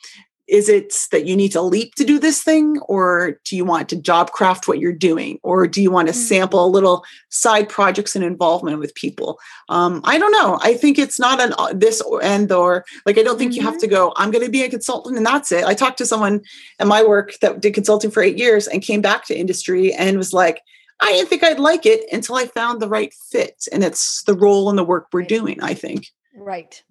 is 0.48 0.70
it 0.70 0.94
that 1.12 1.26
you 1.26 1.36
need 1.36 1.52
to 1.52 1.62
leap 1.62 1.96
to 1.96 2.04
do 2.04 2.20
this 2.20 2.44
thing 2.44 2.80
or 2.82 3.40
do 3.46 3.56
you 3.56 3.66
want 3.66 3.90
to 3.90 3.96
job 3.96 4.32
craft 4.32 4.68
what 4.68 4.80
you're 4.80 4.94
doing? 4.94 5.40
Or 5.42 5.68
do 5.68 5.82
you 5.82 5.90
want 5.90 6.08
to 6.08 6.14
mm. 6.14 6.18
sample 6.18 6.64
a 6.64 6.68
little 6.68 7.04
side 7.30 7.68
projects 7.68 8.16
and 8.16 8.24
involvement 8.24 8.80
with 8.80 8.94
people? 8.96 9.40
Um, 9.70 10.02
i 10.04 10.18
don't 10.18 10.32
know. 10.32 10.60
I 10.62 10.76
think 10.76 11.00
it's 11.00 11.20
not 11.20 11.42
an 11.42 11.54
uh, 11.58 11.74
this 11.74 12.02
or 12.02 12.24
and 12.24 12.52
or. 12.52 12.86
Like 13.06 13.18
i 13.18 13.24
don't 13.24 13.38
think 13.38 13.52
mm-hmm. 13.52 13.62
you 13.62 13.66
have 13.66 13.80
to 13.80 13.88
mm-hmm. 13.88 13.96
go 13.96 14.14
i'm 14.18 14.32
going 14.32 14.46
to 14.46 14.52
be 14.52 14.64
a 14.64 14.70
consultant 14.70 15.18
and 15.18 15.26
that's 15.26 15.52
it. 15.52 15.66
I 15.66 15.74
talked 15.74 15.98
to 16.00 16.06
someone 16.06 16.42
at 16.80 16.88
my 16.88 17.04
work 17.04 17.40
that 17.40 17.62
did 17.62 17.74
consulting 17.74 18.12
for 18.12 18.22
eight 18.22 18.38
years 18.38 18.68
and 18.68 18.82
came 18.82 19.02
back 19.02 19.26
to 19.26 19.38
industry 19.38 19.94
and 19.94 20.18
was 20.18 20.34
like 20.34 20.62
i 21.02 21.12
didn't 21.12 21.30
think 21.30 21.44
i'd 21.44 21.60
like 21.60 21.86
it 21.86 22.06
until 22.12 22.36
i 22.36 22.46
found 22.46 22.82
the 22.82 22.90
right 22.90 23.14
fit 23.32 23.68
and 23.72 23.84
it's 23.84 24.24
the 24.24 24.34
role 24.34 24.70
and 24.70 24.78
the 24.78 24.84
work 24.84 25.08
we're 25.12 25.24
doing 25.24 25.62
i 25.62 25.74
think. 25.74 26.08
Right 26.38 26.84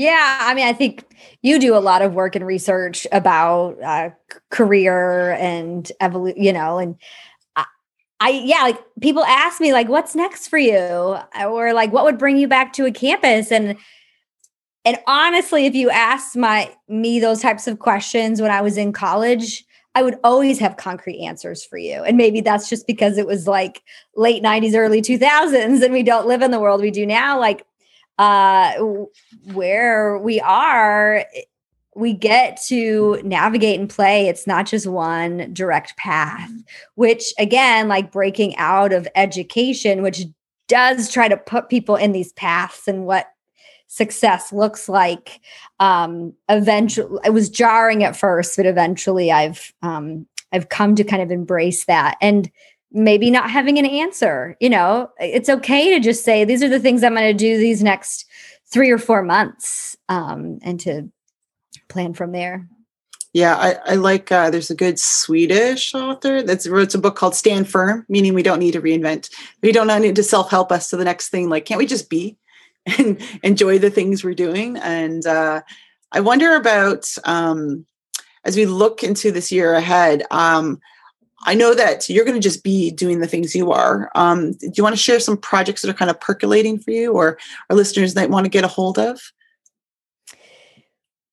Yeah, 0.00 0.38
I 0.40 0.54
mean, 0.54 0.66
I 0.66 0.72
think 0.72 1.04
you 1.42 1.58
do 1.58 1.76
a 1.76 1.78
lot 1.78 2.00
of 2.00 2.14
work 2.14 2.34
and 2.34 2.46
research 2.46 3.06
about 3.12 3.76
uh, 3.82 4.08
career 4.48 5.32
and 5.32 5.92
evolution, 6.00 6.42
you 6.42 6.54
know, 6.54 6.78
and 6.78 6.96
I, 7.54 7.66
I, 8.18 8.30
yeah, 8.30 8.62
like 8.62 8.78
people 9.02 9.24
ask 9.24 9.60
me, 9.60 9.74
like, 9.74 9.90
what's 9.90 10.14
next 10.14 10.48
for 10.48 10.56
you? 10.56 11.18
Or 11.44 11.74
like, 11.74 11.92
what 11.92 12.04
would 12.04 12.16
bring 12.16 12.38
you 12.38 12.48
back 12.48 12.72
to 12.74 12.86
a 12.86 12.90
campus? 12.90 13.52
And, 13.52 13.76
and 14.86 14.98
honestly, 15.06 15.66
if 15.66 15.74
you 15.74 15.90
asked 15.90 16.34
my 16.34 16.74
me 16.88 17.20
those 17.20 17.42
types 17.42 17.66
of 17.66 17.78
questions 17.78 18.40
when 18.40 18.50
I 18.50 18.62
was 18.62 18.78
in 18.78 18.94
college, 18.94 19.66
I 19.94 20.02
would 20.02 20.16
always 20.24 20.58
have 20.60 20.78
concrete 20.78 21.20
answers 21.20 21.62
for 21.62 21.76
you. 21.76 22.02
And 22.04 22.16
maybe 22.16 22.40
that's 22.40 22.70
just 22.70 22.86
because 22.86 23.18
it 23.18 23.26
was 23.26 23.46
like 23.46 23.82
late 24.16 24.42
90s, 24.42 24.74
early 24.74 25.02
2000s, 25.02 25.82
and 25.84 25.92
we 25.92 26.02
don't 26.02 26.26
live 26.26 26.40
in 26.40 26.52
the 26.52 26.60
world 26.60 26.80
we 26.80 26.90
do 26.90 27.04
now. 27.04 27.38
Like 27.38 27.66
uh, 28.20 28.74
where 29.54 30.18
we 30.18 30.38
are, 30.40 31.24
we 31.96 32.12
get 32.12 32.60
to 32.66 33.18
navigate 33.24 33.80
and 33.80 33.88
play. 33.88 34.28
It's 34.28 34.46
not 34.46 34.66
just 34.66 34.86
one 34.86 35.54
direct 35.54 35.96
path, 35.96 36.50
which 36.96 37.32
again, 37.38 37.88
like 37.88 38.12
breaking 38.12 38.54
out 38.56 38.92
of 38.92 39.08
education, 39.14 40.02
which 40.02 40.26
does 40.68 41.10
try 41.10 41.28
to 41.28 41.36
put 41.38 41.70
people 41.70 41.96
in 41.96 42.12
these 42.12 42.34
paths 42.34 42.86
and 42.86 43.06
what 43.06 43.28
success 43.86 44.52
looks 44.52 44.86
like. 44.86 45.40
Um, 45.80 46.34
eventually, 46.50 47.18
it 47.24 47.30
was 47.30 47.48
jarring 47.48 48.04
at 48.04 48.16
first, 48.16 48.54
but 48.58 48.66
eventually, 48.66 49.32
I've 49.32 49.72
um, 49.80 50.26
I've 50.52 50.68
come 50.68 50.94
to 50.96 51.04
kind 51.04 51.22
of 51.22 51.30
embrace 51.30 51.86
that 51.86 52.18
and 52.20 52.50
maybe 52.92 53.30
not 53.30 53.50
having 53.50 53.78
an 53.78 53.86
answer. 53.86 54.56
You 54.60 54.70
know, 54.70 55.10
it's 55.18 55.48
okay 55.48 55.94
to 55.94 56.00
just 56.00 56.24
say, 56.24 56.44
these 56.44 56.62
are 56.62 56.68
the 56.68 56.80
things 56.80 57.02
I'm 57.02 57.14
going 57.14 57.26
to 57.26 57.34
do 57.34 57.58
these 57.58 57.82
next 57.82 58.26
three 58.66 58.90
or 58.90 58.98
four 58.98 59.22
months 59.22 59.96
um, 60.08 60.58
and 60.62 60.78
to 60.80 61.10
plan 61.88 62.14
from 62.14 62.32
there. 62.32 62.68
Yeah, 63.32 63.56
I, 63.56 63.92
I 63.92 63.94
like. 63.94 64.32
Uh, 64.32 64.50
there's 64.50 64.70
a 64.70 64.74
good 64.74 64.98
Swedish 64.98 65.94
author 65.94 66.42
that's 66.42 66.66
wrote 66.66 66.94
a 66.96 66.98
book 66.98 67.14
called 67.14 67.36
"Stand 67.36 67.68
Firm," 67.68 68.04
meaning 68.08 68.34
we 68.34 68.42
don't 68.42 68.58
need 68.58 68.72
to 68.72 68.80
reinvent. 68.80 69.30
We 69.62 69.70
don't 69.70 69.86
need 70.02 70.16
to 70.16 70.24
self 70.24 70.50
help 70.50 70.72
us 70.72 70.90
to 70.90 70.96
the 70.96 71.04
next 71.04 71.28
thing. 71.28 71.48
Like, 71.48 71.64
can't 71.64 71.78
we 71.78 71.86
just 71.86 72.10
be 72.10 72.36
and 72.98 73.22
enjoy 73.44 73.78
the 73.78 73.90
things 73.90 74.24
we're 74.24 74.34
doing? 74.34 74.78
And 74.78 75.24
uh, 75.26 75.62
I 76.10 76.20
wonder 76.20 76.56
about 76.56 77.06
um, 77.24 77.86
as 78.44 78.56
we 78.56 78.66
look 78.66 79.04
into 79.04 79.30
this 79.30 79.52
year 79.52 79.74
ahead. 79.74 80.24
Um, 80.32 80.80
I 81.44 81.54
know 81.54 81.74
that 81.74 82.08
you're 82.08 82.24
going 82.24 82.40
to 82.40 82.48
just 82.48 82.62
be 82.62 82.90
doing 82.90 83.20
the 83.20 83.26
things 83.26 83.54
you 83.54 83.72
are. 83.72 84.10
Um, 84.14 84.52
do 84.52 84.70
you 84.74 84.82
want 84.82 84.94
to 84.94 85.00
share 85.00 85.20
some 85.20 85.36
projects 85.36 85.82
that 85.82 85.90
are 85.90 85.94
kind 85.94 86.10
of 86.10 86.20
percolating 86.20 86.78
for 86.78 86.90
you 86.90 87.12
or 87.12 87.38
our 87.70 87.76
listeners 87.76 88.14
that 88.14 88.30
want 88.30 88.44
to 88.44 88.50
get 88.50 88.64
a 88.64 88.68
hold 88.68 88.98
of? 88.98 89.20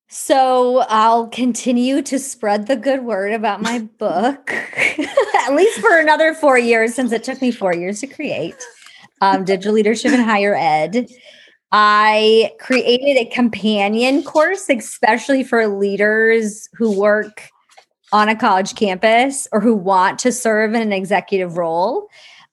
So 0.08 0.78
I'll 0.88 1.28
continue 1.28 2.00
to 2.02 2.18
spread 2.18 2.66
the 2.66 2.76
good 2.76 3.04
word 3.04 3.34
about 3.34 3.60
my 3.60 3.78
book, 3.98 4.50
at 4.52 5.54
least 5.54 5.80
for 5.80 5.98
another 5.98 6.32
four 6.32 6.58
years, 6.58 6.94
since 6.94 7.12
it 7.12 7.22
took 7.22 7.42
me 7.42 7.50
four 7.50 7.74
years 7.74 8.00
to 8.00 8.06
create 8.06 8.56
um, 9.20 9.44
Digital 9.44 9.74
Leadership 9.74 10.12
in 10.12 10.20
Higher 10.20 10.54
Ed. 10.54 11.08
I 11.70 12.52
created 12.58 13.18
a 13.18 13.26
companion 13.26 14.22
course, 14.22 14.70
especially 14.70 15.44
for 15.44 15.66
leaders 15.68 16.66
who 16.72 16.98
work 16.98 17.50
on 18.12 18.28
a 18.28 18.36
college 18.36 18.74
campus 18.74 19.46
or 19.52 19.60
who 19.60 19.74
want 19.74 20.18
to 20.20 20.32
serve 20.32 20.74
in 20.74 20.82
an 20.82 20.92
executive 20.92 21.56
role 21.56 22.08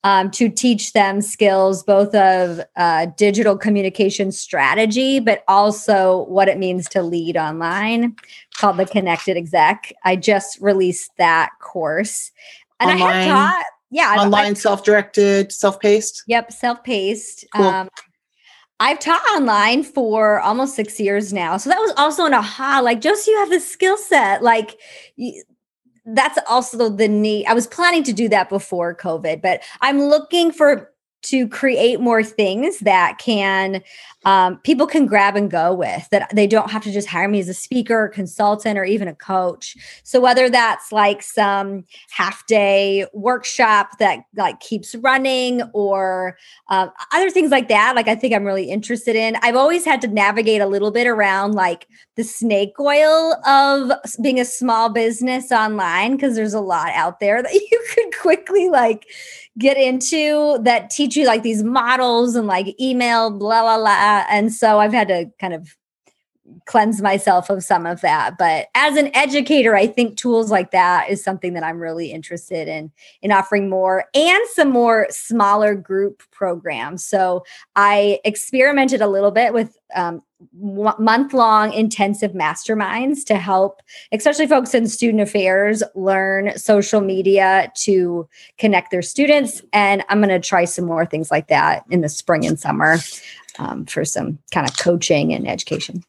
um, 0.06 0.30
to 0.30 0.49
teach 0.49 0.93
them 0.93 1.20
skills 1.20 1.82
both 1.82 2.14
of 2.14 2.62
uh, 2.76 3.08
digital 3.18 3.58
communication 3.58 4.32
strategy, 4.32 5.20
but 5.20 5.43
also 5.47 6.26
what 6.26 6.47
it 6.47 6.60
means 6.60 6.88
to 6.89 7.01
lead 7.01 7.36
online 7.36 8.16
called 8.56 8.78
the 8.78 8.86
Connected 8.86 9.36
Exec. 9.36 9.91
I 10.03 10.16
just 10.16 10.62
released 10.62 11.12
that 11.18 11.49
course. 11.60 12.32
And 12.80 12.91
online, 12.91 13.10
I 13.10 13.22
have 13.24 13.28
taught, 13.28 13.66
yeah, 13.89 14.16
online, 14.20 14.53
self 14.53 14.84
directed, 14.84 15.51
self 15.51 15.80
paced. 15.80 16.24
Yep, 16.28 16.51
self 16.51 16.84
paced. 16.84 17.45
Cool. 17.56 17.66
Um, 17.66 17.89
I've 18.80 18.99
taught 18.99 19.23
online 19.36 19.84
for 19.84 20.41
almost 20.41 20.76
six 20.76 20.99
years 20.99 21.32
now. 21.32 21.57
So 21.57 21.69
that 21.69 21.80
was 21.80 21.93
also 21.97 22.26
an 22.26 22.34
aha. 22.34 22.82
Like, 22.84 22.99
just 23.01 23.26
you 23.28 23.38
have 23.39 23.49
the 23.49 23.59
skill 23.59 23.97
set. 23.97 24.43
Like, 24.43 24.78
that's 26.05 26.38
also 26.47 26.89
the 26.89 27.07
need. 27.07 27.45
I 27.45 27.53
was 27.53 27.67
planning 27.67 28.03
to 28.03 28.13
do 28.13 28.28
that 28.30 28.49
before 28.49 28.93
COVID, 28.93 29.41
but 29.41 29.61
I'm 29.82 30.01
looking 30.01 30.51
for 30.51 30.91
to 31.26 31.47
create 31.47 31.99
more 31.99 32.23
things 32.23 32.80
that 32.80 33.17
can 33.17 33.82
um, 34.26 34.57
people 34.59 34.88
can 34.88 35.05
grab 35.05 35.36
and 35.36 35.51
go 35.51 35.71
with 35.71 36.09
that 36.09 36.36
they 36.36 36.47
don't 36.47 36.71
have 36.71 36.84
to 36.84 36.91
just 36.91 37.07
hire 37.07 37.28
me 37.28 37.39
as 37.39 37.47
a 37.47 37.53
speaker 37.53 38.07
consultant 38.07 38.78
or 38.78 38.84
even 38.84 39.07
a 39.07 39.13
coach. 39.13 39.78
So 40.03 40.19
whether 40.19 40.49
that's 40.49 40.91
like 40.91 41.21
some 41.21 41.86
half 42.09 42.45
day 42.47 43.05
workshop 43.13 43.99
that 43.99 44.21
like 44.36 44.59
keeps 44.61 44.95
running 44.95 45.61
or 45.73 46.38
um, 46.69 46.91
other 47.13 47.30
things 47.30 47.51
like 47.51 47.67
that 47.69 47.95
like 47.95 48.07
i 48.07 48.15
think 48.15 48.34
i'm 48.34 48.43
really 48.43 48.69
interested 48.69 49.15
in. 49.15 49.38
I've 49.43 49.55
always 49.55 49.86
had 49.86 50.01
to 50.01 50.07
navigate 50.07 50.61
a 50.61 50.65
little 50.65 50.91
bit 50.91 51.05
around 51.05 51.53
like 51.53 51.88
the 52.15 52.23
snake 52.23 52.80
oil 52.80 53.36
of 53.45 53.91
being 54.21 54.39
a 54.39 54.45
small 54.45 54.89
business 54.89 55.51
online 55.51 56.13
because 56.13 56.36
there's 56.36 56.53
a 56.53 56.59
lot 56.59 56.89
out 56.93 57.19
there 57.19 57.43
that 57.43 57.53
you 57.71 57.86
could 57.93 58.17
quickly 58.19 58.69
like 58.69 59.07
get 59.58 59.78
into 59.78 60.58
that 60.64 60.89
teach 60.89 61.16
you 61.16 61.26
like 61.26 61.43
these 61.43 61.64
models 61.64 62.36
and 62.36 62.47
like 62.47 62.80
email 62.80 63.32
blah 63.32 63.62
blah 63.62 63.78
blah. 63.78 64.26
And 64.30 64.53
so 64.53 64.80
i've 64.80 64.93
had 64.93 65.08
to 65.08 65.32
kind 65.39 65.53
of 65.53 65.76
cleanse 66.66 67.01
myself 67.01 67.49
of 67.49 67.64
some 67.64 67.86
of 67.88 68.01
that. 68.01 68.38
But 68.38 68.68
as 68.76 68.97
an 68.97 69.16
educator 69.16 69.76
i 69.76 69.88
think 69.88 70.18
tools 70.18 70.51
like 70.51 70.72
that 70.72 71.10
is 71.10 71.24
something 71.24 71.53
that 71.53 71.64
i'm 71.64 71.80
really 71.80 72.12
interested 72.12 72.68
in 72.68 72.91
in 73.22 73.32
offering 73.32 73.70
more 73.70 74.06
and 74.14 74.41
some 74.53 74.70
more 74.70 75.08
smaller 75.10 75.74
group 75.76 76.22
programs. 76.32 77.06
So 77.06 77.43
i 77.76 78.20
experimented 78.26 79.01
a 79.01 79.08
little 79.08 79.32
bit 79.32 79.53
with 79.53 79.78
um, 79.95 80.22
month 80.54 81.34
long 81.34 81.74
intensive 81.74 82.32
masterminds 82.34 83.24
to 83.26 83.36
help, 83.36 83.82
especially 84.12 84.48
folks 84.48 84.74
in 84.74 84.88
student 84.88 85.22
affairs, 85.22 85.84
learn 85.96 86.58
social 86.58 87.02
media 87.02 87.72
to 87.76 88.28
connect 88.58 88.91
their 88.91 89.02
students. 89.02 89.62
And 89.74 90.04
I'm 90.10 90.20
going 90.20 90.30
to 90.30 90.39
try 90.39 90.66
some 90.66 90.86
more 90.86 91.06
things 91.06 91.32
like 91.32 91.48
that 91.48 91.84
in 91.89 92.02
the 92.02 92.10
spring 92.10 92.46
and 92.46 92.60
summer 92.60 92.98
um, 93.60 93.86
for 93.86 94.06
some 94.06 94.39
kind 94.52 94.68
of 94.70 94.78
coaching 94.78 95.34
and 95.34 95.48
education. 95.48 96.04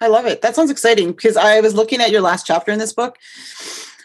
I 0.00 0.08
love 0.08 0.26
it. 0.26 0.42
That 0.42 0.56
sounds 0.56 0.70
exciting 0.70 1.12
because 1.12 1.36
I 1.36 1.60
was 1.60 1.74
looking 1.74 2.00
at 2.00 2.10
your 2.10 2.22
last 2.22 2.46
chapter 2.46 2.72
in 2.72 2.78
this 2.78 2.92
book 2.92 3.18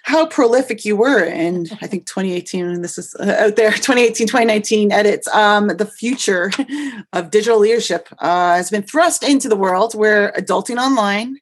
how 0.07 0.25
prolific 0.25 0.85
you 0.85 0.95
were 0.95 1.21
in 1.21 1.67
i 1.81 1.87
think 1.87 2.05
2018 2.05 2.65
and 2.65 2.83
this 2.83 2.97
is 2.97 3.13
uh, 3.19 3.35
out 3.39 3.57
there 3.57 3.71
2018 3.73 4.25
2019 4.25 4.91
edits. 4.91 5.27
Um, 5.27 5.67
the 5.67 5.85
future 5.85 6.49
of 7.13 7.29
digital 7.29 7.59
leadership 7.59 8.07
uh, 8.19 8.55
has 8.55 8.69
been 8.69 8.83
thrust 8.83 9.21
into 9.23 9.49
the 9.49 9.57
world 9.57 9.93
where 9.95 10.31
adulting 10.31 10.77
online 10.77 11.37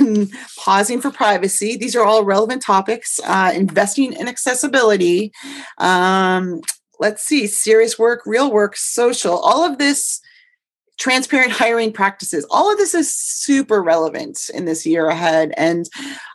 pausing 0.58 1.00
for 1.00 1.10
privacy 1.12 1.76
these 1.76 1.94
are 1.94 2.04
all 2.04 2.24
relevant 2.24 2.60
topics 2.60 3.20
uh, 3.24 3.52
investing 3.54 4.12
in 4.12 4.26
accessibility 4.26 5.32
um, 5.78 6.60
let's 6.98 7.22
see 7.22 7.46
serious 7.46 7.98
work 7.98 8.22
real 8.26 8.50
work 8.50 8.76
social 8.76 9.38
all 9.38 9.64
of 9.64 9.78
this 9.78 10.20
transparent 10.98 11.52
hiring 11.52 11.92
practices 11.92 12.44
all 12.50 12.72
of 12.72 12.78
this 12.78 12.94
is 12.94 13.14
super 13.14 13.80
relevant 13.80 14.50
in 14.52 14.64
this 14.64 14.84
year 14.84 15.06
ahead. 15.08 15.52
And 15.56 15.88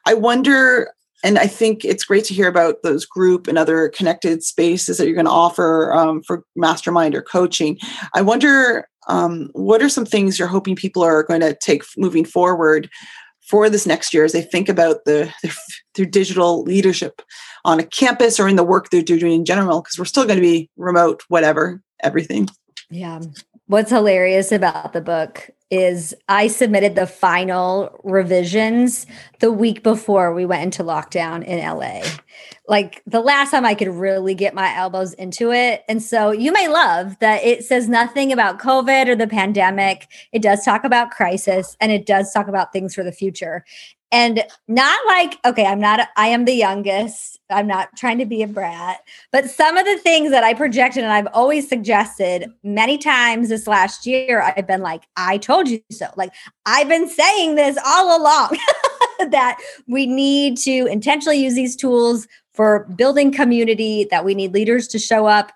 i 0.05 0.13
wonder 0.13 0.93
and 1.23 1.39
I 1.39 1.47
think 1.47 1.85
it's 1.85 2.03
great 2.03 2.25
to 2.25 2.33
hear 2.33 2.47
about 2.47 2.83
those 2.83 3.05
group 3.05 3.47
and 3.47 3.57
other 3.57 3.89
connected 3.89 4.43
spaces 4.43 4.97
that 4.97 5.05
you're 5.05 5.15
going 5.15 5.25
to 5.25 5.31
offer 5.31 5.93
um, 5.93 6.21
for 6.23 6.43
mastermind 6.55 7.15
or 7.15 7.21
coaching. 7.21 7.79
I 8.13 8.21
wonder 8.21 8.87
um, 9.07 9.49
what 9.53 9.81
are 9.81 9.89
some 9.89 10.05
things 10.05 10.37
you're 10.37 10.47
hoping 10.47 10.75
people 10.75 11.01
are 11.01 11.23
going 11.23 11.41
to 11.41 11.55
take 11.55 11.83
moving 11.97 12.25
forward 12.25 12.89
for 13.47 13.69
this 13.69 13.85
next 13.85 14.13
year 14.13 14.23
as 14.23 14.31
they 14.31 14.41
think 14.41 14.69
about 14.69 15.05
the 15.05 15.33
their, 15.41 15.51
their 15.95 16.05
digital 16.05 16.63
leadership 16.63 17.21
on 17.65 17.79
a 17.79 17.85
campus 17.85 18.39
or 18.39 18.47
in 18.47 18.55
the 18.55 18.63
work 18.63 18.89
they're 18.89 19.01
doing 19.01 19.31
in 19.31 19.45
general? 19.45 19.81
Because 19.81 19.97
we're 19.97 20.05
still 20.05 20.25
going 20.25 20.37
to 20.37 20.41
be 20.41 20.69
remote 20.77 21.23
whatever 21.29 21.81
everything. 22.03 22.49
Yeah. 22.89 23.21
What's 23.67 23.91
hilarious 23.91 24.51
about 24.51 24.93
the 24.93 25.01
book 25.01 25.49
is 25.73 26.13
I 26.29 26.47
submitted 26.47 26.93
the 26.93 27.07
final 27.07 27.99
revisions 28.03 29.07
the 29.39 29.51
week 29.51 29.81
before 29.81 30.31
we 30.31 30.45
went 30.45 30.61
into 30.61 30.83
lockdown 30.83 31.43
in 31.43 31.57
LA. 31.57 32.03
Like 32.67 33.01
the 33.07 33.21
last 33.21 33.49
time 33.49 33.65
I 33.65 33.73
could 33.73 33.87
really 33.87 34.35
get 34.35 34.53
my 34.53 34.75
elbows 34.75 35.13
into 35.13 35.51
it. 35.51 35.83
And 35.89 36.01
so 36.01 36.29
you 36.29 36.51
may 36.51 36.67
love 36.67 37.17
that 37.21 37.43
it 37.43 37.65
says 37.65 37.89
nothing 37.89 38.31
about 38.31 38.59
COVID 38.59 39.07
or 39.07 39.15
the 39.15 39.27
pandemic. 39.27 40.07
It 40.31 40.43
does 40.43 40.63
talk 40.63 40.83
about 40.83 41.09
crisis 41.09 41.75
and 41.81 41.91
it 41.91 42.05
does 42.05 42.31
talk 42.31 42.47
about 42.47 42.71
things 42.71 42.93
for 42.93 43.03
the 43.03 43.11
future. 43.11 43.65
And 44.13 44.43
not 44.69 45.05
like 45.07 45.37
okay 45.43 45.65
i'm 45.65 45.81
not 45.81 46.07
i 46.15 46.27
am 46.27 46.45
the 46.45 46.53
youngest. 46.53 47.31
I'm 47.49 47.67
not 47.67 47.95
trying 47.97 48.17
to 48.17 48.25
be 48.25 48.41
a 48.41 48.47
brat. 48.47 49.01
But 49.31 49.47
some 49.47 49.77
of 49.77 49.85
the 49.85 49.97
things 49.97 50.31
that 50.31 50.43
i 50.43 50.53
projected 50.53 51.03
and 51.03 51.11
i've 51.11 51.27
always 51.33 51.67
suggested 51.67 52.49
many 52.63 52.97
times 52.97 53.49
this 53.49 53.67
last 53.67 54.05
year 54.05 54.41
i've 54.41 54.67
been 54.67 54.81
like 54.81 55.03
i 55.17 55.37
told 55.37 55.67
you 55.67 55.81
so. 55.91 56.07
Like 56.15 56.31
i've 56.65 56.87
been 56.87 57.09
saying 57.09 57.55
this 57.55 57.77
all 57.85 58.17
along 58.17 58.57
that 59.31 59.59
we 59.87 60.05
need 60.05 60.57
to 60.57 60.85
intentionally 60.85 61.43
use 61.43 61.55
these 61.55 61.75
tools 61.75 62.27
for 62.53 62.85
building 62.95 63.31
community 63.31 64.07
that 64.11 64.23
we 64.23 64.35
need 64.35 64.53
leaders 64.53 64.87
to 64.89 64.99
show 64.99 65.25
up 65.25 65.51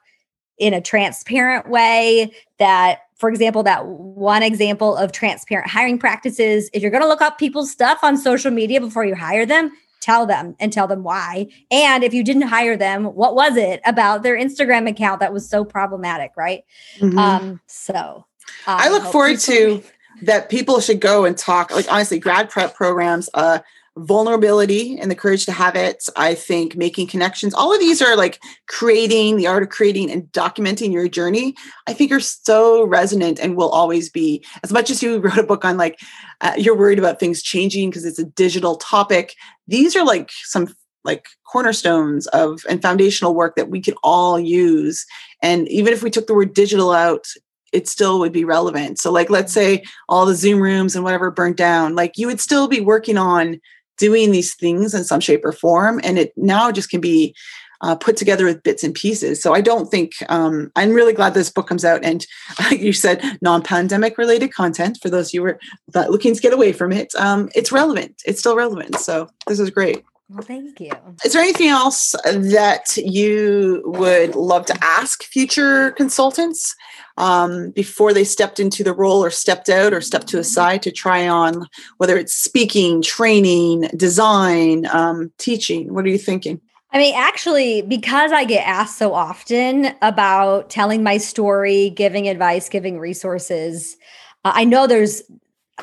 in 0.58 0.74
a 0.74 0.82
transparent 0.82 1.70
way 1.70 2.32
that 2.58 3.02
for 3.18 3.30
example, 3.30 3.64
that 3.64 3.86
one 3.86 4.44
example 4.44 4.96
of 4.96 5.12
transparent 5.12 5.70
hiring 5.70 5.98
practices, 5.98 6.70
if 6.74 6.82
you're 6.82 6.92
going 6.92 7.04
to 7.04 7.08
look 7.08 7.22
up 7.22 7.38
people's 7.38 7.72
stuff 7.72 8.00
on 8.04 8.18
social 8.18 8.52
media 8.52 8.80
before 8.80 9.06
you 9.06 9.16
hire 9.16 9.46
them, 9.46 9.72
tell 10.00 10.26
them 10.26 10.56
and 10.60 10.72
tell 10.72 10.88
them 10.88 11.04
why. 11.04 11.48
And 11.72 12.04
if 12.04 12.14
you 12.14 12.24
didn't 12.24 12.44
hire 12.44 12.78
them, 12.78 13.06
what 13.06 13.36
was 13.36 13.58
it 13.58 13.82
about 13.86 14.24
their 14.24 14.38
Instagram 14.38 14.88
account 14.88 15.20
that 15.20 15.34
was 15.34 15.50
so 15.50 15.66
problematic, 15.66 16.32
right? 16.38 16.64
Mm-hmm. 17.00 17.18
Um, 17.18 17.62
so 17.66 18.26
I 18.68 18.90
look 18.90 19.04
forward 19.12 19.40
to 19.40 19.84
that 20.22 20.50
people 20.50 20.80
should 20.80 21.00
go 21.00 21.26
and 21.26 21.38
talk 21.38 21.72
like 21.72 21.92
honestly 21.92 22.18
grad 22.18 22.50
prep 22.50 22.74
programs 22.74 23.30
uh 23.36 23.60
vulnerability 24.00 24.98
and 25.00 25.10
the 25.10 25.16
courage 25.16 25.46
to 25.46 25.52
have 25.52 25.76
it. 25.76 26.04
I 26.16 26.36
think 26.36 26.76
making 26.76 27.08
connections 27.08 27.54
all 27.54 27.74
of 27.74 27.80
these 27.80 28.02
are 28.02 28.16
like 28.16 28.42
creating 28.68 29.38
the 29.38 29.48
art 29.48 29.64
of 29.64 29.70
creating 29.70 30.12
and 30.12 30.24
documenting 30.32 30.92
your 30.92 31.08
journey 31.08 31.56
i 31.88 31.94
think 31.94 32.12
are 32.12 32.20
so 32.20 32.86
resonant 32.86 33.40
and 33.40 33.56
will 33.56 33.70
always 33.70 34.10
be. 34.10 34.44
As 34.64 34.72
much 34.72 34.90
as 34.90 35.02
you 35.02 35.20
wrote 35.20 35.38
a 35.38 35.44
book 35.44 35.66
on 35.66 35.78
like 35.78 36.00
uh, 36.42 36.54
you're 36.58 36.78
worried 36.78 37.00
about 37.00 37.20
things 37.20 37.42
changing 37.42 37.90
because 37.90 38.06
it's 38.06 38.20
a 38.20 38.26
digital 38.26 38.76
topic 38.76 39.36
these 39.68 39.96
are 39.96 40.06
like 40.06 40.32
some 40.44 40.68
like 41.04 41.28
cornerstones 41.50 42.28
of 42.28 42.62
and 42.70 42.82
foundational 42.82 43.34
work 43.34 43.56
that 43.56 43.70
we 43.70 43.82
could 43.82 43.96
all 44.04 44.38
use. 44.40 45.06
And 45.42 45.68
even 45.70 45.94
if 45.94 46.04
we 46.04 46.10
took 46.10 46.28
the 46.28 46.36
word 46.36 46.54
digital 46.54 46.92
out 46.92 47.28
it 47.74 47.88
still 47.88 48.20
would 48.20 48.32
be 48.32 48.46
relevant. 48.46 48.98
So 48.98 49.12
like 49.12 49.30
let's 49.30 49.52
say 49.52 49.84
all 50.08 50.26
the 50.26 50.36
zoom 50.36 50.62
rooms 50.62 50.96
and 50.96 51.04
whatever 51.04 51.32
burnt 51.32 51.58
down 51.58 51.96
like 51.96 52.18
you 52.18 52.28
would 52.28 52.40
still 52.40 52.68
be 52.68 52.82
working 52.82 53.18
on 53.18 53.60
doing 53.98 54.32
these 54.32 54.56
things 54.56 54.94
in 54.94 55.04
some 55.04 55.20
shape 55.20 55.44
or 55.44 55.52
form 55.52 56.00
and 56.04 56.18
it 56.18 56.34
now 56.38 56.72
just 56.72 56.90
can 56.90 57.02
be 57.02 57.36
uh, 57.82 57.96
put 57.96 58.18
together 58.18 58.46
with 58.46 58.64
bits 58.64 58.84
and 58.84 58.96
pieces. 58.96 59.42
So 59.42 59.54
i 59.54 59.62
don't 59.62 59.90
think 59.90 60.14
um, 60.30 60.72
i'm 60.76 60.94
really 60.94 61.14
glad 61.14 61.34
this 61.34 61.52
book 61.52 61.68
comes 61.68 61.86
out 61.86 62.04
and 62.04 62.26
like 62.60 62.80
you 62.80 62.94
said 62.94 63.22
non-pandemic 63.42 64.18
related 64.18 64.54
content 64.54 64.98
for 65.02 65.10
those 65.10 65.34
you 65.34 65.42
were 65.42 65.60
looking 65.94 66.34
to 66.34 66.42
get 66.42 66.54
away 66.54 66.74
from 66.74 66.92
it 66.92 67.14
um, 67.16 67.50
it's 67.56 67.72
relevant. 67.72 68.22
It's 68.26 68.40
still 68.40 68.56
relevant. 68.56 68.96
So 68.98 69.30
this 69.48 69.60
is 69.60 69.70
great. 69.70 70.04
Well, 70.30 70.44
thank 70.44 70.80
you. 70.82 70.92
Is 71.24 71.34
there 71.34 71.42
anything 71.42 71.70
else 71.70 72.14
that 72.26 72.98
you 72.98 73.82
would 73.86 74.36
love 74.36 74.66
to 74.66 74.78
ask 74.84 75.24
future 75.24 75.92
consultants 75.92 76.76
um, 77.18 77.72
before 77.72 78.14
they 78.14 78.24
stepped 78.24 78.60
into 78.60 78.84
the 78.84 78.94
role 78.94 79.24
or 79.24 79.30
stepped 79.30 79.70
out 79.70 79.94
or 79.94 80.02
stepped 80.02 80.28
to 80.28 80.40
a 80.40 80.44
side 80.44 80.82
to 80.84 80.92
try 80.92 81.28
on, 81.28 81.68
whether 81.98 82.18
it's 82.18 82.34
speaking, 82.34 83.02
training, 83.02 83.90
design, 83.96 84.86
um, 84.88 85.32
teaching? 85.38 85.94
What 85.94 86.06
are 86.06 86.10
you 86.10 86.18
thinking? 86.18 86.62
I 86.92 87.00
mean, 87.00 87.16
actually, 87.16 87.82
because 87.82 88.32
I 88.32 88.46
get 88.46 88.66
asked 88.66 88.98
so 88.98 89.14
often 89.14 89.94
about 90.02 90.70
telling 90.70 91.04
my 91.04 91.18
story, 91.18 91.90
giving 91.90 92.30
advice, 92.30 92.70
giving 92.70 92.98
resources, 92.98 93.98
uh, 94.46 94.54
I 94.56 94.64
know 94.64 94.88
there's 94.88 95.24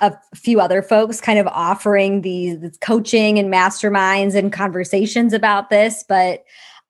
a 0.00 0.16
few 0.34 0.60
other 0.60 0.82
folks 0.82 1.20
kind 1.20 1.38
of 1.38 1.46
offering 1.48 2.22
these 2.22 2.56
coaching 2.80 3.38
and 3.38 3.52
masterminds 3.52 4.34
and 4.34 4.52
conversations 4.52 5.32
about 5.32 5.70
this, 5.70 6.04
but 6.08 6.44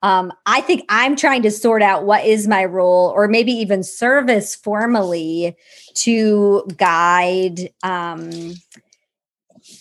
um, 0.04 0.34
I 0.44 0.60
think 0.60 0.84
I'm 0.90 1.16
trying 1.16 1.40
to 1.42 1.50
sort 1.50 1.80
out 1.80 2.04
what 2.04 2.26
is 2.26 2.46
my 2.46 2.66
role, 2.66 3.10
or 3.16 3.26
maybe 3.26 3.52
even 3.52 3.82
service 3.82 4.54
formally 4.54 5.56
to 5.94 6.62
guide. 6.76 7.70
Um, 7.82 8.28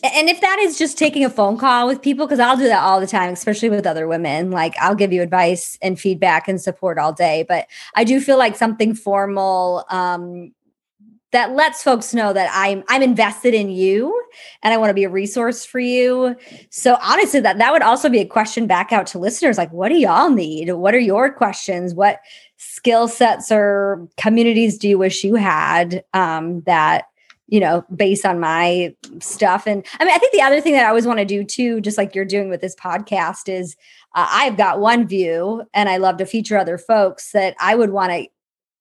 and 0.02 0.30
if 0.30 0.40
that 0.40 0.60
is 0.60 0.78
just 0.80 0.98
taking 0.98 1.26
a 1.26 1.30
phone 1.30 1.58
call 1.58 1.88
with 1.88 2.02
people, 2.02 2.26
because 2.26 2.40
I'll 2.40 2.56
do 2.56 2.70
that 2.70 2.84
all 2.84 3.02
the 3.02 3.08
time, 3.08 3.34
especially 3.34 3.70
with 3.70 3.86
other 3.86 4.08
women, 4.08 4.50
like 4.50 4.76
I'll 4.80 4.96
give 4.96 5.12
you 5.12 5.22
advice 5.22 5.78
and 5.82 6.00
feedback 6.00 6.48
and 6.48 6.62
support 6.62 6.98
all 6.98 7.12
day. 7.12 7.44
But 7.46 7.68
I 7.94 8.06
do 8.06 8.22
feel 8.22 8.38
like 8.38 8.56
something 8.56 8.96
formal 8.96 9.84
um, 9.90 10.54
that 11.34 11.52
lets 11.52 11.84
folks 11.84 12.14
know 12.14 12.32
that 12.32 12.50
I'm 12.54 12.84
I'm 12.88 13.02
invested 13.02 13.54
in 13.54 13.70
you 13.70 14.24
and 14.62 14.74
I 14.74 14.78
want 14.78 14.92
to 14.92 14.94
be 14.94 15.04
a 15.04 15.10
resource 15.10 15.66
for 15.66 15.80
you. 15.80 16.36
So 16.70 16.98
honestly, 17.02 17.42
that 17.42 17.58
that 17.58 17.74
would 17.74 17.82
also 17.82 18.08
be 18.08 18.20
a 18.20 18.26
question 18.26 18.66
back 18.68 18.94
out 18.94 19.08
to 19.08 19.20
listeners 19.20 19.58
like, 19.58 19.74
what 19.74 19.90
do 19.90 19.96
y'all 19.96 20.30
need? 20.30 20.72
What 20.72 20.96
are 20.96 21.00
your 21.00 21.34
questions? 21.34 21.94
What 21.94 22.20
skill 22.58 23.08
sets 23.08 23.52
or 23.52 24.08
communities 24.16 24.78
do 24.78 24.88
you 24.88 24.98
wish 24.98 25.24
you 25.24 25.36
had 25.36 26.04
um, 26.14 26.62
that 26.62 27.06
you 27.48 27.60
know 27.60 27.84
based 27.94 28.26
on 28.26 28.40
my 28.40 28.96
stuff 29.20 29.68
and 29.68 29.86
i 30.00 30.06
mean 30.06 30.14
i 30.14 30.18
think 30.18 30.32
the 30.32 30.42
other 30.42 30.62
thing 30.62 30.72
that 30.74 30.86
i 30.86 30.88
always 30.88 31.06
want 31.06 31.20
to 31.20 31.26
do 31.26 31.44
too 31.44 31.82
just 31.82 31.98
like 31.98 32.16
you're 32.16 32.24
doing 32.24 32.50
with 32.50 32.62
this 32.62 32.76
podcast 32.76 33.50
is 33.50 33.76
uh, 34.16 34.26
i've 34.32 34.56
got 34.56 34.80
one 34.80 35.06
view 35.06 35.62
and 35.74 35.90
i 35.90 35.98
love 35.98 36.16
to 36.16 36.26
feature 36.26 36.58
other 36.58 36.78
folks 36.78 37.34
that 37.34 37.54
i 37.60 37.76
would 37.76 37.90
want 37.90 38.12
to 38.12 38.28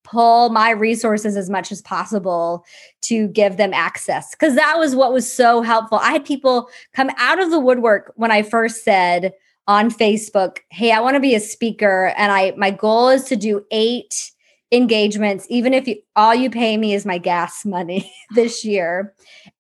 pull 0.05 0.49
my 0.51 0.71
resources 0.71 1.37
as 1.37 1.49
much 1.49 1.71
as 1.71 1.83
possible 1.83 2.65
to 3.03 3.29
give 3.29 3.57
them 3.57 3.73
access 3.73 4.33
because 4.33 4.55
that 4.55 4.79
was 4.79 4.95
what 4.95 5.13
was 5.13 5.31
so 5.31 5.63
helpful. 5.63 5.99
I 5.99 6.13
had 6.13 6.25
people 6.25 6.69
come 6.93 7.11
out 7.17 7.41
of 7.41 7.51
the 7.51 7.61
woodwork 7.61 8.13
when 8.17 8.31
I 8.31 8.43
first 8.43 8.85
said 8.85 9.33
on 9.67 9.91
Facebook, 9.91 10.59
"Hey, 10.71 10.93
I 10.93 11.01
want 11.01 11.15
to 11.15 11.21
be 11.21 11.35
a 11.35 11.41
speaker 11.41 12.13
and 12.17 12.33
I 12.33 12.53
my 12.57 12.71
goal 12.71 13.09
is 13.09 13.25
to 13.25 13.37
do 13.37 13.65
8 13.71 14.31
engagements 14.73 15.47
even 15.51 15.75
if 15.75 15.87
you, 15.87 15.97
all 16.17 16.35
you 16.35 16.49
pay 16.49 16.79
me 16.79 16.95
is 16.95 17.05
my 17.05 17.19
gas 17.19 17.65
money 17.65 18.13
this 18.35 18.65
year." 18.65 19.15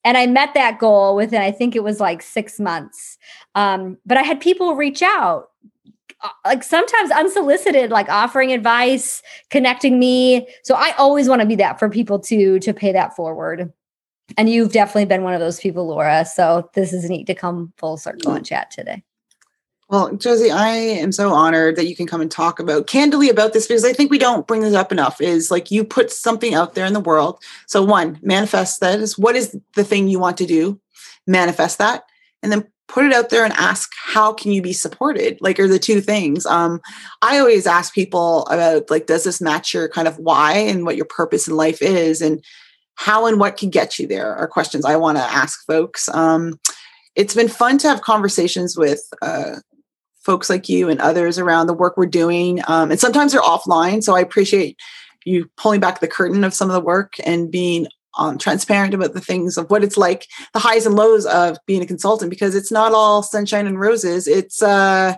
And 0.05 0.16
I 0.18 0.26
met 0.26 0.55
that 0.55 0.78
goal 0.78 1.14
within 1.14 1.40
I 1.40 1.53
think 1.53 1.76
it 1.76 1.84
was 1.84 2.01
like 2.01 2.22
6 2.22 2.59
months. 2.61 3.18
Um, 3.55 3.99
but 4.05 4.16
I 4.18 4.22
had 4.22 4.40
people 4.40 4.74
reach 4.74 5.03
out 5.03 5.52
Uh, 6.23 6.29
like 6.45 6.62
sometimes 6.62 7.11
unsolicited 7.11 7.91
like 7.91 8.09
offering 8.09 8.53
advice 8.53 9.23
connecting 9.51 9.99
me. 9.99 10.47
So 10.62 10.75
i 10.77 10.93
always 10.93 11.29
want 11.29 11.41
to 11.41 11.47
be 11.47 11.57
that 11.57 11.79
for 11.81 11.89
people 11.89 12.20
to 12.20 12.61
to 12.61 12.73
pay 12.73 12.93
that 12.93 13.16
forward. 13.16 13.73
And 14.39 14.49
you've 14.49 14.73
definitely 14.73 15.07
been 15.07 15.25
one 15.25 15.35
of 15.35 15.41
those 15.41 15.59
people 15.59 15.87
laura. 15.87 16.25
So 16.25 16.70
this 16.75 16.93
is 16.93 17.11
neat 17.11 17.27
to 17.27 17.35
come 17.35 17.73
full 17.77 17.97
circle 17.97 18.33
and 18.33 18.47
chat 18.47 18.70
today. 18.70 19.03
Well 19.89 20.14
josie 20.14 20.51
i 20.51 20.70
am 20.70 21.11
so 21.11 21.35
honored 21.35 21.77
that 21.77 21.89
you 21.89 21.97
can 21.97 22.07
come 22.07 22.20
and 22.20 22.31
talk 22.31 22.61
about 22.61 22.87
candidly 22.87 23.29
about 23.29 23.53
this 23.53 23.66
because 23.66 23.85
i 23.85 23.93
think 23.93 24.11
we 24.11 24.18
don't 24.18 24.47
bring 24.47 24.61
this 24.61 24.75
up 24.75 24.93
enough 24.93 25.20
is 25.20 25.51
like 25.51 25.70
you 25.73 25.85
put 25.85 26.12
something 26.12 26.55
out 26.55 26.75
there 26.75 26.87
in 26.87 26.93
the 26.93 27.01
world. 27.01 27.43
So 27.66 27.83
one 27.83 28.18
manifest 28.23 28.81
that 28.81 29.01
is 29.01 29.18
what 29.18 29.35
is 29.35 29.57
the 29.75 29.85
thing 29.85 30.07
you 30.07 30.20
want 30.20 30.39
to 30.39 30.47
do? 30.47 30.81
Manifest 31.27 31.79
that. 31.79 32.05
And 32.43 32.53
then 32.53 32.72
put 32.89 33.05
it 33.05 33.12
out 33.12 33.30
there 33.30 33.45
and 33.45 33.55
ask 33.55 33.91
how 33.97 34.33
can 34.33 34.53
you 34.53 34.61
be 34.61 34.72
supported? 34.72 35.39
Like 35.41 35.59
are 35.59 35.68
the 35.68 35.78
two 35.78 36.01
things. 36.01 36.45
Um 36.47 36.80
i 37.22 37.39
always 37.39 37.66
ask 37.66 37.95
people 37.95 38.47
about 38.47 38.91
like 38.91 39.07
does 39.07 39.24
this 39.24 39.41
match 39.41 39.74
your 39.74 39.89
kind 39.89 40.09
of 40.09 40.18
why 40.18 40.55
and 40.55 40.85
what 40.85 40.97
your 40.97 41.07
purpose 41.07 41.49
in 41.49 41.57
life 41.57 41.80
is 41.80 42.20
and 42.20 42.45
how 42.95 43.26
and 43.26 43.41
what 43.41 43.57
can 43.57 43.70
get 43.70 43.99
you 43.99 44.07
there 44.07 44.35
are 44.35 44.47
questions 44.47 44.85
i 44.85 44.97
want 44.97 45.16
to 45.18 45.24
ask 45.24 45.64
folks. 45.66 46.09
Um 46.11 46.59
it's 47.14 47.35
been 47.35 47.49
fun 47.49 47.78
to 47.78 47.89
have 47.89 48.03
conversations 48.03 48.76
with 48.76 49.03
uh 49.22 49.57
folks 50.24 50.49
like 50.49 50.68
you 50.68 50.89
and 50.89 51.01
others 51.01 51.39
around 51.39 51.66
the 51.66 51.74
work 51.74 51.97
we're 51.97 52.07
doing. 52.07 52.61
Um, 52.68 52.93
and 52.93 53.01
sometimes 53.01 53.33
they're 53.33 53.41
offline 53.41 54.03
so 54.03 54.14
i 54.14 54.20
appreciate 54.20 54.78
you 55.24 55.49
pulling 55.57 55.80
back 55.80 56.01
the 56.01 56.09
curtain 56.09 56.45
of 56.45 56.55
some 56.55 56.68
of 56.68 56.74
the 56.74 56.80
work 56.80 57.14
and 57.24 57.51
being 57.51 57.87
um, 58.19 58.39
transparent 58.39 58.95
about 58.95 59.15
the 59.15 59.21
things 59.21 59.57
of 59.57 59.71
what 59.71 59.85
it's 59.85 59.97
like, 59.97 60.27
the 60.53 60.59
highs 60.59 60.87
and 60.87 60.95
lows 60.95 61.27
of 61.27 61.59
being 61.67 61.83
a 61.83 61.87
consultant, 61.87 62.31
because 62.31 62.55
it's 62.55 62.73
not 62.73 62.93
all 62.93 63.23
sunshine 63.23 63.67
and 63.67 63.81
roses. 63.81 64.29
It's 64.29 64.63
uh, 64.63 65.15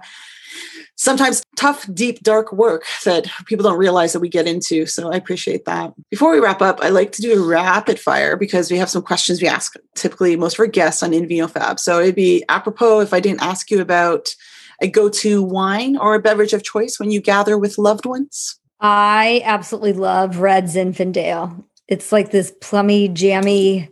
sometimes 0.97 1.43
tough, 1.57 1.87
deep, 1.93 2.23
dark 2.23 2.53
work 2.53 2.85
that 3.05 3.29
people 3.47 3.65
don't 3.65 3.79
realize 3.79 4.13
that 4.13 4.21
we 4.21 4.29
get 4.29 4.47
into. 4.47 4.87
So 4.87 5.13
I 5.13 5.17
appreciate 5.17 5.65
that. 5.65 5.93
Before 6.11 6.33
we 6.33 6.39
wrap 6.41 6.63
up, 6.63 6.79
I 6.83 6.89
like 6.89 7.13
to 7.13 7.23
do 7.23 7.43
a 7.43 7.47
rapid 7.47 7.99
fire 7.99 8.37
because 8.37 8.71
we 8.71 8.79
have 8.79 8.91
some 8.91 9.03
questions 9.03 9.43
we 9.43 9.49
ask 9.49 9.75
typically 9.95 10.37
most 10.37 10.55
of 10.55 10.61
our 10.61 10.67
guests 10.67 11.03
on 11.03 11.11
InVinoFab. 11.11 11.81
So 11.81 12.01
it'd 12.01 12.15
be 12.15 12.45
apropos 12.49 13.01
if 13.01 13.13
I 13.13 13.21
didn't 13.21 13.43
ask 13.43 13.71
you 13.71 13.81
about 13.81 14.35
a 14.81 14.89
go-to 14.89 15.43
wine 15.43 15.97
or 15.97 16.15
a 16.15 16.21
beverage 16.21 16.53
of 16.53 16.65
choice 16.65 16.99
when 16.99 17.11
you 17.11 17.21
gather 17.21 17.57
with 17.57 17.79
loved 17.79 18.07
ones. 18.07 18.59
I 18.81 19.41
absolutely 19.45 19.93
love 19.95 20.39
Red 20.39 20.65
Zinfandel. 20.65 21.65
It's 21.89 22.13
like 22.13 22.31
this 22.31 22.53
plummy, 22.61 23.09
jammy, 23.09 23.91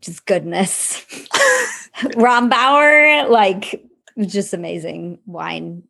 just 0.00 0.26
goodness. 0.26 1.04
Rombauer, 1.96 3.28
like 3.28 3.84
just 4.26 4.52
amazing 4.52 5.18
wine. 5.26 5.84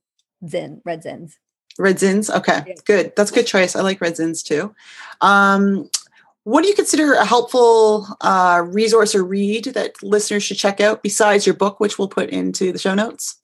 Zin, 0.47 0.81
red 0.85 1.03
zins. 1.03 1.35
Red 1.79 1.97
zins. 1.97 2.35
Okay, 2.35 2.63
yeah. 2.67 2.75
good. 2.85 3.13
That's 3.17 3.31
a 3.31 3.35
good 3.35 3.47
choice. 3.47 3.77
I 3.77 3.83
like 3.83 4.01
red 4.01 4.15
zins 4.15 4.45
too. 4.45 4.75
Um, 5.21 5.89
what 6.45 6.63
do 6.63 6.69
you 6.69 6.75
consider 6.75 7.13
a 7.15 7.25
helpful 7.25 8.07
uh, 8.23 8.63
resource 8.67 9.15
or 9.15 9.23
read 9.23 9.67
that 9.67 10.03
listeners 10.03 10.43
should 10.43 10.57
check 10.57 10.81
out 10.81 11.03
besides 11.03 11.47
your 11.47 11.55
book, 11.55 11.81
which 11.81 11.99
we'll 11.99 12.09
put 12.09 12.31
into 12.31 12.73
the 12.73 12.79
show 12.79 12.95
notes? 12.95 13.37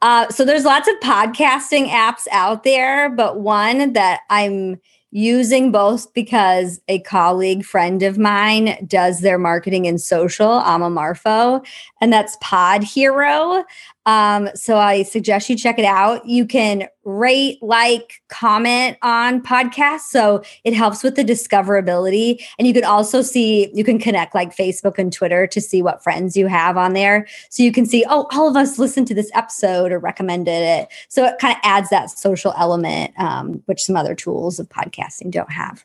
Uh, 0.00 0.28
so 0.28 0.44
there's 0.44 0.64
lots 0.64 0.88
of 0.88 0.94
podcasting 1.00 1.88
apps 1.88 2.26
out 2.32 2.64
there, 2.64 3.10
but 3.10 3.40
one 3.40 3.92
that 3.92 4.20
I'm 4.30 4.80
using 5.10 5.72
both 5.72 6.12
because 6.12 6.80
a 6.88 6.98
colleague 7.00 7.64
friend 7.64 8.02
of 8.02 8.18
mine 8.18 8.76
does 8.86 9.20
their 9.20 9.38
marketing 9.38 9.86
and 9.86 10.00
social, 10.00 10.60
Ama 10.60 10.90
Marfo, 10.90 11.64
and 12.00 12.12
that's 12.12 12.36
Pod 12.40 12.82
Hero. 12.82 13.64
Um, 14.08 14.48
so 14.54 14.78
I 14.78 15.02
suggest 15.02 15.50
you 15.50 15.56
check 15.56 15.78
it 15.78 15.84
out. 15.84 16.24
You 16.24 16.46
can 16.46 16.88
rate, 17.04 17.58
like, 17.60 18.22
comment 18.28 18.96
on 19.02 19.42
podcasts. 19.42 20.08
So 20.08 20.42
it 20.64 20.72
helps 20.72 21.02
with 21.02 21.14
the 21.14 21.24
discoverability. 21.24 22.42
And 22.58 22.66
you 22.66 22.72
can 22.72 22.84
also 22.84 23.20
see, 23.20 23.70
you 23.74 23.84
can 23.84 23.98
connect 23.98 24.34
like 24.34 24.56
Facebook 24.56 24.96
and 24.96 25.12
Twitter 25.12 25.46
to 25.48 25.60
see 25.60 25.82
what 25.82 26.02
friends 26.02 26.38
you 26.38 26.46
have 26.46 26.78
on 26.78 26.94
there. 26.94 27.26
So 27.50 27.62
you 27.62 27.70
can 27.70 27.84
see, 27.84 28.02
oh, 28.08 28.26
all 28.32 28.48
of 28.48 28.56
us 28.56 28.78
listened 28.78 29.08
to 29.08 29.14
this 29.14 29.30
episode 29.34 29.92
or 29.92 29.98
recommended 29.98 30.62
it. 30.62 30.88
So 31.10 31.26
it 31.26 31.38
kind 31.38 31.54
of 31.54 31.60
adds 31.62 31.90
that 31.90 32.08
social 32.10 32.54
element, 32.56 33.12
um, 33.18 33.62
which 33.66 33.82
some 33.82 33.96
other 33.96 34.14
tools 34.14 34.58
of 34.58 34.70
podcasting 34.70 35.30
don't 35.30 35.52
have. 35.52 35.84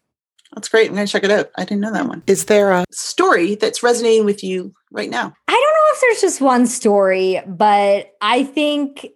That's 0.55 0.69
great. 0.69 0.89
I'm 0.89 0.95
going 0.95 1.05
to 1.05 1.11
check 1.11 1.23
it 1.23 1.31
out. 1.31 1.51
I 1.57 1.65
didn't 1.65 1.81
know 1.81 1.93
that 1.93 2.07
one. 2.07 2.23
Is 2.27 2.45
there 2.45 2.71
a 2.71 2.85
story 2.91 3.55
that's 3.55 3.83
resonating 3.83 4.25
with 4.25 4.43
you 4.43 4.73
right 4.91 5.09
now? 5.09 5.33
I 5.47 5.51
don't 5.51 5.61
know 5.61 5.93
if 5.93 6.01
there's 6.01 6.21
just 6.21 6.41
one 6.41 6.67
story, 6.67 7.41
but 7.47 8.13
I 8.21 8.43
think 8.43 9.07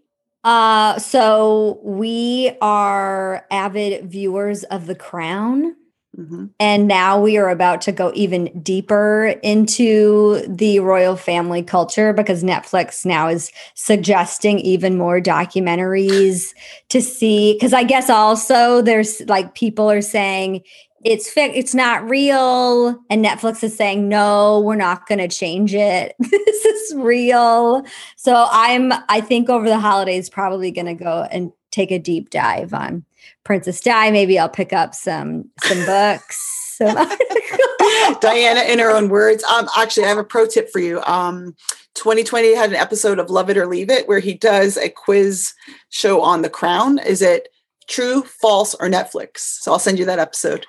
uh 0.44 0.98
so 1.00 1.80
we 1.84 2.56
are 2.62 3.46
avid 3.52 4.10
viewers 4.10 4.64
of 4.66 4.86
The 4.86 4.96
Crown. 4.96 5.76
Mm-hmm. 6.18 6.46
And 6.60 6.88
now 6.88 7.20
we 7.22 7.38
are 7.38 7.50
about 7.50 7.82
to 7.82 7.92
go 7.92 8.12
even 8.16 8.46
deeper 8.64 9.36
into 9.44 10.42
the 10.48 10.80
royal 10.80 11.16
family 11.16 11.62
culture 11.62 12.12
because 12.12 12.44
Netflix 12.44 13.06
now 13.06 13.28
is 13.28 13.52
suggesting 13.76 14.60
even 14.60 14.98
more 14.98 15.22
documentaries 15.22 16.56
to 16.90 17.02
see. 17.02 17.54
Because 17.54 17.74
I 17.74 17.84
guess 17.84 18.10
also 18.10 18.82
there's 18.82 19.22
like 19.28 19.54
people 19.54 19.92
are 19.92 20.02
saying 20.02 20.64
it's 21.04 21.30
fi- 21.30 21.52
it's 21.54 21.76
not 21.76 22.10
real 22.10 22.90
and 23.10 23.24
netflix 23.24 23.64
is 23.64 23.76
saying 23.76 24.10
no 24.10 24.60
we're 24.62 24.76
not 24.76 25.08
going 25.08 25.20
to 25.20 25.28
change 25.28 25.74
it. 25.74 26.16
This 26.48 26.66
is 26.66 26.96
real. 26.96 27.86
So 28.16 28.48
i'm 28.52 28.94
i 29.10 29.22
think 29.22 29.50
over 29.50 29.68
the 29.68 29.80
holidays 29.80 30.30
probably 30.30 30.72
going 30.72 30.88
to 30.88 30.96
go 30.96 31.28
and 31.32 31.52
take 31.72 31.92
a 31.92 32.00
deep 32.00 32.30
dive 32.30 32.74
on 32.74 33.06
princess 33.44 33.80
di. 33.82 34.12
Maybe 34.12 34.40
i'll 34.40 34.50
pick 34.50 34.74
up 34.74 34.96
some 34.96 35.50
some 35.64 35.86
books. 35.86 36.54
Some 36.78 36.96
diana 38.22 38.62
in 38.62 38.80
her 38.80 38.92
own 38.92 39.10
words 39.10 39.44
um 39.44 39.68
actually 39.78 40.06
i 40.06 40.10
have 40.10 40.18
a 40.18 40.24
pro 40.24 40.48
tip 40.48 40.70
for 40.72 40.80
you. 40.80 41.02
Um 41.04 41.56
2020 41.96 42.56
had 42.56 42.70
an 42.70 42.76
episode 42.76 43.18
of 43.18 43.32
Lovett 43.32 43.58
or 43.58 43.66
leave 43.66 43.90
it 43.90 44.08
where 44.08 44.20
he 44.20 44.36
does 44.36 44.78
a 44.78 44.88
quiz 44.88 45.54
show 45.90 46.22
on 46.22 46.44
the 46.44 46.50
crown. 46.50 47.00
Is 47.00 47.24
it 47.24 47.50
true 47.88 48.22
false 48.24 48.76
or 48.76 48.88
netflix? 48.88 49.38
So 49.38 49.72
i'll 49.72 49.80
send 49.80 50.00
you 50.00 50.06
that 50.06 50.20
episode 50.20 50.66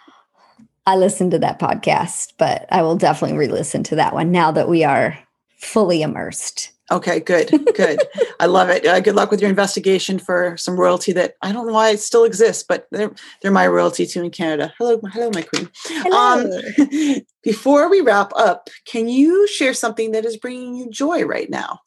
I 0.89 0.97
listened 0.97 1.33
to 1.33 1.39
that 1.41 1.59
podcast, 1.59 2.33
but 2.39 2.65
I 2.71 2.81
will 2.81 2.97
definitely 2.97 3.37
re 3.37 3.49
listen 3.49 3.83
to 3.85 3.97
that 3.97 4.15
one 4.15 4.33
now 4.33 4.51
that 4.53 4.71
we 4.71 4.85
are 4.85 5.19
fully 5.59 6.01
immersed. 6.01 6.73
Okay, 6.91 7.21
good, 7.21 7.51
good. 7.77 8.01
I 8.41 8.47
love 8.47 8.71
it. 8.71 8.87
Uh, 8.87 8.99
good 9.01 9.15
luck 9.15 9.31
with 9.31 9.43
your 9.43 9.51
investigation 9.51 10.19
for 10.19 10.57
some 10.57 10.81
royalty 10.81 11.13
that 11.13 11.35
I 11.43 11.53
don't 11.53 11.67
know 11.67 11.75
why 11.75 11.91
it 11.91 12.01
still 12.01 12.25
exists, 12.25 12.65
but 12.67 12.87
they're 12.91 13.15
they're 13.43 13.53
my 13.53 13.67
royalty 13.67 14.07
too 14.07 14.23
in 14.23 14.31
Canada. 14.31 14.73
Hello, 14.79 14.99
hello, 15.13 15.31
my 15.35 15.43
queen. 15.43 15.69
Hello. 15.85 16.57
Um, 16.97 17.17
before 17.43 17.91
we 17.91 18.01
wrap 18.01 18.33
up, 18.35 18.71
can 18.87 19.11
you 19.11 19.47
share 19.47 19.75
something 19.75 20.13
that 20.13 20.25
is 20.25 20.39
bringing 20.39 20.75
you 20.75 20.89
joy 20.89 21.23
right 21.27 21.51
now? 21.51 21.81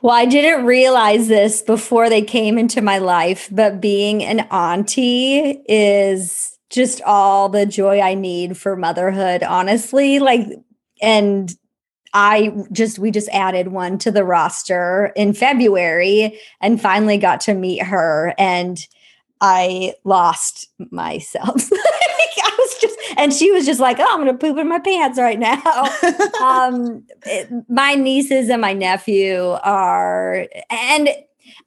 Well, 0.00 0.16
I 0.16 0.24
didn't 0.24 0.64
realize 0.64 1.28
this 1.28 1.60
before 1.60 2.08
they 2.08 2.22
came 2.22 2.56
into 2.56 2.80
my 2.80 2.96
life, 2.96 3.50
but 3.52 3.78
being 3.78 4.24
an 4.24 4.40
auntie 4.50 5.60
is 5.68 6.57
just 6.70 7.00
all 7.02 7.48
the 7.48 7.66
joy 7.66 8.00
I 8.00 8.14
need 8.14 8.56
for 8.56 8.76
motherhood, 8.76 9.42
honestly. 9.42 10.18
Like, 10.18 10.46
and 11.00 11.54
I 12.14 12.52
just, 12.72 12.98
we 12.98 13.10
just 13.10 13.28
added 13.30 13.68
one 13.68 13.98
to 13.98 14.10
the 14.10 14.24
roster 14.24 15.12
in 15.16 15.32
February 15.34 16.38
and 16.60 16.80
finally 16.80 17.18
got 17.18 17.40
to 17.42 17.54
meet 17.54 17.82
her. 17.82 18.34
And 18.38 18.78
I 19.40 19.94
lost 20.04 20.68
myself. 20.90 21.70
I 22.42 22.56
was 22.58 22.78
just, 22.80 22.98
and 23.16 23.32
she 23.32 23.50
was 23.50 23.66
just 23.66 23.80
like, 23.80 23.98
"Oh, 24.00 24.06
I'm 24.10 24.18
gonna 24.18 24.34
poop 24.34 24.58
in 24.58 24.68
my 24.68 24.78
pants 24.78 25.18
right 25.18 25.38
now." 25.38 25.62
um, 26.42 27.04
it, 27.24 27.48
my 27.68 27.94
nieces 27.94 28.48
and 28.48 28.60
my 28.60 28.72
nephew 28.72 29.56
are, 29.62 30.46
and 30.70 31.08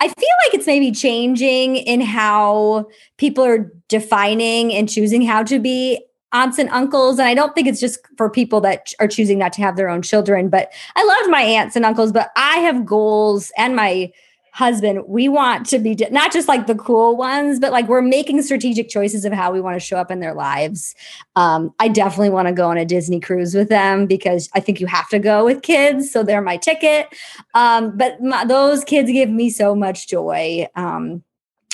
I 0.01 0.07
feel 0.07 0.29
like 0.45 0.55
it's 0.55 0.65
maybe 0.65 0.91
changing 0.91 1.75
in 1.75 2.01
how 2.01 2.87
people 3.17 3.43
are 3.43 3.71
defining 3.87 4.73
and 4.73 4.89
choosing 4.89 5.21
how 5.21 5.43
to 5.43 5.59
be 5.59 6.03
aunts 6.33 6.57
and 6.57 6.69
uncles. 6.69 7.19
And 7.19 7.27
I 7.27 7.35
don't 7.35 7.53
think 7.53 7.67
it's 7.67 7.79
just 7.79 7.99
for 8.17 8.27
people 8.27 8.61
that 8.61 8.93
are 8.99 9.07
choosing 9.07 9.37
not 9.37 9.53
to 9.53 9.61
have 9.61 9.75
their 9.75 9.89
own 9.89 10.01
children, 10.01 10.49
but 10.49 10.71
I 10.95 11.03
loved 11.03 11.29
my 11.29 11.41
aunts 11.41 11.75
and 11.75 11.85
uncles, 11.85 12.11
but 12.11 12.31
I 12.35 12.57
have 12.57 12.83
goals 12.83 13.51
and 13.59 13.75
my 13.75 14.11
husband, 14.51 15.03
we 15.07 15.29
want 15.29 15.65
to 15.67 15.79
be 15.79 15.95
not 16.11 16.31
just 16.31 16.47
like 16.47 16.67
the 16.67 16.75
cool 16.75 17.15
ones, 17.15 17.59
but 17.59 17.71
like 17.71 17.87
we're 17.87 18.01
making 18.01 18.41
strategic 18.41 18.89
choices 18.89 19.23
of 19.23 19.31
how 19.31 19.51
we 19.51 19.61
want 19.61 19.75
to 19.75 19.79
show 19.79 19.97
up 19.97 20.11
in 20.11 20.19
their 20.19 20.33
lives. 20.33 20.93
Um, 21.35 21.73
I 21.79 21.87
definitely 21.87 22.31
want 22.31 22.49
to 22.49 22.53
go 22.53 22.69
on 22.69 22.77
a 22.77 22.85
Disney 22.85 23.19
cruise 23.19 23.55
with 23.55 23.69
them 23.69 24.05
because 24.05 24.49
I 24.53 24.59
think 24.59 24.81
you 24.81 24.87
have 24.87 25.07
to 25.09 25.19
go 25.19 25.45
with 25.45 25.61
kids. 25.61 26.11
So 26.11 26.21
they're 26.21 26.41
my 26.41 26.57
ticket. 26.57 27.07
Um, 27.53 27.97
but 27.97 28.21
my, 28.21 28.43
those 28.43 28.83
kids 28.83 29.09
give 29.11 29.29
me 29.29 29.49
so 29.49 29.73
much 29.73 30.07
joy, 30.07 30.67
um, 30.75 31.23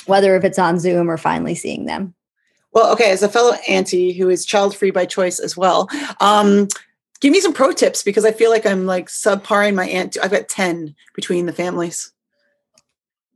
whether 0.06 0.36
if 0.36 0.44
it's 0.44 0.58
on 0.58 0.78
Zoom 0.78 1.10
or 1.10 1.16
finally 1.16 1.56
seeing 1.56 1.86
them. 1.86 2.14
Well, 2.72 2.92
okay, 2.92 3.10
as 3.10 3.22
a 3.22 3.28
fellow 3.28 3.54
auntie 3.66 4.12
who 4.12 4.28
is 4.28 4.44
child 4.46 4.76
free 4.76 4.92
by 4.92 5.04
choice 5.04 5.40
as 5.40 5.56
well, 5.56 5.88
um, 6.20 6.68
give 7.20 7.32
me 7.32 7.40
some 7.40 7.52
pro 7.52 7.72
tips 7.72 8.04
because 8.04 8.24
I 8.24 8.30
feel 8.30 8.50
like 8.50 8.66
I'm 8.66 8.86
like 8.86 9.08
subparing 9.08 9.74
my 9.74 9.88
aunt. 9.88 10.16
I've 10.22 10.30
got 10.30 10.48
10 10.48 10.94
between 11.14 11.46
the 11.46 11.52
families. 11.52 12.12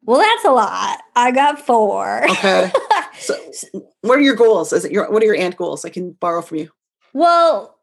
Well, 0.05 0.19
that's 0.19 0.45
a 0.45 0.51
lot. 0.51 1.01
I 1.15 1.31
got 1.31 1.65
four. 1.65 2.25
Okay. 2.31 2.71
So, 3.19 3.37
what 4.01 4.19
are 4.19 4.23
your 4.23 4.35
goals? 4.35 4.73
Is 4.73 4.85
it 4.85 4.91
your 4.91 5.09
what 5.09 5.23
are 5.23 5.27
your 5.27 5.37
aunt 5.37 5.57
goals? 5.57 5.85
I 5.85 5.91
can 5.91 6.13
borrow 6.13 6.43
from 6.43 6.59
you. 6.59 6.71
Well, 7.13 7.79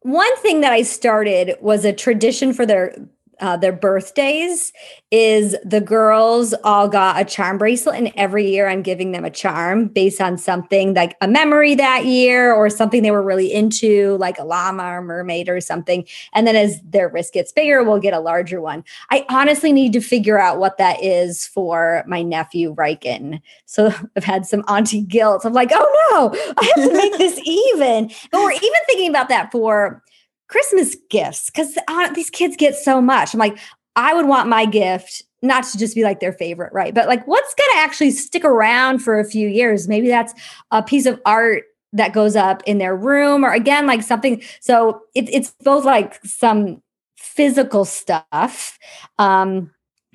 one 0.00 0.36
thing 0.38 0.60
that 0.60 0.72
I 0.72 0.82
started 0.82 1.56
was 1.62 1.86
a 1.86 1.92
tradition 1.92 2.52
for 2.52 2.66
their 2.66 2.94
uh, 3.40 3.56
their 3.56 3.72
birthdays 3.72 4.72
is 5.10 5.56
the 5.64 5.80
girls 5.80 6.54
all 6.64 6.88
got 6.88 7.20
a 7.20 7.24
charm 7.24 7.58
bracelet 7.58 7.96
and 7.96 8.12
every 8.16 8.48
year 8.48 8.68
i'm 8.68 8.82
giving 8.82 9.12
them 9.12 9.24
a 9.24 9.30
charm 9.30 9.86
based 9.88 10.20
on 10.20 10.36
something 10.36 10.94
like 10.94 11.16
a 11.20 11.28
memory 11.28 11.74
that 11.74 12.04
year 12.06 12.52
or 12.52 12.68
something 12.70 13.02
they 13.02 13.10
were 13.10 13.22
really 13.22 13.52
into 13.52 14.16
like 14.18 14.38
a 14.38 14.44
llama 14.44 14.84
or 14.84 15.02
mermaid 15.02 15.48
or 15.48 15.60
something. 15.60 16.06
And 16.32 16.46
then 16.46 16.56
as 16.56 16.80
their 16.82 17.08
wrist 17.08 17.32
gets 17.32 17.52
bigger 17.52 17.82
we'll 17.82 18.00
get 18.00 18.14
a 18.14 18.20
larger 18.20 18.60
one. 18.60 18.84
I 19.10 19.24
honestly 19.28 19.72
need 19.72 19.92
to 19.94 20.00
figure 20.00 20.38
out 20.38 20.58
what 20.58 20.78
that 20.78 21.02
is 21.02 21.46
for 21.46 22.04
my 22.06 22.22
nephew 22.22 22.74
Riken. 22.74 23.40
so 23.66 23.92
i've 24.16 24.24
had 24.24 24.46
some 24.46 24.64
auntie 24.68 25.02
guilt. 25.02 25.44
I'm 25.44 25.52
like 25.52 25.70
oh 25.72 26.08
no 26.10 26.54
i 26.56 26.64
have 26.64 26.88
to 26.88 26.96
make 26.96 27.12
this 27.18 27.40
even. 27.44 28.10
But 28.30 28.42
we're 28.42 28.52
even 28.52 28.80
thinking 28.86 29.10
about 29.10 29.28
that 29.28 29.50
for 29.52 30.02
Christmas 30.48 30.96
gifts 31.10 31.50
because 31.50 31.76
uh, 31.88 32.12
these 32.12 32.30
kids 32.30 32.56
get 32.56 32.74
so 32.74 33.00
much. 33.00 33.34
I'm 33.34 33.40
like, 33.40 33.58
I 33.96 34.14
would 34.14 34.26
want 34.26 34.48
my 34.48 34.66
gift 34.66 35.22
not 35.42 35.64
to 35.64 35.78
just 35.78 35.94
be 35.94 36.02
like 36.02 36.20
their 36.20 36.32
favorite, 36.32 36.72
right? 36.72 36.94
But 36.94 37.06
like, 37.06 37.26
what's 37.26 37.54
going 37.54 37.70
to 37.74 37.78
actually 37.78 38.10
stick 38.10 38.44
around 38.44 39.00
for 39.00 39.20
a 39.20 39.24
few 39.24 39.48
years? 39.48 39.88
Maybe 39.88 40.08
that's 40.08 40.34
a 40.70 40.82
piece 40.82 41.06
of 41.06 41.20
art 41.26 41.64
that 41.92 42.12
goes 42.12 42.34
up 42.34 42.62
in 42.66 42.78
their 42.78 42.96
room, 42.96 43.44
or 43.44 43.52
again, 43.52 43.86
like 43.86 44.02
something. 44.02 44.42
So 44.60 45.02
it, 45.14 45.28
it's 45.32 45.54
both 45.62 45.84
like 45.84 46.18
some 46.24 46.82
physical 47.16 47.84
stuff. 47.84 48.78
Um, 49.18 49.70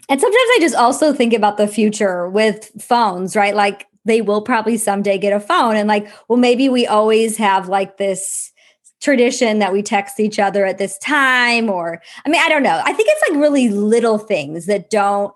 and 0.09 0.19
sometimes 0.19 0.49
I 0.55 0.57
just 0.59 0.75
also 0.75 1.13
think 1.13 1.33
about 1.33 1.57
the 1.57 1.67
future 1.67 2.29
with 2.29 2.71
phones, 2.81 3.35
right? 3.35 3.55
Like 3.55 3.85
they 4.05 4.21
will 4.21 4.41
probably 4.41 4.77
someday 4.77 5.17
get 5.17 5.33
a 5.33 5.39
phone, 5.39 5.75
and 5.75 5.87
like, 5.87 6.11
well, 6.27 6.39
maybe 6.39 6.67
we 6.69 6.87
always 6.87 7.37
have 7.37 7.69
like 7.69 7.97
this 7.97 8.51
tradition 8.99 9.59
that 9.59 9.71
we 9.71 9.81
text 9.81 10.19
each 10.19 10.39
other 10.39 10.65
at 10.65 10.77
this 10.77 10.97
time 10.97 11.69
or 11.69 12.01
i 12.25 12.29
mean 12.29 12.41
i 12.41 12.49
don't 12.49 12.63
know. 12.63 12.81
I 12.83 12.93
think 12.93 13.09
it's 13.11 13.29
like 13.29 13.39
really 13.39 13.69
little 13.69 14.17
things 14.17 14.65
that 14.65 14.89
don't 14.89 15.33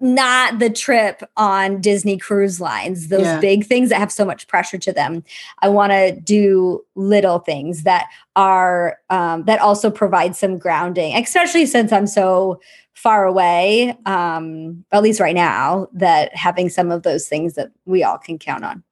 not 0.00 0.58
the 0.58 0.70
trip 0.70 1.22
on 1.36 1.80
disney 1.80 2.16
cruise 2.18 2.60
lines 2.60 3.08
those 3.08 3.22
yeah. 3.22 3.38
big 3.38 3.64
things 3.64 3.88
that 3.88 4.00
have 4.00 4.10
so 4.10 4.24
much 4.24 4.48
pressure 4.48 4.78
to 4.78 4.92
them. 4.92 5.22
I 5.62 5.68
want 5.68 5.92
to 5.92 6.18
do 6.20 6.84
little 6.96 7.38
things 7.38 7.84
that 7.84 8.06
are 8.34 8.98
um, 9.10 9.44
that 9.44 9.60
also 9.60 9.90
provide 9.90 10.36
some 10.36 10.58
grounding 10.58 11.16
especially 11.16 11.66
since 11.66 11.92
i'm 11.92 12.06
so 12.06 12.60
far 12.94 13.26
away 13.26 13.96
um, 14.06 14.84
at 14.90 15.02
least 15.02 15.20
right 15.20 15.34
now 15.34 15.86
that 15.92 16.34
having 16.34 16.68
some 16.68 16.90
of 16.90 17.02
those 17.02 17.28
things 17.28 17.54
that 17.54 17.70
we 17.84 18.02
all 18.02 18.18
can 18.18 18.38
count 18.38 18.64
on 18.64 18.82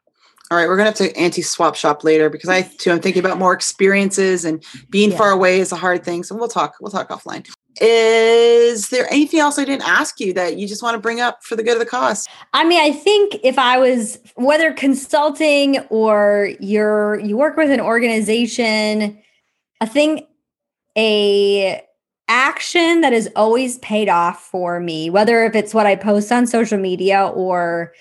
All 0.50 0.58
right, 0.58 0.68
we're 0.68 0.76
gonna 0.76 0.90
have 0.90 0.96
to 0.96 1.16
auntie-swap 1.16 1.74
shop 1.74 2.04
later 2.04 2.28
because 2.28 2.50
I 2.50 2.62
too 2.62 2.90
am 2.90 3.00
thinking 3.00 3.24
about 3.24 3.38
more 3.38 3.54
experiences 3.54 4.44
and 4.44 4.62
being 4.90 5.10
yeah. 5.10 5.16
far 5.16 5.30
away 5.30 5.58
is 5.58 5.72
a 5.72 5.76
hard 5.76 6.04
thing. 6.04 6.22
So 6.22 6.34
we'll 6.34 6.48
talk. 6.48 6.76
We'll 6.80 6.90
talk 6.90 7.08
offline. 7.08 7.48
Is 7.80 8.90
there 8.90 9.10
anything 9.10 9.40
else 9.40 9.58
I 9.58 9.64
didn't 9.64 9.88
ask 9.88 10.20
you 10.20 10.32
that 10.34 10.58
you 10.58 10.68
just 10.68 10.82
want 10.82 10.94
to 10.94 11.00
bring 11.00 11.20
up 11.20 11.42
for 11.42 11.56
the 11.56 11.62
good 11.62 11.72
of 11.72 11.80
the 11.80 11.86
cause? 11.86 12.28
I 12.52 12.64
mean, 12.64 12.80
I 12.80 12.92
think 12.92 13.36
if 13.42 13.58
I 13.58 13.78
was 13.78 14.18
whether 14.36 14.72
consulting 14.72 15.80
or 15.88 16.50
you're 16.60 17.18
you 17.20 17.36
work 17.36 17.56
with 17.56 17.70
an 17.70 17.80
organization, 17.80 19.18
I 19.80 19.86
think 19.86 20.26
a 20.96 21.82
action 22.28 23.00
that 23.00 23.12
has 23.12 23.28
always 23.34 23.78
paid 23.78 24.08
off 24.08 24.44
for 24.44 24.78
me, 24.78 25.10
whether 25.10 25.44
if 25.44 25.54
it's 25.54 25.74
what 25.74 25.86
I 25.86 25.96
post 25.96 26.30
on 26.30 26.46
social 26.46 26.78
media 26.78 27.26
or 27.28 27.92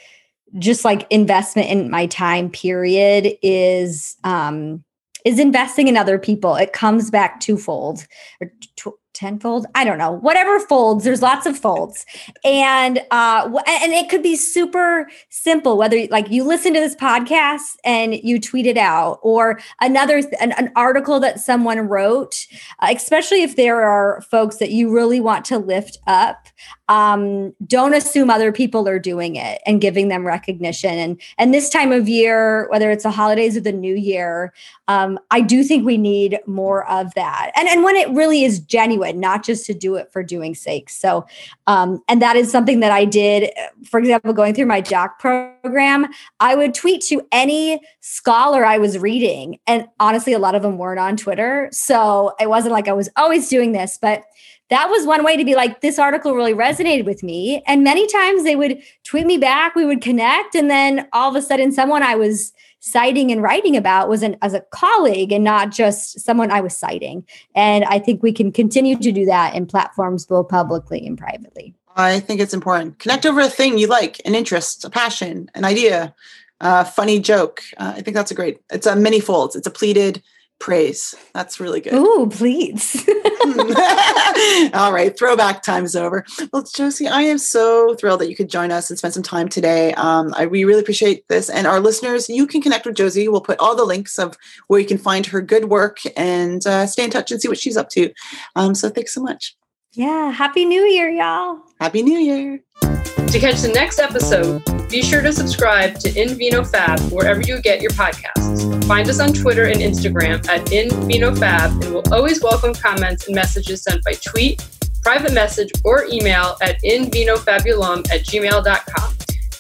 just 0.59 0.85
like 0.85 1.07
investment 1.09 1.69
in 1.69 1.89
my 1.89 2.05
time 2.07 2.49
period 2.49 3.37
is 3.41 4.15
um 4.23 4.83
is 5.25 5.39
investing 5.39 5.87
in 5.87 5.95
other 5.95 6.19
people. 6.19 6.55
It 6.55 6.73
comes 6.73 7.09
back 7.09 7.39
twofold 7.39 8.05
or 8.41 8.51
tw- 8.75 8.99
tenfold 9.13 9.65
i 9.75 9.83
don't 9.83 9.97
know. 9.97 10.11
Whatever 10.11 10.59
folds 10.59 11.03
there's 11.03 11.21
lots 11.21 11.45
of 11.45 11.57
folds. 11.57 12.05
And 12.43 12.99
uh 13.11 13.49
and 13.67 13.93
it 13.93 14.09
could 14.09 14.23
be 14.23 14.35
super 14.35 15.09
simple 15.29 15.77
whether 15.77 16.07
like 16.09 16.29
you 16.29 16.43
listen 16.43 16.73
to 16.73 16.79
this 16.79 16.95
podcast 16.95 17.77
and 17.83 18.15
you 18.15 18.39
tweet 18.39 18.65
it 18.65 18.77
out 18.77 19.19
or 19.21 19.59
another 19.81 20.21
an, 20.39 20.51
an 20.53 20.71
article 20.75 21.19
that 21.19 21.39
someone 21.39 21.79
wrote 21.79 22.47
uh, 22.79 22.93
especially 22.95 23.43
if 23.43 23.55
there 23.55 23.81
are 23.81 24.21
folks 24.21 24.57
that 24.57 24.71
you 24.71 24.93
really 24.93 25.19
want 25.19 25.45
to 25.45 25.57
lift 25.57 25.97
up 26.07 26.47
um, 26.89 27.53
don't 27.65 27.93
assume 27.93 28.29
other 28.29 28.51
people 28.51 28.87
are 28.87 28.99
doing 28.99 29.35
it 29.35 29.61
and 29.65 29.79
giving 29.79 30.09
them 30.09 30.27
recognition. 30.27 30.91
And 30.91 31.21
and 31.37 31.53
this 31.53 31.69
time 31.69 31.91
of 31.91 32.09
year 32.09 32.67
whether 32.69 32.91
it's 32.91 33.03
the 33.03 33.11
holidays 33.11 33.55
or 33.55 33.61
the 33.61 33.71
new 33.71 33.95
year 33.95 34.53
um, 34.87 35.17
i 35.31 35.39
do 35.39 35.63
think 35.63 35.85
we 35.85 35.97
need 35.97 36.39
more 36.45 36.87
of 36.89 37.13
that. 37.15 37.51
And 37.55 37.67
and 37.67 37.83
when 37.83 37.95
it 37.95 38.09
really 38.09 38.43
is 38.43 38.59
genuine 38.59 39.12
not 39.19 39.43
just 39.43 39.65
to 39.65 39.73
do 39.73 39.95
it 39.95 40.11
for 40.11 40.23
doing 40.23 40.55
sake 40.55 40.89
so 40.89 41.25
um, 41.67 42.01
and 42.07 42.21
that 42.21 42.35
is 42.35 42.51
something 42.51 42.79
that 42.79 42.91
i 42.91 43.05
did 43.05 43.51
for 43.85 43.99
example 43.99 44.33
going 44.33 44.53
through 44.53 44.65
my 44.65 44.81
doc 44.81 45.19
program 45.19 46.07
i 46.39 46.55
would 46.55 46.73
tweet 46.73 47.01
to 47.01 47.21
any 47.31 47.79
scholar 48.01 48.65
i 48.65 48.77
was 48.77 48.97
reading 48.97 49.59
and 49.67 49.87
honestly 49.99 50.33
a 50.33 50.39
lot 50.39 50.55
of 50.55 50.61
them 50.61 50.77
weren't 50.77 50.99
on 50.99 51.15
twitter 51.15 51.69
so 51.71 52.33
it 52.39 52.49
wasn't 52.49 52.71
like 52.71 52.87
i 52.87 52.93
was 52.93 53.09
always 53.15 53.49
doing 53.49 53.71
this 53.71 53.97
but 54.01 54.23
that 54.69 54.89
was 54.89 55.05
one 55.05 55.23
way 55.23 55.37
to 55.37 55.45
be 55.45 55.53
like, 55.53 55.81
this 55.81 55.99
article 55.99 56.33
really 56.33 56.53
resonated 56.53 57.05
with 57.05 57.21
me. 57.21 57.61
And 57.67 57.83
many 57.83 58.07
times 58.07 58.43
they 58.43 58.55
would 58.55 58.81
tweet 59.03 59.27
me 59.27 59.37
back, 59.37 59.75
we 59.75 59.85
would 59.85 60.01
connect. 60.01 60.55
And 60.55 60.67
then 60.67 61.07
all 61.13 61.29
of 61.29 61.35
a 61.35 61.41
sudden, 61.41 61.71
someone 61.71 62.01
I 62.01 62.15
was 62.15 62.53
citing 62.85 63.31
and 63.31 63.41
writing 63.41 63.77
about 63.77 64.09
was 64.09 64.23
an, 64.23 64.35
as 64.41 64.53
a 64.53 64.59
colleague 64.71 65.31
and 65.31 65.41
not 65.41 65.71
just 65.71 66.19
someone 66.19 66.51
I 66.51 66.59
was 66.59 66.75
citing. 66.75 67.25
And 67.55 67.85
I 67.85 67.97
think 67.97 68.21
we 68.21 68.33
can 68.33 68.51
continue 68.51 68.97
to 68.97 69.11
do 69.13 69.25
that 69.25 69.55
in 69.55 69.65
platforms 69.65 70.25
both 70.25 70.49
publicly 70.49 71.07
and 71.07 71.17
privately. 71.17 71.73
I 71.95 72.19
think 72.19 72.41
it's 72.41 72.53
important. 72.53 72.99
Connect 72.99 73.25
over 73.25 73.39
a 73.39 73.47
thing 73.47 73.77
you 73.77 73.87
like, 73.87 74.19
an 74.25 74.35
interest, 74.35 74.83
a 74.83 74.89
passion, 74.89 75.49
an 75.55 75.63
idea, 75.63 76.13
a 76.59 76.83
funny 76.83 77.21
joke. 77.21 77.61
Uh, 77.77 77.93
I 77.95 78.01
think 78.01 78.15
that's 78.15 78.31
a 78.31 78.35
great. 78.35 78.59
It's 78.69 78.85
a 78.85 78.97
many 78.97 79.21
folds. 79.21 79.55
It's 79.55 79.67
a 79.67 79.71
pleated 79.71 80.21
praise. 80.59 81.13
That's 81.33 81.59
really 81.59 81.81
good. 81.81 81.93
Ooh, 81.93 82.29
please. 82.31 83.07
All 84.73 84.93
right, 84.93 85.13
throwback 85.17 85.61
time's 85.61 85.95
over. 85.95 86.25
Well, 86.51 86.63
Josie, 86.63 87.07
I 87.07 87.21
am 87.23 87.37
so 87.37 87.95
thrilled 87.95 88.21
that 88.21 88.29
you 88.29 88.35
could 88.35 88.49
join 88.49 88.71
us 88.71 88.89
and 88.89 88.97
spend 88.97 89.13
some 89.13 89.23
time 89.23 89.49
today. 89.49 89.93
Um, 89.93 90.33
I, 90.37 90.45
we 90.45 90.63
really 90.63 90.81
appreciate 90.81 91.27
this. 91.27 91.49
And 91.49 91.67
our 91.67 91.79
listeners, 91.79 92.29
you 92.29 92.47
can 92.47 92.61
connect 92.61 92.85
with 92.85 92.95
Josie. 92.95 93.27
We'll 93.27 93.41
put 93.41 93.59
all 93.59 93.75
the 93.75 93.83
links 93.83 94.17
of 94.17 94.37
where 94.67 94.79
you 94.79 94.85
can 94.85 94.97
find 94.97 95.25
her 95.25 95.41
good 95.41 95.65
work 95.65 95.97
and 96.15 96.65
uh, 96.65 96.85
stay 96.85 97.03
in 97.03 97.09
touch 97.09 97.31
and 97.31 97.41
see 97.41 97.47
what 97.47 97.59
she's 97.59 97.77
up 97.77 97.89
to. 97.89 98.13
Um, 98.55 98.73
so 98.73 98.89
thanks 98.89 99.13
so 99.13 99.21
much. 99.21 99.55
Yeah. 99.91 100.31
Happy 100.31 100.65
New 100.65 100.83
Year, 100.83 101.09
y'all. 101.09 101.59
Happy 101.79 102.01
New 102.01 102.19
Year. 102.19 102.59
To 102.81 103.39
catch 103.39 103.61
the 103.61 103.71
next 103.73 103.99
episode, 103.99 104.63
be 104.93 105.01
sure 105.01 105.23
to 105.23 105.33
subscribe 105.33 105.97
to 105.97 106.21
In 106.21 106.35
Vino 106.35 106.63
Fab 106.63 106.99
wherever 107.11 107.41
you 107.41 107.59
get 107.59 107.81
your 107.81 107.89
podcasts. 107.91 108.87
Find 108.87 109.09
us 109.09 109.19
on 109.19 109.33
Twitter 109.33 109.65
and 109.65 109.77
Instagram 109.81 110.47
at 110.47 110.71
In 110.71 110.87
Vino 111.07 111.33
Fab, 111.33 111.71
and 111.81 111.95
we'll 111.95 112.13
always 112.13 112.43
welcome 112.43 112.75
comments 112.75 113.25
and 113.25 113.33
messages 113.33 113.81
sent 113.81 114.03
by 114.03 114.13
tweet, 114.13 114.63
private 115.01 115.33
message, 115.33 115.71
or 115.83 116.05
email 116.11 116.57
at 116.61 116.79
invinofabulum 116.83 118.07
at 118.11 118.21
gmail.com. 118.21 119.15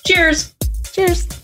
Cheers! 0.05 0.53
Cheers! 0.91 1.42